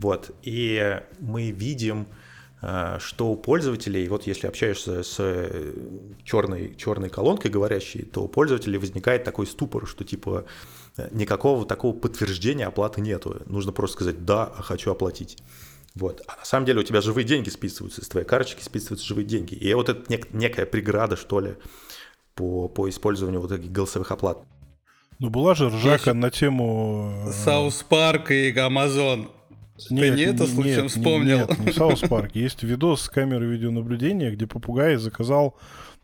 [0.00, 0.30] Вот.
[0.42, 2.06] И мы видим,
[2.62, 5.16] э, что у пользователей, вот если общаешься с
[6.24, 10.46] черной, черной колонкой говорящей, то у пользователей возникает такой ступор, что типа
[10.96, 13.42] э, никакого такого подтверждения оплаты нету.
[13.46, 15.36] Нужно просто сказать «да, хочу оплатить».
[15.94, 16.22] Вот.
[16.28, 19.54] А на самом деле у тебя живые деньги списываются, из твоей карточки списываются живые деньги.
[19.54, 21.56] И вот это нек- некая преграда, что ли,
[22.34, 24.38] по, по использованию вот этих голосовых оплат.
[25.18, 26.14] Ну, была же ржака Есть...
[26.14, 27.30] на тему...
[27.44, 29.30] South Park и Амазон.
[29.90, 31.38] Нет, Ты не это случаем нет, вспомнил?
[31.38, 32.32] Нет, не South Park.
[32.34, 35.56] Есть видос с камеры видеонаблюдения, где попугай заказал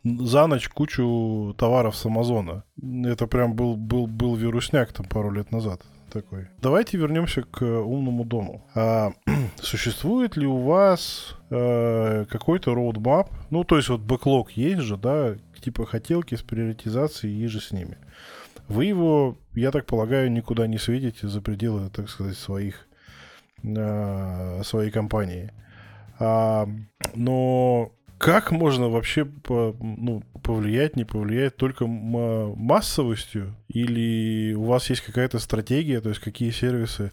[0.05, 2.65] за ночь кучу товаров с Амазона.
[3.05, 6.49] Это прям был, был, был вирусняк там пару лет назад такой.
[6.63, 8.65] Давайте вернемся к умному дому.
[8.75, 9.13] А,
[9.61, 13.31] существует ли у вас э, какой-то roadmap?
[13.51, 17.99] Ну, то есть вот backlog есть же, да, типа хотелки с приоритизацией иже с ними.
[18.69, 22.96] Вы его, я так полагаю, никуда не светите за пределы, так сказать, своих э,
[23.63, 25.51] своей компании.
[26.19, 26.69] А,
[27.15, 33.55] но как можно вообще по, ну, повлиять, не повлиять только массовостью?
[33.69, 37.13] Или у вас есть какая-то стратегия, то есть какие сервисы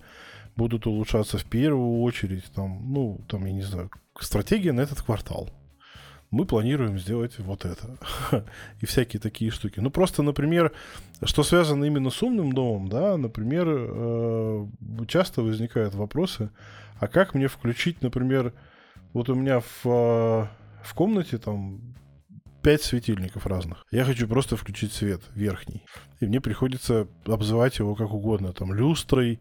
[0.55, 2.45] будут улучшаться в первую очередь?
[2.55, 3.89] Там, ну, там, я не знаю,
[4.19, 5.49] стратегия на этот квартал
[6.33, 7.95] мы планируем сделать вот это.
[8.81, 9.79] и всякие такие штуки.
[9.79, 10.71] Ну, просто, например,
[11.21, 14.67] что связано именно с умным домом, да, например, э,
[15.07, 16.49] часто возникают вопросы,
[16.99, 18.51] а как мне включить, например,
[19.13, 20.47] вот у меня в, э,
[20.83, 21.93] в комнате там
[22.63, 23.85] пять светильников разных.
[23.91, 25.83] Я хочу просто включить свет верхний.
[26.19, 28.53] И мне приходится обзывать его как угодно.
[28.53, 29.39] Там люстрой,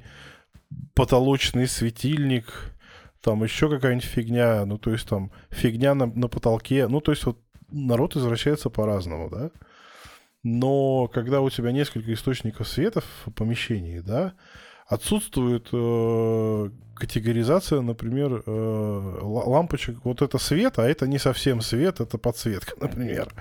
[0.93, 2.75] потолочный светильник,
[3.23, 7.25] там еще какая-нибудь фигня, ну, то есть там фигня на, на потолке, ну, то есть
[7.25, 7.39] вот
[7.71, 9.51] народ извращается по-разному, да.
[10.43, 14.35] Но когда у тебя несколько источников света в помещении, да,
[14.87, 19.97] отсутствует э, категоризация, например, э, лампочек.
[20.05, 23.33] Вот это свет, а это не совсем свет, это подсветка, например.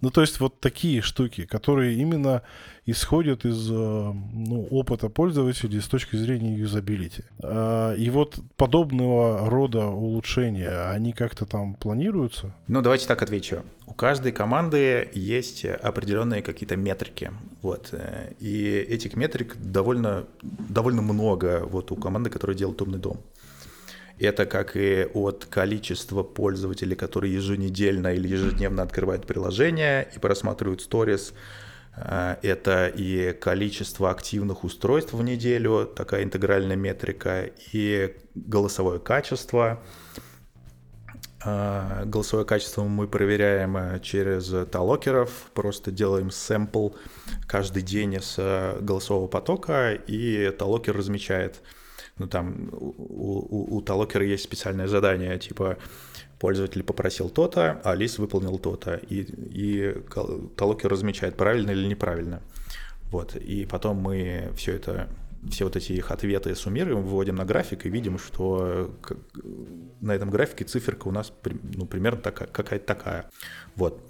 [0.00, 2.42] Ну, то есть вот такие штуки, которые именно
[2.86, 7.24] исходят из э, ну, опыта пользователей с точки зрения юзабилити.
[7.42, 12.54] Э, и вот подобного рода улучшения, они как-то там планируются?
[12.68, 13.62] Ну, давайте так отвечу.
[13.86, 17.30] У каждой команды есть определенные какие-то метрики.
[17.62, 17.88] Вот.
[17.92, 23.22] Э, и этих метрик довольно, довольно много вот у команды, которая делает умный дом.
[24.18, 31.34] Это как и от количества пользователей, которые еженедельно или ежедневно открывают приложение и просматривают сторис,
[31.96, 39.80] Э, это и количество активных устройств в неделю, такая интегральная метрика, и голосовое качество.
[41.44, 46.90] Э, голосовое качество мы проверяем э, через талокеров, просто делаем сэмпл
[47.46, 51.62] каждый день с голосового потока, и талокер размечает.
[52.18, 55.78] Ну, там у, у, у талокера есть специальное задание, типа
[56.38, 58.96] пользователь попросил то-то, а лист выполнил то-то.
[58.96, 59.94] И, и
[60.56, 62.42] талокер размечает, правильно или неправильно.
[63.10, 63.34] Вот.
[63.36, 65.08] И потом мы все это
[65.50, 68.94] все вот эти их ответы суммируем, выводим на график и видим, что
[70.00, 71.32] на этом графике циферка у нас
[71.74, 73.30] ну, примерно такая, какая-то такая.
[73.76, 74.00] Вот.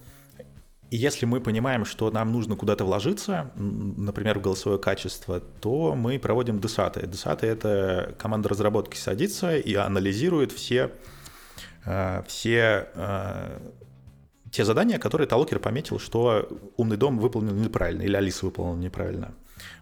[0.94, 6.18] И если мы понимаем, что нам нужно куда-то вложиться, например, в голосовое качество, то мы
[6.20, 7.06] проводим десаты.
[7.06, 10.92] Десаты— это команда разработки садится и анализирует все
[11.84, 13.60] Э, все э,
[14.50, 19.34] те задания, которые Талокер пометил, что умный дом выполнил неправильно или Алиса выполнила неправильно.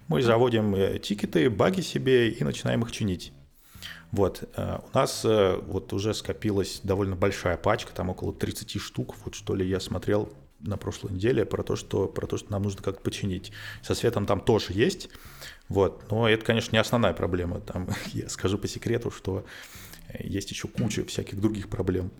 [0.08, 3.32] Мы заводим э, тикеты, баги себе и начинаем их чинить.
[4.10, 9.54] Вот, у нас вот уже скопилась довольно большая пачка, там около 30 штук, вот что
[9.54, 10.30] ли я смотрел
[10.62, 13.52] на прошлой неделе про то, что, про то, что нам нужно как-то починить.
[13.82, 15.08] Со светом там тоже есть,
[15.68, 17.60] вот, но это, конечно, не основная проблема.
[17.60, 19.44] Там, я скажу по секрету, что
[20.18, 22.10] есть еще куча всяких других проблем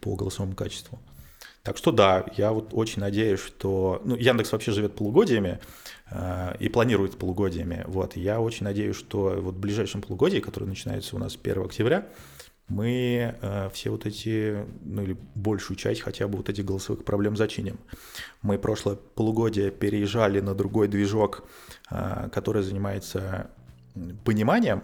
[0.00, 0.98] по голосовому качеству.
[1.62, 4.00] Так что да, я вот очень надеюсь, что...
[4.04, 5.58] Ну, Яндекс вообще живет полугодиями
[6.10, 7.82] э, и планирует полугодиями.
[7.88, 12.06] Вот, я очень надеюсь, что вот в ближайшем полугодии, которое начинается у нас 1 октября,
[12.68, 17.36] мы э, все вот эти, ну или большую часть хотя бы вот этих голосовых проблем
[17.36, 17.78] зачиним.
[18.42, 21.44] Мы прошлое полугодие переезжали на другой движок,
[21.90, 23.50] э, который занимается
[24.24, 24.82] пониманием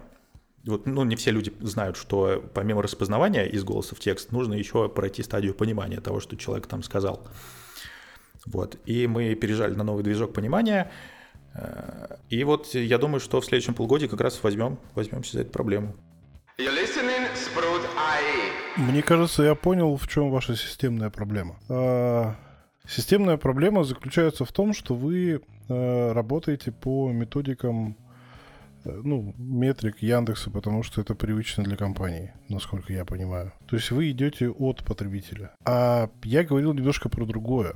[0.65, 4.89] вот, ну, не все люди знают, что помимо распознавания из голоса в текст нужно еще
[4.89, 7.27] пройти стадию понимания того, что человек там сказал.
[8.47, 8.79] Вот.
[8.87, 10.91] И мы переезжали на новый движок понимания.
[11.55, 15.51] Э, и вот я думаю, что в следующем полугодии как раз возьмем, возьмемся за эту
[15.51, 15.97] проблему.
[16.59, 17.22] E.
[18.77, 21.57] Мне кажется, я понял, в чем ваша системная проблема.
[21.69, 22.35] А,
[22.86, 27.97] системная проблема заключается в том, что вы э, работаете по методикам
[28.85, 33.53] Э, ну, метрик Яндекса, потому что это привычно для компании, насколько я понимаю.
[33.66, 35.53] То есть вы идете от потребителя.
[35.65, 37.74] А я говорил немножко про другое.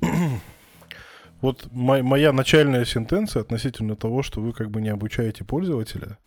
[1.40, 6.18] вот моя начальная сентенция относительно того, что вы как бы не обучаете пользователя,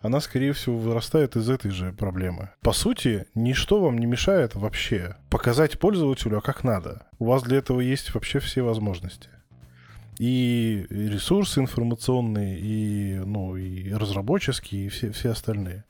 [0.00, 2.50] она, скорее всего, вырастает из этой же проблемы.
[2.62, 7.06] По сути, ничто вам не мешает вообще показать пользователю, а как надо.
[7.18, 9.28] У вас для этого есть вообще все возможности
[10.20, 15.84] и ресурсы информационные, и, ну, и разработческие, и все, все остальные.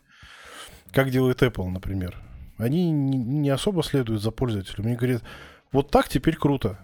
[0.92, 2.16] Как делает Apple, например.
[2.56, 4.86] Они не, особо следуют за пользователем.
[4.86, 5.24] Они говорят,
[5.72, 6.78] вот так теперь круто.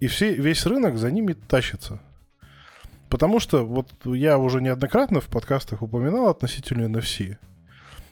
[0.00, 2.02] И все, весь рынок за ними тащится.
[3.10, 7.36] Потому что, вот я уже неоднократно в подкастах упоминал относительно NFC.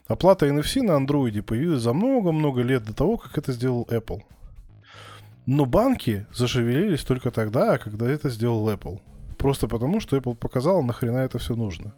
[0.09, 4.23] Оплата NFC на андроиде появилась за много-много лет до того, как это сделал Apple.
[5.47, 9.01] Но банки зашевелились только тогда, когда это сделал Apple.
[9.39, 11.95] Просто потому, что Apple показал, нахрена это все нужно.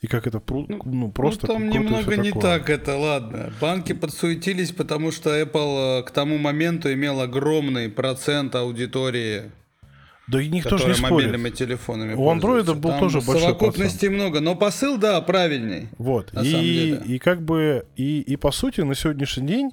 [0.00, 1.46] И как это ну, ну, просто...
[1.46, 2.58] Ну, там немного не такое.
[2.58, 3.52] так это, ладно.
[3.60, 9.52] Банки подсуетились, потому что Apple э, к тому моменту имел огромный процент аудитории
[10.30, 11.12] да и никто же не спорит.
[11.12, 14.14] мобильными телефонами У Android был Там тоже большой совокупности процент.
[14.14, 15.88] много, но посыл, да, правильный.
[15.98, 16.32] Вот.
[16.42, 19.72] И, и как бы, и, и по сути на сегодняшний день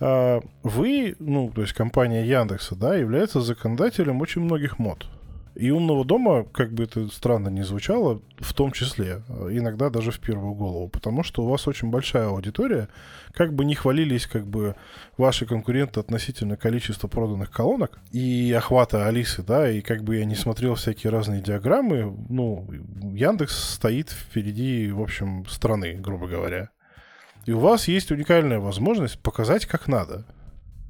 [0.00, 5.06] а, вы, ну, то есть компания Яндекса, да, является законодателем очень многих мод.
[5.54, 10.18] И умного дома, как бы это странно не звучало, в том числе, иногда даже в
[10.18, 12.88] первую голову, потому что у вас очень большая аудитория,
[13.32, 14.74] как бы не хвалились как бы
[15.16, 20.34] ваши конкуренты относительно количества проданных колонок и охвата Алисы, да, и как бы я не
[20.34, 22.68] смотрел всякие разные диаграммы, ну,
[23.14, 26.70] Яндекс стоит впереди, в общем, страны, грубо говоря.
[27.46, 30.26] И у вас есть уникальная возможность показать, как надо.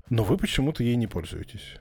[0.08, 1.78] Но вы почему-то ей не пользуетесь.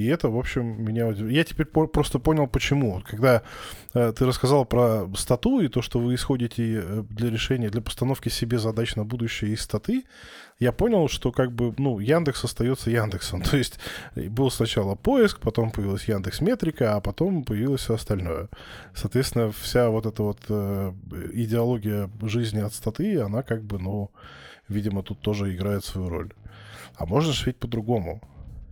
[0.00, 1.10] И это, в общем, меня...
[1.10, 3.02] Я теперь по- просто понял, почему.
[3.06, 3.42] Когда
[3.92, 8.30] э, ты рассказал про стату и то, что вы исходите э, для решения, для постановки
[8.30, 10.04] себе задач на будущее из статы,
[10.58, 13.42] я понял, что как бы, ну, Яндекс остается Яндексом.
[13.50, 13.78] То есть
[14.14, 18.48] э, был сначала поиск, потом появилась Яндекс Метрика, а потом появилось все остальное.
[18.94, 20.92] Соответственно, вся вот эта вот э,
[21.34, 24.10] идеология жизни от статы, она как бы, ну,
[24.66, 26.32] видимо, тут тоже играет свою роль.
[26.96, 28.22] А можно же ведь по-другому.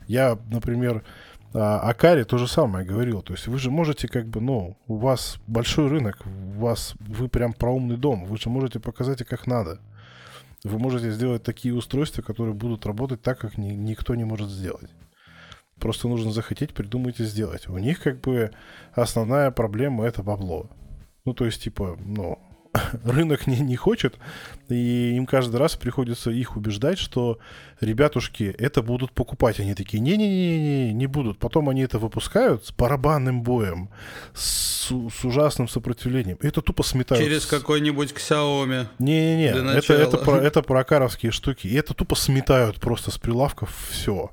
[0.08, 1.04] Я, например,
[1.52, 3.22] о Каре то же самое говорил.
[3.22, 7.28] То есть вы же можете как бы, ну, у вас большой рынок, у вас, вы
[7.28, 9.80] прям про умный дом, вы же можете показать, как надо.
[10.64, 14.90] Вы можете сделать такие устройства, которые будут работать так, как ни, никто не может сделать.
[15.78, 17.68] Просто нужно захотеть придумать и сделать.
[17.68, 18.50] У них как бы
[18.94, 20.68] основная проблема это бабло.
[21.24, 22.38] Ну, то есть, типа, ну,
[23.04, 24.16] рынок не, не хочет,
[24.68, 27.38] и им каждый раз приходится их убеждать, что
[27.80, 29.60] ребятушки это будут покупать.
[29.60, 31.38] Они такие, не-не-не, не будут.
[31.38, 33.88] Потом они это выпускают с барабанным боем,
[34.34, 36.38] с, с ужасным сопротивлением.
[36.40, 37.24] Это тупо сметают.
[37.24, 38.86] Через какой-нибудь Xiaomi.
[38.98, 41.66] Не-не-не, это, это, про, это про акаровские штуки.
[41.66, 44.30] И это тупо сметают просто с прилавков все.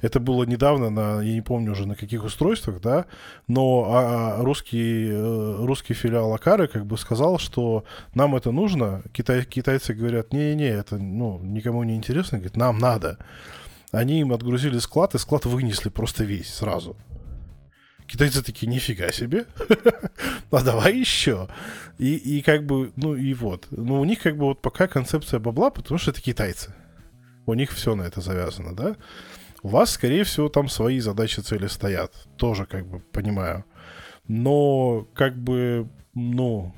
[0.00, 3.06] Это было недавно на, я не помню уже на каких устройствах, да,
[3.48, 9.02] но а, а русский, э, русский филиал Акары как бы сказал, что нам это нужно.
[9.12, 13.18] Китай, китайцы говорят, не-не-не, это ну, никому не интересно, говорит, нам надо.
[13.92, 16.96] Они им отгрузили склад, и склад вынесли просто весь сразу.
[18.06, 19.46] Китайцы такие, нифига себе,
[20.50, 21.48] а давай еще.
[21.98, 23.66] И, и как бы, ну и вот.
[23.70, 26.72] Но у них как бы вот пока концепция бабла, потому что это китайцы.
[27.46, 28.96] У них все на это завязано, да?
[29.66, 32.12] У вас, скорее всего, там свои задачи, цели стоят.
[32.36, 33.64] Тоже как бы понимаю.
[34.28, 36.72] Но как бы, ну,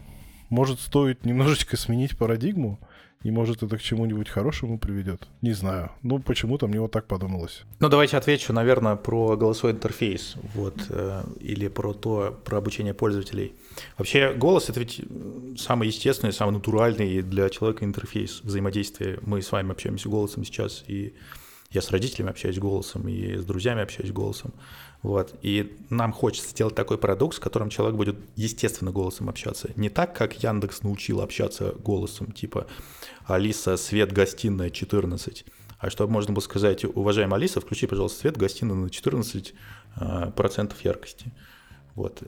[0.48, 2.80] может стоит немножечко сменить парадигму,
[3.22, 5.28] и может это к чему-нибудь хорошему приведет.
[5.42, 5.90] Не знаю.
[6.02, 7.64] Ну, почему-то мне вот так подумалось.
[7.78, 13.52] Ну, давайте отвечу, наверное, про голосовой интерфейс, вот, э, или про то, про обучение пользователей.
[13.98, 15.02] Вообще, голос— это ведь
[15.58, 19.18] самый естественный, самый натуральный для человека интерфейс взаимодействия.
[19.20, 21.12] Мы с вами общаемся голосом сейчас, и
[21.70, 24.54] я с родителями общаюсь голосом и с друзьями общаюсь голосом.
[25.02, 25.34] Вот.
[25.42, 29.70] И нам хочется сделать такой продукт, с которым человек будет естественно голосом общаться.
[29.76, 32.66] Не так, как Яндекс научил общаться голосом, типа
[33.26, 35.44] «Алиса, свет, гостиная, 14».
[35.78, 39.54] А чтобы можно было сказать, уважаемая Алиса, включи, пожалуйста, свет, гостиная на 14
[39.94, 41.32] а, процентов яркости.
[41.94, 42.22] Вот.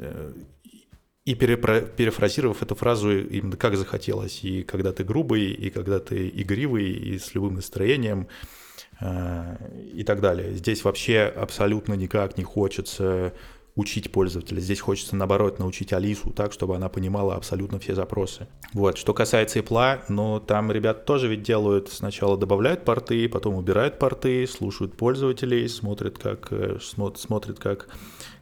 [1.24, 6.90] И перефразировав эту фразу именно как захотелось, и когда ты грубый, и когда ты игривый,
[6.90, 8.59] и с любым настроением– Э,
[9.00, 10.52] и так далее.
[10.54, 13.32] Здесь вообще абсолютно никак не хочется
[13.76, 14.60] учить пользователя.
[14.60, 18.46] Здесь хочется, наоборот, научить Алису так, чтобы она понимала абсолютно все запросы.
[18.74, 18.98] Вот.
[18.98, 24.46] Что касается Apple, ну, там ребят тоже ведь делают, сначала добавляют порты, потом убирают порты,
[24.46, 27.88] слушают пользователей, смотрят, как, э, смотрят, как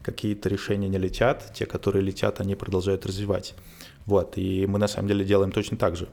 [0.02, 1.52] какие-то решения не летят.
[1.55, 3.55] Те, которые летят, они продолжают развивать.
[4.06, 4.36] Вот.
[4.36, 6.09] И мы, на самом деле, делаем точно так же.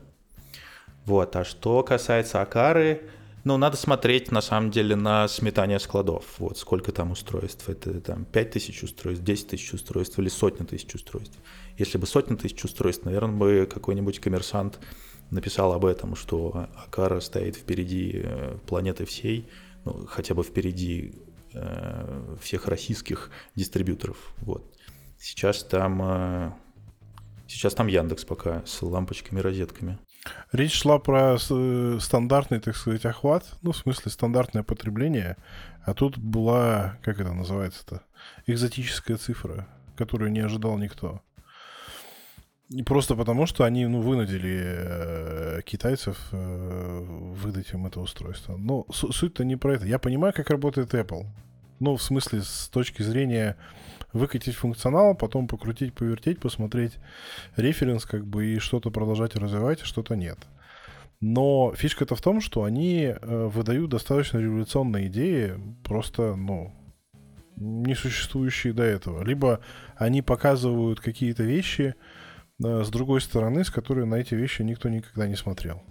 [1.06, 1.36] Вот.
[1.36, 3.10] А что касается Акары,
[3.46, 6.26] ну, надо смотреть, на самом деле, на сметание складов.
[6.40, 7.70] Вот сколько там устройств.
[7.70, 11.38] Это там 5 тысяч устройств, 10 тысяч устройств или сотни тысяч устройств.
[11.78, 14.80] Если бы сотни тысяч устройств, наверное, бы какой-нибудь коммерсант
[15.30, 19.48] написал об этом, что Акара стоит впереди э, планеты всей,
[19.86, 21.14] ну, хотя бы впереди
[21.54, 24.18] э, всех российских дистрибьюторов.
[24.38, 24.76] Вот.
[25.20, 26.52] Сейчас там, э,
[27.48, 30.00] сейчас там Яндекс пока с лампочками-розетками.
[30.52, 35.38] Речь шла про э, стандартный, так сказать, охват, ну, в смысле, стандартное потребление,
[35.84, 38.02] а тут была, как это называется-то,
[38.48, 41.22] экзотическая цифра, которую не ожидал никто.
[42.70, 47.00] И просто потому, что они, ну, вынудили э, китайцев э,
[47.36, 48.58] выдать им это устройство.
[48.58, 49.86] Но суть-то не про это.
[49.86, 51.28] Я понимаю, как работает Apple.
[51.80, 53.56] Ну, в смысле, с точки зрения
[54.16, 56.94] выкатить функционал, потом покрутить, повертеть, посмотреть
[57.58, 60.40] референс, как бы, и что-то продолжать развивать, а что-то нет.
[61.20, 66.74] Но фишка-то в том, что они э, выдают достаточно революционные идеи, просто, ну,
[67.58, 69.24] не существующие до этого.
[69.24, 69.60] Либо
[69.96, 71.96] они показывают какие-то вещи
[72.64, 75.82] э, с другой стороны, с которой на эти вещи никто никогда не смотрел.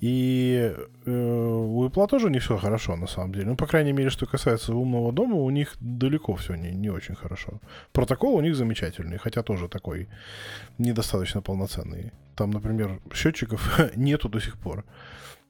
[0.00, 0.74] И
[1.06, 3.46] э, у Apple тоже не все хорошо, на самом деле.
[3.46, 7.14] Ну, по крайней мере, что касается умного дома, у них далеко все не, не очень
[7.14, 7.60] хорошо.
[7.92, 10.08] Протокол у них замечательный, хотя тоже такой
[10.78, 12.12] недостаточно полноценный.
[12.34, 14.84] Там, например, счетчиков нету до сих пор.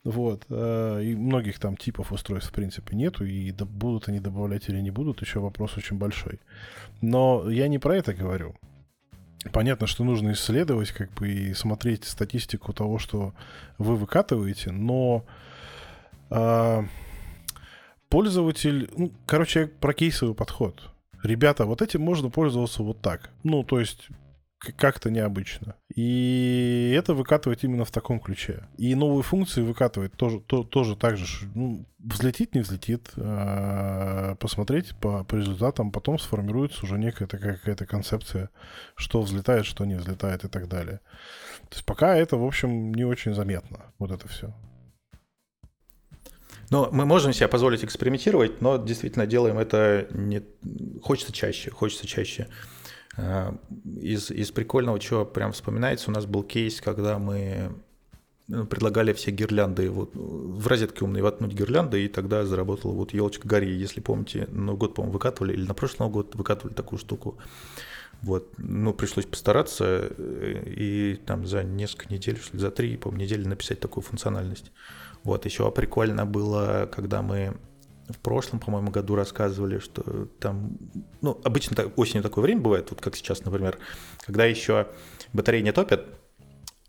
[0.05, 0.47] Вот.
[0.51, 3.24] Э, и многих там типов устройств, в принципе, нету.
[3.24, 6.40] И будут они добавлять или не будут, еще вопрос очень большой.
[7.01, 8.56] Но я не про это говорю.
[9.52, 13.32] Понятно, что нужно исследовать, как бы, и смотреть статистику того, что
[13.78, 15.24] вы выкатываете, но
[16.28, 16.82] э,
[18.10, 20.90] пользователь, ну, короче, про кейсовый подход.
[21.22, 23.30] Ребята, вот этим можно пользоваться вот так.
[23.42, 24.08] Ну, то есть
[24.61, 25.77] как-то необычно.
[25.95, 28.69] И это выкатывать именно в таком ключе.
[28.77, 31.49] И новые функции выкатывать тоже, то, тоже так же.
[31.55, 33.11] Ну, взлетит, не взлетит.
[33.16, 35.91] А посмотреть по, по результатам.
[35.91, 38.51] Потом сформируется уже некая такая какая-то концепция,
[38.97, 41.01] что взлетает, что не взлетает и так далее.
[41.70, 43.93] То есть пока это, в общем, не очень заметно.
[43.99, 44.55] Вот это все.
[46.69, 50.43] Но мы можем себе позволить экспериментировать, но действительно делаем это не...
[51.03, 52.47] Хочется чаще, хочется чаще.
[53.16, 57.73] Из, из прикольного, что прям вспоминается, у нас был кейс, когда мы
[58.49, 63.49] э, предлагали все гирлянды вот в розетке умные воткнуть гирлянды, и тогда заработала вот елочка
[63.49, 67.37] гори, если помните, Новый год, по-моему, выкатывали, или на прошлый Новый год выкатывали такую штуку.
[68.23, 73.11] Вот, ну, пришлось постараться э, и там за несколько недель, что ли, за три, по
[73.11, 74.70] недели написать такую функциональность.
[75.24, 77.57] Вот, еще прикольно было, когда мы
[78.12, 80.78] в прошлом, по-моему, году рассказывали, что там,
[81.20, 83.78] ну, обычно так, осенью такое время бывает, вот как сейчас, например,
[84.24, 84.89] когда еще
[85.32, 86.07] батареи не топят,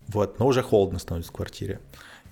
[0.08, 1.80] вот, но уже холодно становится в квартире.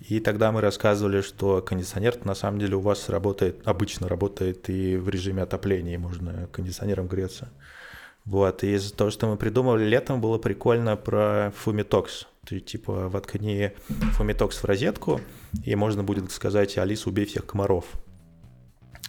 [0.08, 4.96] И тогда мы рассказывали, что кондиционер на самом деле у вас работает, обычно работает и
[4.96, 7.50] в режиме отопления, и можно кондиционером греться.
[8.24, 12.26] Вот, и из-за того, что мы придумывали летом, было прикольно про фумитокс.
[12.46, 13.72] Ты типа воткни
[14.12, 15.20] фумитокс в розетку,
[15.64, 17.84] и можно будет сказать, Алиса, убей всех комаров.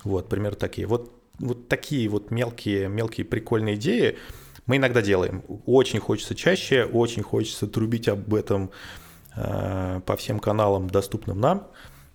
[0.03, 0.87] Вот, примерно такие.
[0.87, 4.17] Вот, вот такие вот мелкие, мелкие прикольные идеи
[4.65, 5.43] мы иногда делаем.
[5.65, 8.71] Очень хочется чаще, очень хочется трубить об этом
[9.35, 11.67] э, по всем каналам, доступным нам.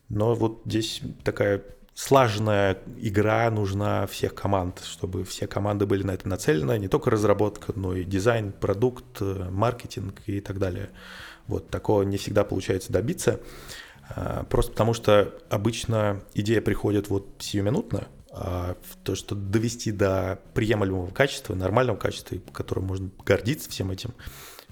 [0.08, 1.62] Но вот здесь такая
[1.94, 7.72] слаженная игра нужна всех команд, чтобы все команды были на это нацелены, не только разработка,
[7.74, 10.90] но и дизайн, продукт, э, маркетинг и так далее.
[11.48, 13.40] Вот такого не всегда получается добиться,
[14.50, 21.54] просто потому что обычно идея приходит вот сиюминутно, а то, что довести до приемлемого качества,
[21.54, 24.14] нормального качества, которым можно гордиться всем этим,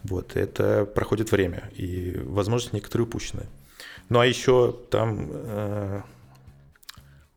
[0.02, 3.47] вот, это проходит время, и, возможно, некоторые упущены.
[4.11, 6.02] Ну а еще там э,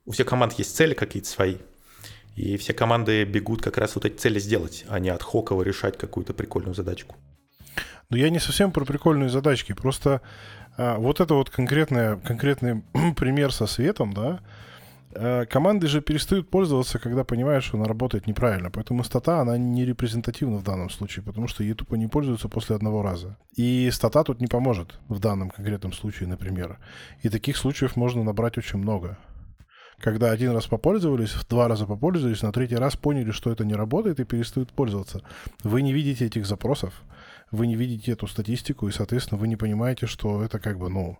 [0.05, 1.57] у всех команд есть цели какие-то свои,
[2.35, 5.97] и все команды бегут как раз вот эти цели сделать, а не от хоково решать
[5.97, 7.15] какую-то прикольную задачку.
[8.09, 10.21] Ну, я не совсем про прикольные задачки, просто
[10.77, 12.83] а, вот это вот конкретное, конкретный
[13.15, 14.39] пример со светом, да,
[15.15, 18.69] а, команды же перестают пользоваться, когда понимают, что она работает неправильно.
[18.69, 22.75] Поэтому стата, она не репрезентативна в данном случае, потому что ей тупо не пользуются после
[22.75, 23.37] одного раза.
[23.55, 26.77] И стата тут не поможет в данном конкретном случае, например.
[27.23, 29.17] И таких случаев можно набрать очень много
[29.99, 34.19] когда один раз попользовались, два раза попользовались, на третий раз поняли, что это не работает
[34.19, 35.21] и перестают пользоваться.
[35.63, 36.93] Вы не видите этих запросов,
[37.51, 41.17] вы не видите эту статистику, и, соответственно, вы не понимаете, что это как бы, ну,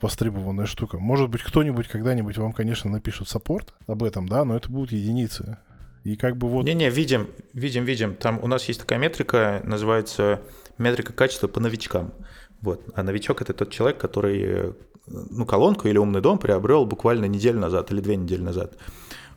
[0.00, 0.98] востребованная штука.
[0.98, 5.58] Может быть, кто-нибудь когда-нибудь вам, конечно, напишет саппорт об этом, да, но это будут единицы.
[6.04, 6.64] И как бы вот...
[6.64, 8.14] Не-не, видим, видим, видим.
[8.14, 10.40] Там у нас есть такая метрика, называется
[10.78, 12.12] метрика качества по новичкам.
[12.60, 12.82] Вот.
[12.94, 14.74] А новичок— это тот человек, который
[15.06, 18.76] ну, колонку или умный дом приобрел буквально неделю назад или две недели назад.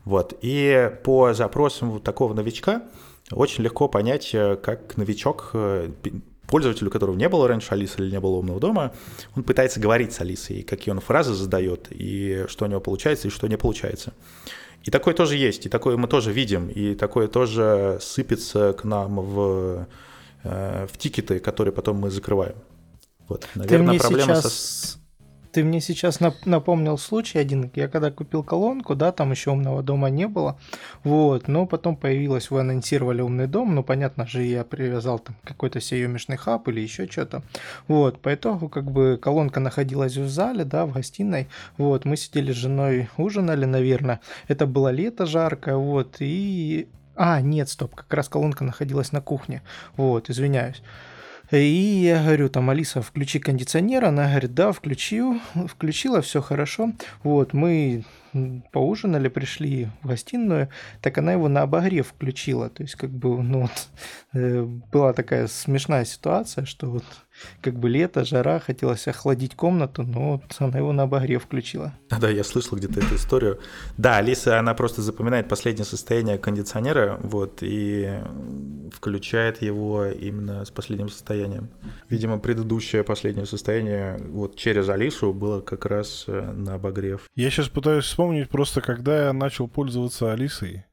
[0.05, 0.37] Вот.
[0.41, 2.83] И по запросам вот такого новичка
[3.31, 5.89] очень легко понять, э, как новичок, э,
[6.47, 8.93] пользователю, которого не было раньше Алисы или не было умного дома,
[9.35, 13.31] он пытается говорить с Алисой, какие он фразы задает, и что у него получается, и
[13.31, 14.13] что не получается.
[14.83, 19.15] И такое тоже есть, и такое мы тоже видим, и такое тоже сыпется к нам
[19.19, 19.87] в,
[20.43, 22.55] э, в тикеты, которые потом мы закрываем.
[23.27, 24.53] Вот, наверное, Ты мне проблема сейчас...
[24.53, 25.00] со
[25.51, 27.71] ты мне сейчас напомнил случай один.
[27.75, 30.57] Я когда купил колонку, да, там еще умного дома не было.
[31.03, 33.75] Вот, но потом появилось, вы анонсировали умный дом.
[33.75, 37.43] Ну, понятно же, я привязал там какой-то съемочный хаб или еще что-то.
[37.87, 41.47] Вот, по итогу, как бы колонка находилась в зале, да, в гостиной.
[41.77, 44.21] Вот, мы сидели с женой, ужинали, наверное.
[44.47, 46.87] Это было лето жаркое, вот, и...
[47.15, 49.61] А, нет, стоп, как раз колонка находилась на кухне.
[49.97, 50.81] Вот, извиняюсь.
[51.51, 54.05] И я говорю, там, Алиса, включи кондиционер.
[54.05, 56.93] Она говорит, да, включил, включила, все хорошо.
[57.23, 58.03] Вот, мы
[58.71, 60.69] поужинали, пришли в гостиную,
[61.01, 62.69] так она его на обогрев включила.
[62.69, 63.87] То есть, как бы, ну, вот,
[64.33, 67.03] э, была такая смешная ситуация, что вот
[67.61, 71.93] как бы лето, жара, хотелось охладить комнату, но вот она его на обогрев включила.
[72.21, 73.59] Да, я слышал где-то эту историю.
[73.97, 78.19] Да, Алиса, она просто запоминает последнее состояние кондиционера, вот, и
[78.91, 81.69] включает его именно с последним состоянием.
[82.09, 87.29] Видимо, предыдущее последнее состояние вот через Алису было как раз э, на обогрев.
[87.35, 90.85] Я сейчас пытаюсь вспомнить просто, когда я начал пользоваться Алисой.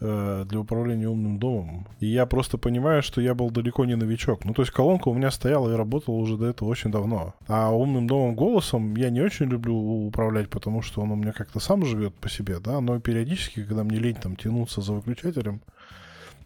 [0.00, 1.88] Э, для управления умным домом.
[1.98, 4.44] И я просто понимаю, что я был далеко не новичок.
[4.44, 7.34] Ну, то есть колонка у меня стояла и работала уже до этого очень давно.
[7.48, 11.58] А умным домом голосом я не очень люблю управлять, потому что он у меня как-то
[11.58, 15.62] сам живет по себе, да, но периодически, когда мне лень там тянуться за выключателем,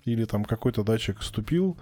[0.06, 1.76] или там какой-то датчик ступил,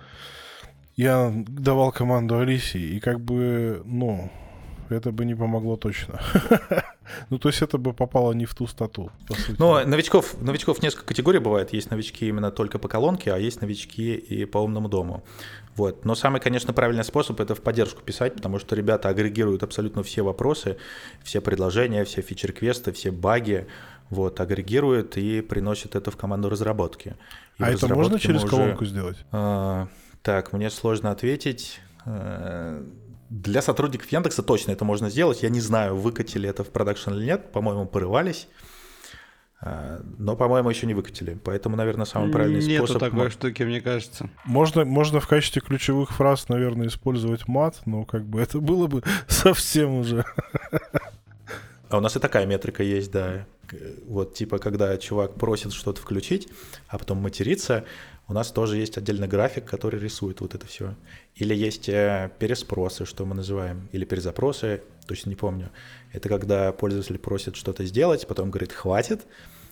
[0.96, 4.28] я давал команду Алисе, и как бы, ну,
[4.88, 6.20] это бы не помогло точно.
[7.28, 9.56] ну, то есть это бы попало не в ту стату, по сути.
[9.58, 11.72] Но новичков, новичков несколько категорий бывает.
[11.72, 15.24] Есть новички именно только по колонке, а есть новички и по умному дому.
[15.76, 16.04] Вот.
[16.04, 20.22] Но самый, конечно, правильный способ это в поддержку писать, потому что ребята агрегируют абсолютно все
[20.22, 20.76] вопросы,
[21.22, 23.66] все предложения, все фичер-квесты, все баги,
[24.10, 27.16] вот, агрегируют и приносят это в команду разработки.
[27.58, 28.50] И а это можно через уже...
[28.50, 29.16] колонку сделать?
[29.32, 29.88] А,
[30.22, 31.80] так, мне сложно ответить.
[33.30, 35.42] Для сотрудников Яндекса точно это можно сделать.
[35.42, 37.52] Я не знаю, выкатили это в продакшн или нет.
[37.52, 38.48] По-моему, порывались.
[39.60, 41.38] А, но, по-моему, еще не выкатили.
[41.44, 43.00] Поэтому, наверное, самый правильный Нету способ...
[43.00, 44.28] такой штуки, мне кажется.
[44.44, 49.04] Можно, можно в качестве ключевых фраз, наверное, использовать мат, но как бы это было бы
[49.28, 50.24] совсем уже.
[51.88, 53.46] А у нас и такая метрика есть, да.
[54.08, 56.48] Вот типа, когда чувак просит что-то включить,
[56.88, 57.84] а потом матерится,
[58.30, 60.94] у нас тоже есть отдельный график, который рисует вот это все.
[61.34, 65.70] Или есть э, переспросы, что мы называем, или перезапросы, точно не помню.
[66.12, 69.26] Это когда пользователь просит что-то сделать, потом говорит «хватит»,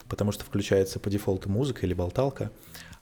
[0.08, 2.50] потому что включается по дефолту музыка или болталка,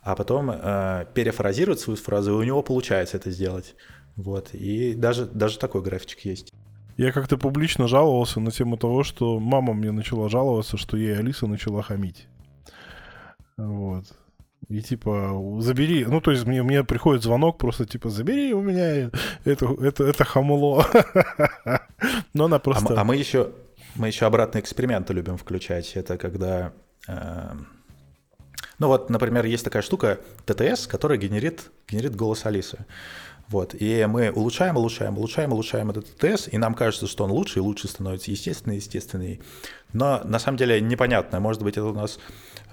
[0.02, 3.76] а потом э, перефразирует свою фразу, и у него получается это сделать.
[4.14, 6.52] Вот, и даже, даже такой графичек есть.
[6.98, 11.46] Я как-то публично жаловался на тему того, что мама мне начала жаловаться, что ей Алиса
[11.46, 12.28] начала хамить.
[13.56, 14.04] Вот.
[14.68, 19.10] И типа, забери, ну, то есть мне, мне приходит звонок, просто типа, забери у меня
[19.44, 20.84] это, это, это хамло.
[22.34, 22.94] Но она просто...
[22.94, 23.52] А, а мы еще,
[23.94, 25.92] мы еще обратные эксперименты любим включать.
[25.94, 26.72] Это когда...
[27.06, 27.52] Э,
[28.78, 32.84] ну вот, например, есть такая штука ТТС, которая генерит, генерит голос Алисы.
[33.48, 33.74] Вот.
[33.78, 37.62] И мы улучшаем, улучшаем, улучшаем, улучшаем этот ТТС, и нам кажется, что он лучше и
[37.62, 39.40] лучше становится естественный, естественный.
[39.92, 41.38] Но на самом деле непонятно.
[41.40, 42.18] Может быть, это у нас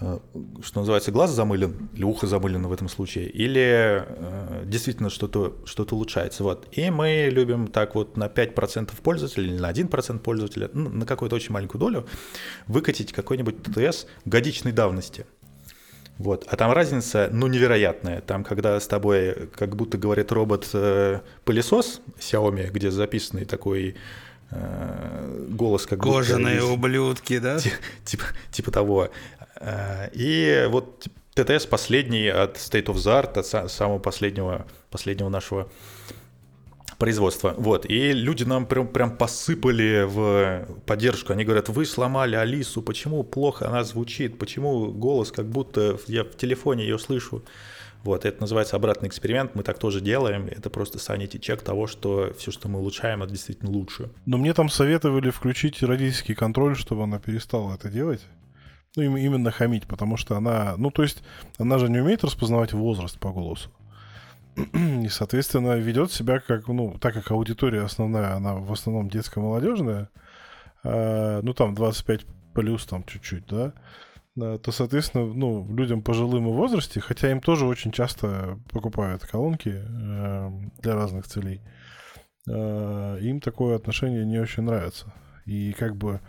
[0.03, 0.19] Э,
[0.61, 5.87] что называется, глаз замылен, или ухо замылено в этом случае, или э, действительно что-то что
[5.91, 6.43] улучшается.
[6.43, 6.67] Вот.
[6.71, 11.35] И мы любим так вот на 5% пользователей или на 1% пользователя, ну, на какую-то
[11.35, 12.07] очень маленькую долю,
[12.67, 15.25] выкатить какой-нибудь ТТС годичной давности.
[16.17, 16.45] Вот.
[16.47, 18.21] А там разница, ну, невероятная.
[18.21, 23.95] Там, когда с тобой, как будто говорит робот-пылесос э, Xiaomi, где записанный такой
[24.51, 26.73] э, голос как Кожаные будто...
[26.73, 27.57] ублюдки, да?
[28.05, 29.09] Типа, типа того.
[29.55, 35.67] Э, и вот ТТС последний от State of the Art, от самого последнего, последнего нашего
[37.03, 37.53] производства.
[37.57, 37.85] Вот.
[37.89, 41.33] И люди нам прям, прям посыпали в поддержку.
[41.33, 46.37] Они говорят, вы сломали Алису, почему плохо она звучит, почему голос, как будто я в
[46.37, 47.43] телефоне ее слышу.
[48.03, 52.33] Вот, это называется обратный эксперимент, мы так тоже делаем, это просто санити чек того, что
[52.37, 54.09] все, что мы улучшаем, это действительно лучше.
[54.25, 58.21] Но мне там советовали включить родительский контроль, чтобы она перестала это делать.
[58.95, 61.23] Ну, именно хамить, потому что она, ну, то есть,
[61.57, 63.69] она же не умеет распознавать возраст по голосу.
[64.55, 70.09] И, соответственно, ведет себя как, ну, так как аудитория основная, она в основном детско-молодежная,
[70.83, 73.73] э, ну, там 25 плюс, там чуть-чуть, да,
[74.35, 80.49] то, соответственно, ну, людям пожилым в возрасте, хотя им тоже очень часто покупают колонки э,
[80.81, 81.61] для разных целей,
[82.47, 85.13] э, им такое отношение не очень нравится.
[85.45, 86.19] И как бы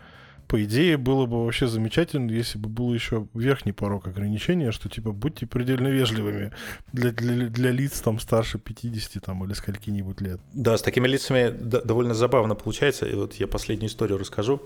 [0.55, 5.11] по идее, было бы вообще замечательно, если бы был еще верхний порог ограничения, что типа
[5.11, 6.53] будьте предельно вежливыми
[6.93, 10.39] для, для, для лиц там старше 50 там, или скольки-нибудь лет.
[10.53, 13.05] Да, с такими лицами довольно забавно получается.
[13.05, 14.61] И вот я последнюю историю расскажу.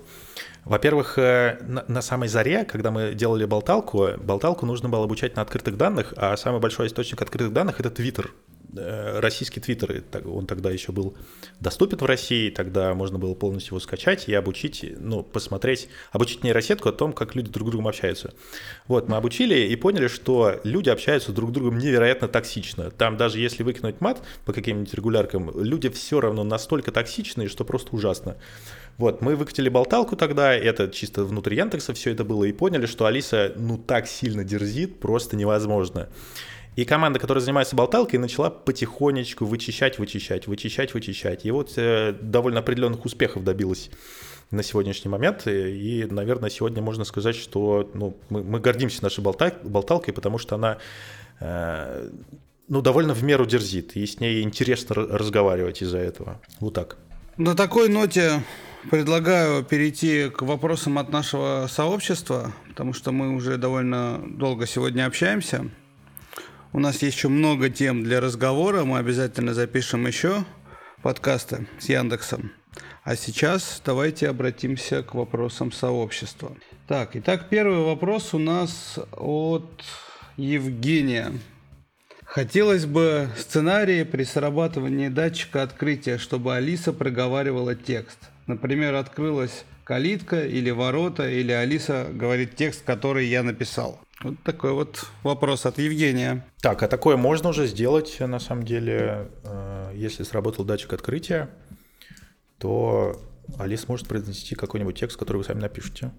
[0.64, 5.42] Во-первых, э, на, на самой заре, когда мы делали болталку, болталку нужно было обучать на
[5.42, 8.30] открытых данных, а самый большой источник открытых данных— это Twitter.
[8.76, 11.16] Э, российский твиттер, он тогда еще был
[11.60, 16.90] доступен в России, тогда можно было полностью его скачать и обучить, ну, посмотреть, обучить нейросетку
[16.90, 18.34] о том, как люди друг с другом общаются.
[18.88, 22.92] Вот, мы обучили и поняли, что люди общаются друг с другом невероятно токсично.
[22.92, 27.96] Там даже если выкинуть мат по каким-нибудь регуляркам, люди все равно настолько токсичные, что просто
[27.96, 28.38] ужасно.
[28.98, 33.06] Вот, мы выкатили болталку тогда, это чисто внутри Яндекса все это было, и поняли, что
[33.06, 36.10] Алиса, ну, так сильно дерзит, просто невозможно.
[36.80, 41.46] И команда, которая занимается болталкой, начала потихонечку вычищать, вычищать, вычищать, вычищать.
[41.46, 43.90] И вот э, довольно определенных успехов добилась
[44.50, 45.46] на сегодняшний момент.
[45.46, 50.56] И, наверное, сегодня можно сказать, что ну, мы, мы гордимся нашей болтал, болталкой, потому что
[50.56, 50.78] она
[51.42, 52.10] э,
[52.70, 53.98] ну, довольно в меру дерзит.
[53.98, 56.40] И с ней интересно разговаривать из-за этого.
[56.62, 56.96] Вот так.
[57.36, 58.42] На такой ноте
[58.90, 65.70] предлагаю перейти к вопросам от нашего сообщества, потому что мы уже довольно долго сегодня общаемся.
[66.72, 68.84] У нас есть еще много тем для разговора.
[68.84, 70.46] Мы обязательно запишем еще
[71.02, 72.52] подкасты с Яндексом.
[73.04, 76.56] А сейчас давайте обратимся к вопросам сообщества.
[76.88, 79.84] Так, итак, первый вопрос у нас от
[80.38, 81.32] Евгения.
[82.24, 88.20] Хотелось бы сценарии при срабатывании датчика открытия, чтобы Алиса проговаривала текст.
[88.46, 94.00] Например, открылась калитка или ворота, или Алиса говорит текст, который я написал.
[94.22, 96.46] Вот такой вот вопрос от Евгения.
[96.62, 101.50] Так, а такое можно уже сделать, на самом деле, э, если сработал датчик открытия,
[102.58, 103.16] то
[103.58, 106.12] Алис может произнести какой-нибудь текст, который вы сами напишете.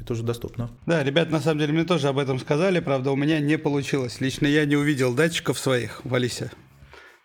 [0.00, 0.70] Это уже доступно.
[0.86, 4.20] Да, ребят, на самом деле мне тоже об этом сказали, правда, у меня не получилось.
[4.20, 6.50] Лично я не увидел датчиков своих в Алисе.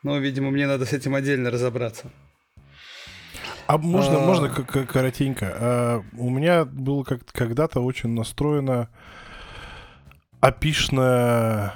[0.02, 2.12] Но, видимо, мне надо с этим отдельно разобраться.
[3.68, 4.26] А можно, а...
[4.26, 5.56] можно коротенько?
[5.58, 8.90] А, у меня было как когда-то очень настроено
[10.44, 11.74] опишная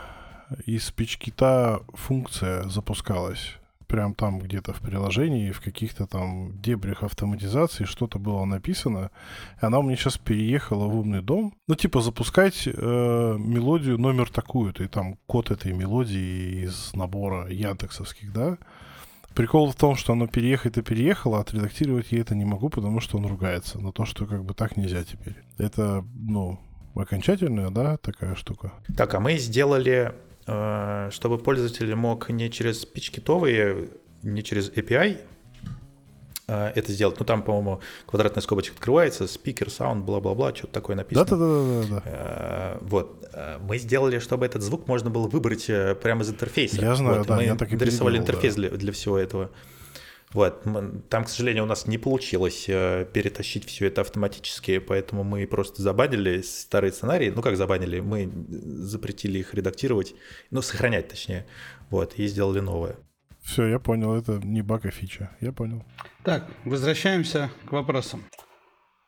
[0.66, 3.56] из пичкита функция запускалась
[3.88, 9.10] прям там где-то в приложении, в каких-то там дебрях автоматизации что-то было написано,
[9.62, 11.54] и она у меня сейчас переехала в умный дом.
[11.70, 12.72] Ну, типа, запускать э,
[13.40, 18.58] мелодию номер такую-то, и там код этой мелодии из набора яндексовских, да.
[19.34, 23.00] Прикол в том, что оно переехает и переехало, а отредактировать я это не могу, потому
[23.00, 25.38] что он ругается на то, что как бы так нельзя теперь.
[25.58, 26.60] Это, ну,
[27.00, 28.74] окончательная, да, такая штука.
[28.96, 30.14] Так, а мы сделали
[30.48, 33.90] Э, чтобы пользователь мог не через пичкитовые,
[34.24, 35.18] не через API
[36.48, 37.20] э, это сделать.
[37.20, 41.26] Ну, там, по-моему, квадратная скобочка открывается, спикер, саунд, бла-бла-бла, что-то такое написано.
[41.26, 42.02] Да-да-да.
[42.06, 42.78] да.
[42.80, 43.30] Вот.
[43.68, 45.66] Мы сделали, чтобы этот звук можно было выбрать
[46.02, 46.82] прямо из интерфейса.
[46.82, 47.28] Я знаю, вот.
[47.28, 48.62] да, мы я так и нарисовали интерфейс да.
[48.62, 49.52] для, для всего этого.
[50.34, 50.64] Вот.
[51.10, 55.82] Там, к сожалению, у нас не получилось э, перетащить все это автоматически, поэтому мы просто
[55.82, 57.32] забанили старые сценарии.
[57.34, 58.02] Ну, как забанили?
[58.02, 60.16] Мы запретили их редактировать,
[60.52, 61.46] ну, сохранять точнее.
[61.90, 62.98] Вот, и сделали новое.
[63.42, 65.32] Все, я понял, это не баг, а фича.
[65.40, 65.86] Я понял.
[66.24, 68.26] Так, возвращаемся к вопросам.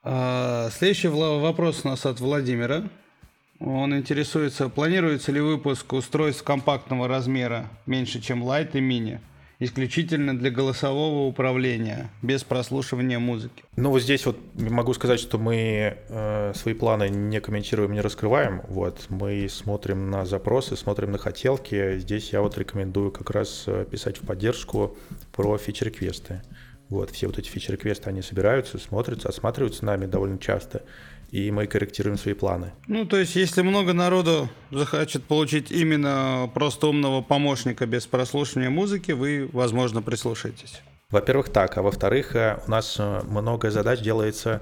[0.01, 2.89] А, следующий вопрос у нас от Владимира.
[3.59, 9.19] Он интересуется, планируется ли выпуск устройств компактного размера меньше, чем Light и Mini?
[9.59, 13.63] Исключительно для голосового управления, без прослушивания музыки.
[13.75, 18.61] Ну вот здесь вот могу сказать, что мы э, свои планы не комментируем, не раскрываем.
[18.69, 21.99] Вот мы смотрим на запросы, смотрим на хотелки.
[21.99, 24.97] Здесь я вот рекомендую как раз э, писать в поддержку
[25.33, 26.41] про фичер-квесты.
[26.87, 30.83] Вот, все вот эти фичер-квесты, они собираются, смотрятся, осматриваются нами довольно часто
[31.31, 32.71] и мы корректируем свои планы.
[32.87, 39.11] Ну, то есть, если много народу захочет получить именно просто умного помощника без прослушивания музыки,
[39.11, 40.81] вы, возможно, прислушаетесь.
[41.09, 44.61] Во-первых, так, а во-вторых, э, у нас э, много задач делается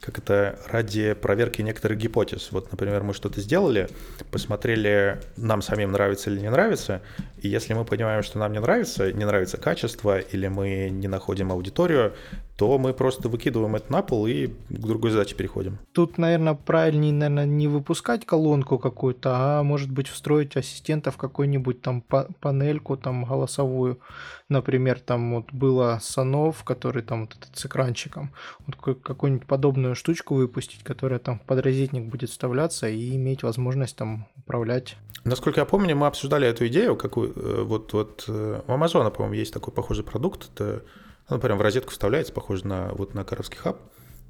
[0.00, 2.48] как это ради проверки некоторых гипотез.
[2.52, 3.88] Вот, например, мы что-то сделали,
[4.30, 7.02] посмотрели, нам самим нравится или не нравится,
[7.40, 11.50] и если мы понимаем, что нам не нравится, не нравится качество, или мы не находим
[11.50, 12.14] аудиторию,
[12.56, 15.78] то мы просто выкидываем это на пол и к другой задаче переходим.
[15.92, 21.82] Тут, наверное, правильнее, наверное, не выпускать колонку какую-то, а может быть встроить ассистента в какую-нибудь
[21.82, 22.02] там
[22.40, 24.00] панельку там голосовую.
[24.48, 28.32] Например, там вот было Санов, который там вот этот с экранчиком.
[28.66, 34.28] Вот какую-нибудь подобную штучку выпустить, которая там в подрозетник будет вставляться и иметь возможность там
[34.38, 34.96] управлять.
[35.24, 39.34] Насколько я помню, мы обсуждали эту идею, какую э, вот, вот э, у Амазона, по-моему,
[39.34, 40.48] есть такой похожий продукт.
[40.54, 40.84] Это
[41.28, 43.80] ну, прям в розетку вставляется, похоже на, вот на Каровский хаб.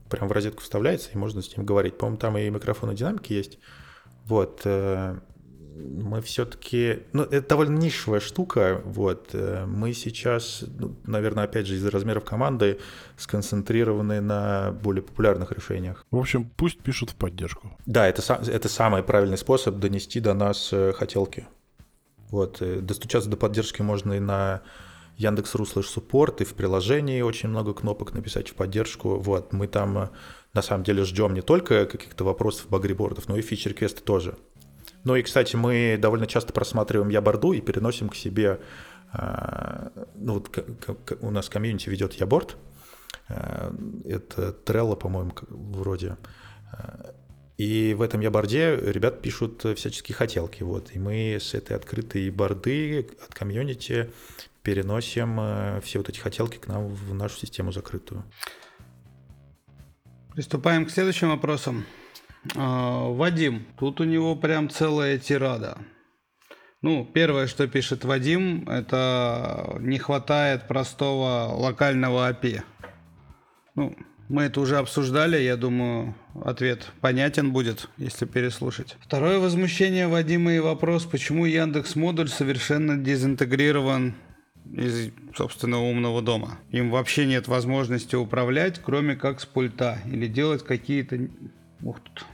[0.09, 1.99] Прям в розетку вставляется, и можно с ним говорить.
[1.99, 3.59] По-моему, там и микрофон, и динамики есть.
[4.25, 4.63] Вот.
[4.65, 5.19] Э,
[5.75, 7.01] мы все-таки...
[7.13, 8.81] Ну, это довольно нишевая штука.
[8.85, 9.31] Вот.
[9.33, 12.79] Э, мы сейчас, ну, наверное, опять же, из-за размеров команды
[13.17, 16.07] сконцентрированы на более популярных решениях.
[16.11, 17.77] В общем, пусть пишут в поддержку.
[17.85, 21.47] Да, это, это самый правильный способ донести до нас э, хотелки.
[22.31, 22.63] Вот.
[22.85, 24.63] Достучаться до поддержки можно и на
[25.17, 29.17] Яндекс.ру слэш суппорт, и в приложении очень много кнопок написать в поддержку.
[29.17, 30.09] Вот, мы там э,
[30.53, 34.37] на самом деле ждем не только каких-то вопросов багрибордов, но и фичер-квесты тоже.
[35.05, 38.61] Ну и, кстати, мы довольно часто просматриваем Яборду и переносим к себе,
[39.15, 42.57] э, ну вот у нас комьюнити ведет Яборд,
[43.29, 43.73] э,
[44.05, 46.17] это Trello, по-моему, вроде.
[47.57, 50.63] И в этом яборде ребят пишут всяческие хотелки.
[50.63, 50.91] Вот.
[50.95, 54.11] И мы с этой открытой борды от комьюнити
[54.67, 58.25] переносим э, все вот эти хотелки к нам в нашу систему закрытую.
[60.35, 61.87] Приступаем к следующим вопросам.
[62.57, 65.79] А, Вадим, тут у него прям целая тирада.
[66.83, 72.63] Ну, первое, что пишет Вадим, это не хватает простого локального API.
[73.77, 73.97] Ну,
[74.29, 78.97] мы это уже обсуждали, я думаю, ответ понятен будет, если переслушать.
[79.01, 84.17] Второе возмущение Вадима и вопрос, почему Яндекс модуль совершенно дезинтегрирован
[84.73, 86.59] из собственного умного дома.
[86.71, 89.99] Им вообще нет возможности управлять, кроме как с пульта.
[90.07, 91.29] Или делать какие-то...
[91.83, 92.27] Ух тут.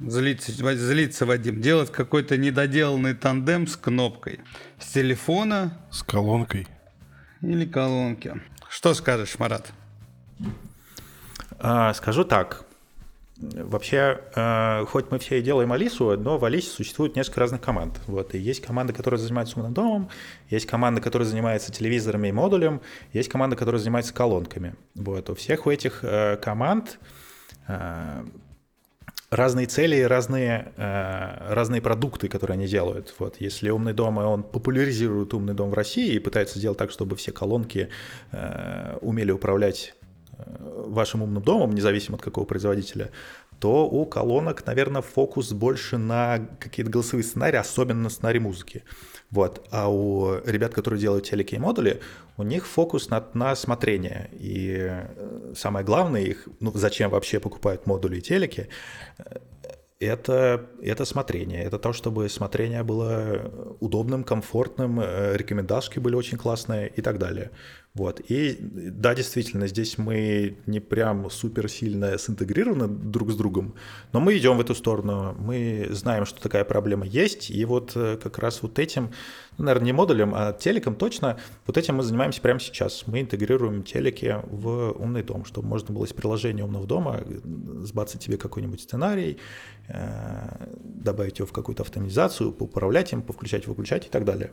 [0.00, 1.60] Злиться, злиться Вадим.
[1.60, 4.40] Делать какой-то недоделанный тандем с кнопкой.
[4.78, 5.78] С телефона.
[5.90, 6.68] С колонкой.
[7.42, 8.40] Или колонки.
[8.68, 9.72] Что скажешь, Марат?
[11.58, 12.67] А, скажу так.
[13.40, 18.00] Вообще, э, хоть мы все и делаем Алису, но в Алисе существует несколько разных команд.
[18.08, 20.08] Вот, и есть команда, которая занимается умным домом,
[20.50, 22.80] есть команда, которая занимается телевизорами и модулем,
[23.12, 24.74] есть команда, которая занимается колонками.
[24.96, 26.98] Вот, у всех у этих э, команд
[27.68, 28.24] э,
[29.30, 33.14] разные цели, разные, разные продукты, которые они делают.
[33.20, 37.14] Вот, если умный дом, он популяризирует умный дом в России и пытается сделать так, чтобы
[37.14, 37.90] все колонки
[39.02, 39.94] умели управлять
[40.38, 43.10] вашим умным домом, независимо от какого производителя,
[43.60, 48.84] то у колонок, наверное, фокус больше на какие-то голосовые сценарии, особенно на сценарии музыки.
[49.30, 49.66] Вот.
[49.70, 52.00] А у ребят, которые делают телеки и модули,
[52.36, 54.30] у них фокус на, на смотрение.
[54.32, 58.68] И э, самое главное их, ну, зачем вообще покупают модули и телеки,
[60.00, 61.64] это, это смотрение.
[61.64, 67.50] Это то, чтобы смотрение было удобным, комфортным, э, рекомендашки были очень классные и так далее.
[67.98, 68.20] Вот.
[68.28, 73.74] И да, действительно, здесь мы не прям супер сильно синтегрированы друг с другом,
[74.12, 75.34] но мы идем в эту сторону.
[75.36, 79.10] Мы знаем, что такая проблема есть, и вот э, как раз вот этим,
[79.58, 83.04] ну, наверное, не модулем, а телеком точно, вот этим мы занимаемся прямо сейчас.
[83.08, 87.24] Мы интегрируем телеки в умный дом, чтобы можно было из приложения умного дома
[87.82, 89.38] сбацать тебе какой-нибудь сценарий,
[89.88, 94.52] э, добавить его в какую-то автоматизацию, поуправлять им, повключать, выключать и так далее.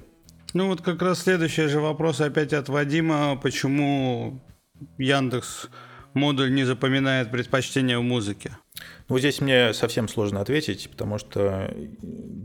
[0.56, 3.38] Ну вот как раз следующий же вопрос опять от Вадима.
[3.44, 4.40] Почему
[4.98, 5.68] Яндекс
[6.14, 8.57] модуль не запоминает предпочтения в музыке?
[9.10, 11.76] Ну, здесь мне совсем сложно ответить, потому что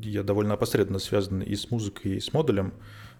[0.03, 2.74] я довольно опосредованно связан и с музыкой, и с модулем.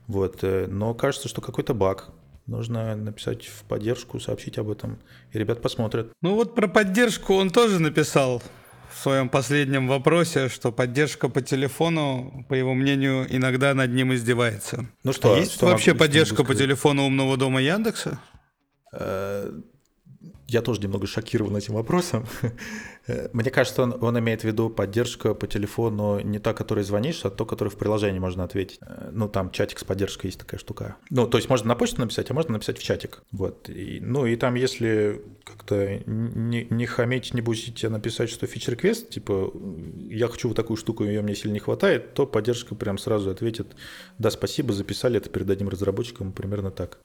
[0.09, 0.43] Вот.
[0.43, 2.09] Э, но кажется, что какой-то баг.
[2.49, 4.99] Нужно написать в поддержку, сообщить об этом,
[5.31, 6.11] и ребят посмотрят.
[6.21, 8.43] Ну вот про поддержку он тоже написал
[9.01, 14.87] своем последнем вопросе, что поддержка по телефону, по его мнению, иногда над ним издевается.
[15.05, 18.21] Ну что, а есть что вообще поддержка по телефону умного дома Яндекса?
[20.51, 22.27] Э, я тоже немного шокирован этим вопросом.
[23.33, 27.31] Мне кажется, он, он имеет в виду поддержку по телефону не та, которой звонишь, а
[27.31, 28.79] то, которой в приложении можно ответить.
[29.13, 30.97] Ну, там чатик с поддержкой есть такая штука.
[31.11, 33.23] Ну, то есть можно на почту написать, а можно написать в чатик.
[33.33, 33.69] Вот.
[33.69, 39.11] И, ну, и там, если как-то не, не хамить, не бузить, а написать, что фичер-квест,
[39.11, 39.53] типа,
[40.09, 43.75] я хочу вот такую штуку, ее мне сильно не хватает, то поддержка прям сразу ответит,
[44.19, 46.99] да, спасибо, записали, это передадим разработчикам, примерно так.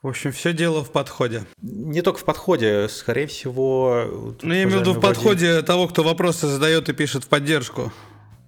[0.00, 1.44] В общем, все дело в подходе.
[1.60, 4.36] Не только в подходе, скорее всего...
[4.42, 7.92] Ну, я имею в виду в подходе того, кто вопросы задает и пишет в поддержку.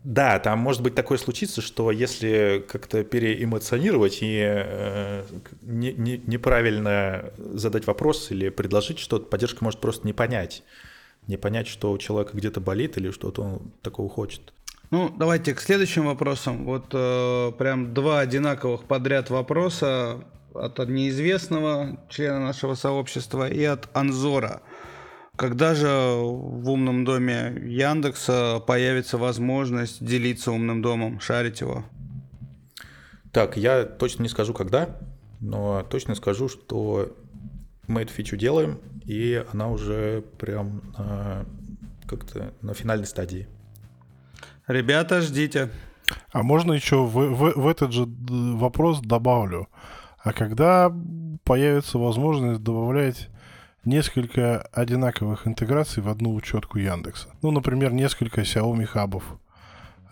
[0.04, 5.24] Да, там может быть такое случиться, что если как-то переэмоционировать и э,
[5.62, 10.62] не, не, неправильно задать вопрос или предложить что-то, поддержка может просто не понять.
[11.26, 14.54] Не понять, что у человека где-то болит или что-то он такого хочет.
[14.90, 16.64] Ну, давайте к следующим вопросам.
[16.64, 20.24] Вот э, прям два одинаковых подряд вопроса
[20.54, 24.62] от неизвестного члена нашего сообщества и от Анзора.
[25.36, 31.84] Когда же в умном доме Яндекса появится возможность делиться умным домом, шарить его?
[33.32, 34.98] Так, я точно не скажу когда,
[35.40, 37.16] но точно скажу, что
[37.86, 41.46] мы эту фичу делаем, и она уже прям на,
[42.06, 43.48] как-то на финальной стадии.
[44.66, 45.70] Ребята, ждите.
[46.32, 49.68] А можно еще в, в, в этот же вопрос добавлю.
[50.22, 50.92] А когда
[51.44, 53.28] появится возможность добавлять
[53.84, 57.28] несколько одинаковых интеграций в одну учетку Яндекса.
[57.42, 59.24] Ну, например, несколько Xiaomi хабов,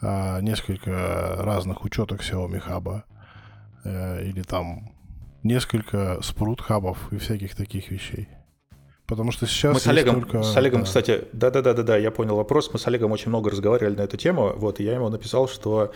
[0.01, 3.05] а, несколько разных учеток Xiaomi хаба,
[3.85, 4.93] э, или там
[5.43, 8.28] несколько спрут хабов и всяких таких вещей.
[9.06, 10.86] Потому что сейчас мы с Олегом, только, с Олегом, да.
[10.86, 12.70] кстати, да, да, да, да, да, я понял вопрос.
[12.72, 14.52] Мы с Олегом очень много разговаривали на эту тему.
[14.55, 15.93] Вот, и я ему написал, что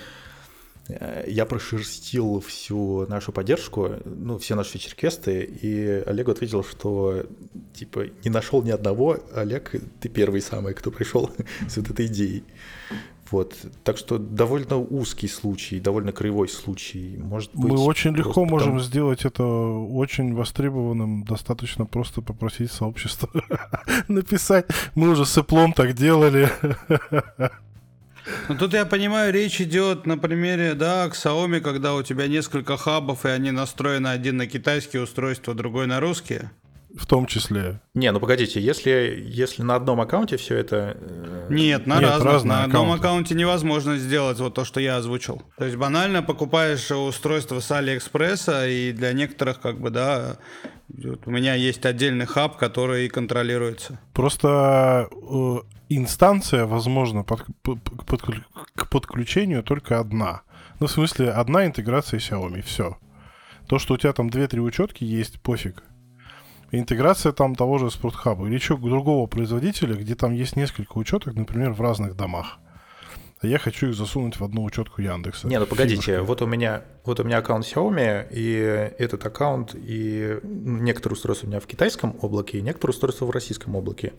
[0.88, 7.24] я прошерстил всю нашу поддержку, ну, все наши вечерквесты, и Олег ответил, что,
[7.72, 9.18] типа, не нашел ни одного.
[9.34, 11.30] Олег, ты первый самый, кто пришел
[11.68, 12.44] с вот этой идеей.
[13.30, 13.56] Вот.
[13.82, 17.16] Так что довольно узкий случай, довольно кривой случай.
[17.16, 18.80] Может быть, Мы очень легко можем там...
[18.80, 21.24] сделать это очень востребованным.
[21.24, 23.30] Достаточно просто попросить сообщество
[24.09, 24.66] написать.
[24.94, 26.50] Мы уже с Эплом так делали.
[28.49, 33.24] Ну тут я понимаю, речь идет на примере, да, Xiaomi, когда у тебя несколько хабов,
[33.24, 36.51] и они настроены один на китайские устройства, другой на русские.
[36.94, 37.81] В том числе.
[37.94, 40.97] Не, ну погодите, если, если на одном аккаунте все это...
[41.01, 42.44] Э, Нет, на Нет, разных.
[42.44, 43.07] На одном аккаунты.
[43.07, 45.43] аккаунте невозможно сделать вот то, что я озвучил.
[45.57, 50.36] То есть банально покупаешь устройство с Алиэкспресса, и для некоторых, как бы, да,
[51.24, 53.99] у меня есть отдельный хаб, который контролируется.
[54.12, 55.57] Просто э,
[55.97, 58.23] инстанция, возможно, под, под, под,
[58.74, 60.43] к подключению только одна.
[60.81, 62.98] Ну, в смысле, одна интеграция Xiaomi, все.
[63.69, 65.82] То, что у тебя там 2-3 учетки есть, пофиг.
[66.70, 71.73] Интеграция там того же спортхаба или еще другого производителя, где там есть несколько учеток, например,
[71.73, 72.59] в разных домах.
[73.43, 75.48] А я хочу их засунуть в одну учетку Яндекса.
[75.48, 80.39] Не, ну погодите, вот у меня вот у меня аккаунт Xiaomi, и этот аккаунт, и
[80.44, 84.12] некоторые устройства у меня в китайском облаке, и некоторые устройства в российском облаке.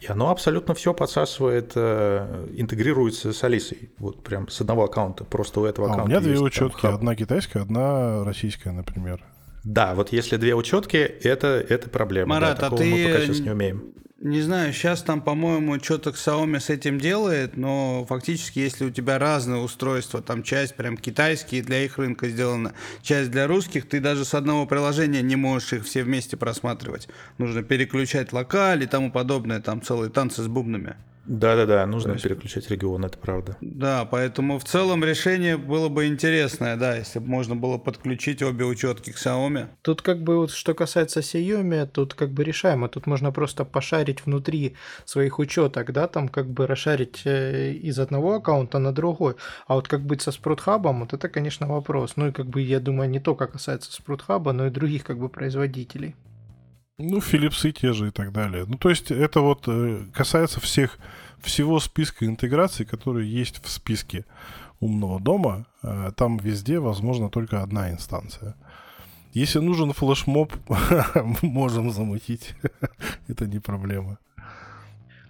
[0.00, 3.90] И оно абсолютно все подсасывает, э, интегрируется с Алисой.
[3.98, 5.24] Вот прям с одного аккаунта.
[5.24, 6.04] Просто у этого а аккаунта.
[6.04, 6.86] У меня две учетки.
[6.86, 9.24] Одна китайская, одна российская, например.
[9.64, 12.34] Да, вот если две учетки, это, это проблема.
[12.34, 13.94] Марат, да, а ты мы пока сейчас не умеем.
[14.24, 19.18] Не знаю, сейчас там, по-моему, что-то Xiaomi с этим делает, но фактически, если у тебя
[19.18, 22.72] разные устройства, там часть прям китайские для их рынка сделана,
[23.02, 27.06] часть для русских, ты даже с одного приложения не можешь их все вместе просматривать.
[27.36, 30.96] Нужно переключать локаль и тому подобное, там целые танцы с бубнами.
[31.26, 32.24] Да-да-да, нужно есть...
[32.24, 33.56] переключать регион, это правда.
[33.60, 38.64] Да, поэтому в целом решение было бы интересное, да, если бы можно было подключить обе
[38.64, 39.68] учетки к Xiaomi.
[39.82, 42.88] Тут как бы вот что касается Xiaomi, тут как бы решаемо.
[42.88, 48.34] Тут можно просто пошарить внутри своих учеток, да, там как бы расшарить э, из одного
[48.34, 49.34] аккаунта на другой.
[49.66, 52.16] А вот как быть со спрутхабом, вот это, конечно, вопрос.
[52.16, 55.28] Ну и как бы, я думаю, не только касается спрутхаба, но и других как бы
[55.28, 56.14] производителей.
[56.98, 58.66] Ну, Philips и те же и так далее.
[58.68, 60.98] Ну, то есть это вот э, касается всех,
[61.40, 64.24] всего списка интеграций, которые есть в списке
[64.78, 65.66] умного дома.
[65.82, 68.54] Э, там везде возможно только одна инстанция.
[69.32, 70.52] Если нужен флешмоб,
[71.42, 72.54] можем замутить.
[73.28, 74.18] это не проблема.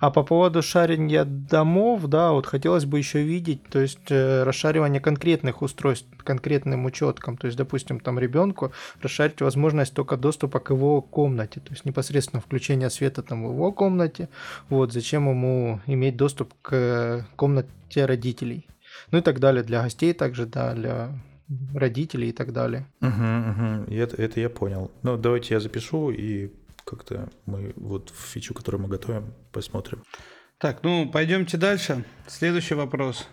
[0.05, 5.01] А по поводу шарения домов, да, вот хотелось бы еще видеть, то есть э, расшаривание
[5.01, 7.39] конкретных устройств конкретным учеткам.
[7.39, 12.43] То есть, допустим, там ребенку расшарить возможность только доступа к его комнате, то есть непосредственно
[12.43, 14.29] включение света там в его комнате.
[14.69, 18.67] Вот, зачем ему иметь доступ к комнате родителей.
[19.11, 21.19] Ну и так далее, для гостей также, да, для
[21.75, 22.85] родителей и так далее.
[23.01, 23.95] Угу, угу.
[23.95, 24.91] Это, это я понял.
[25.03, 26.51] Ну, давайте я запишу и
[26.85, 30.03] как-то мы вот в фичу, которую мы готовим, посмотрим.
[30.59, 32.05] Так, ну пойдемте дальше.
[32.27, 33.27] Следующий вопрос.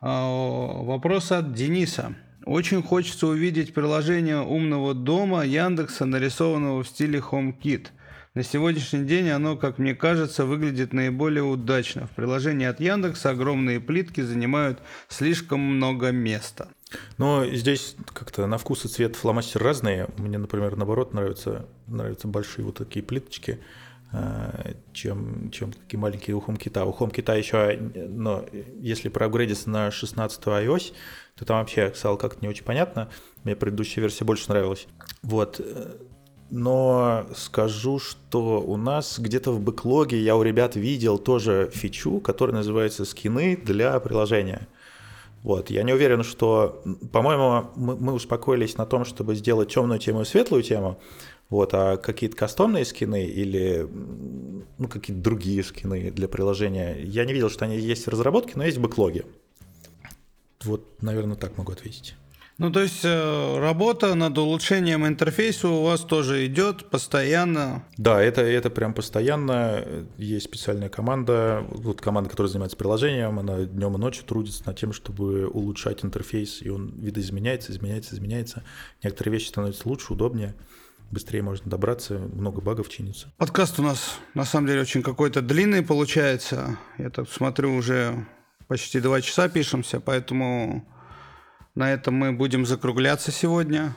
[0.00, 2.14] А, вопрос от Дениса.
[2.44, 7.88] Очень хочется увидеть приложение умного дома Яндекса, нарисованного в стиле HomeKit.
[8.34, 12.06] На сегодняшний день оно, как мне кажется, выглядит наиболее удачно.
[12.06, 14.78] В приложении от Яндекса огромные плитки занимают
[15.08, 16.68] слишком много места.
[17.18, 20.08] Но здесь как-то на вкус и цвет фломастер разные.
[20.16, 23.60] Мне, например, наоборот нравятся, нравятся большие вот такие плиточки,
[24.12, 26.84] э, чем, чем такие маленькие у HomeKit.
[26.84, 27.76] У HomeKit еще,
[28.08, 28.44] но
[28.80, 30.92] если проапгрейдиться на 16 iOS,
[31.34, 33.10] то там вообще стало как-то не очень понятно.
[33.42, 34.86] Мне предыдущая версия больше нравилась.
[35.22, 35.60] Вот.
[36.48, 42.56] Но скажу, что у нас где-то в бэклоге я у ребят видел тоже фичу, которая
[42.56, 44.68] называется «Скины для приложения».
[45.46, 46.82] Вот, я не уверен, что,
[47.12, 50.98] по-моему, мы, мы успокоились на том, чтобы сделать темную тему и светлую тему,
[51.50, 53.88] вот, а какие-то кастомные скины или
[54.76, 58.64] ну, какие-то другие скины для приложения, я не видел, что они есть в разработке, но
[58.64, 59.24] есть в бэклоге.
[60.64, 62.16] Вот, наверное, так могу ответить.
[62.58, 67.84] Ну, то есть э, работа над улучшением интерфейса у вас тоже идет постоянно?
[67.98, 69.84] Да, это, это прям постоянно.
[70.16, 74.94] Есть специальная команда, вот команда, которая занимается приложением, она днем и ночью трудится над тем,
[74.94, 78.64] чтобы улучшать интерфейс, и он видоизменяется, изменяется, изменяется.
[79.02, 80.54] Некоторые вещи становятся лучше, удобнее
[81.10, 83.32] быстрее можно добраться, много багов чинится.
[83.36, 86.78] Подкаст у нас на самом деле очень какой-то длинный получается.
[86.98, 88.26] Я так смотрю, уже
[88.66, 90.84] почти два часа пишемся, поэтому
[91.76, 93.94] на этом мы будем закругляться сегодня.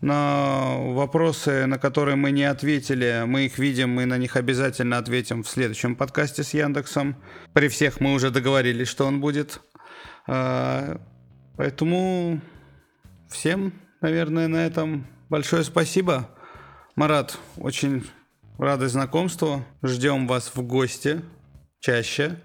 [0.00, 5.42] На вопросы, на которые мы не ответили, мы их видим, мы на них обязательно ответим
[5.42, 7.16] в следующем подкасте с Яндексом.
[7.52, 9.60] При всех мы уже договорились, что он будет.
[10.26, 10.98] А,
[11.58, 12.40] поэтому
[13.28, 16.30] всем, наверное, на этом большое спасибо.
[16.96, 18.06] Марат, очень
[18.56, 19.62] рады знакомству.
[19.82, 21.20] Ждем вас в гости
[21.80, 22.38] чаще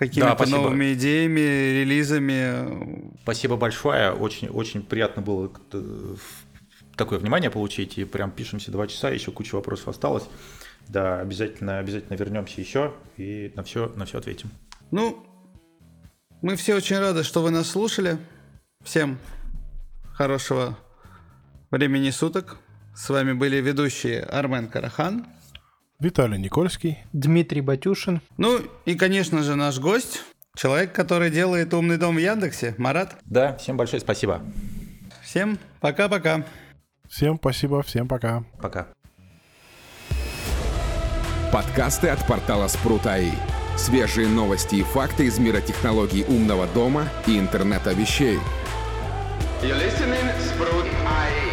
[0.00, 3.12] какими-то да, новыми идеями, релизами.
[3.22, 4.12] Спасибо большое.
[4.12, 6.14] Очень, очень приятно было э,
[6.96, 7.98] такое внимание получить.
[7.98, 10.24] И прям пишемся два часа, еще куча вопросов осталось.
[10.88, 14.50] Да, обязательно, обязательно вернемся еще и на все, на все ответим.
[14.90, 15.22] Ну,
[16.40, 18.16] мы все очень рады, что вы нас слушали.
[18.82, 19.18] Всем
[20.14, 20.78] хорошего
[21.70, 22.56] времени суток.
[22.96, 25.26] С вами были ведущие Армен Карахан
[26.00, 28.22] Виталий Никольский, Дмитрий Батюшин.
[28.38, 30.22] Ну и, конечно же, наш гость,
[30.56, 33.16] человек, который делает умный дом в Яндексе, Марат.
[33.26, 34.40] Да, всем большое спасибо.
[35.22, 36.46] Всем пока-пока.
[37.06, 38.44] Всем спасибо, всем пока.
[38.62, 38.88] Пока.
[41.52, 43.32] Подкасты от портала Спрут.АИ.
[43.76, 48.38] Свежие новости и факты из мира технологий умного дома и интернета вещей.
[49.62, 51.49] You're listening, Sprout.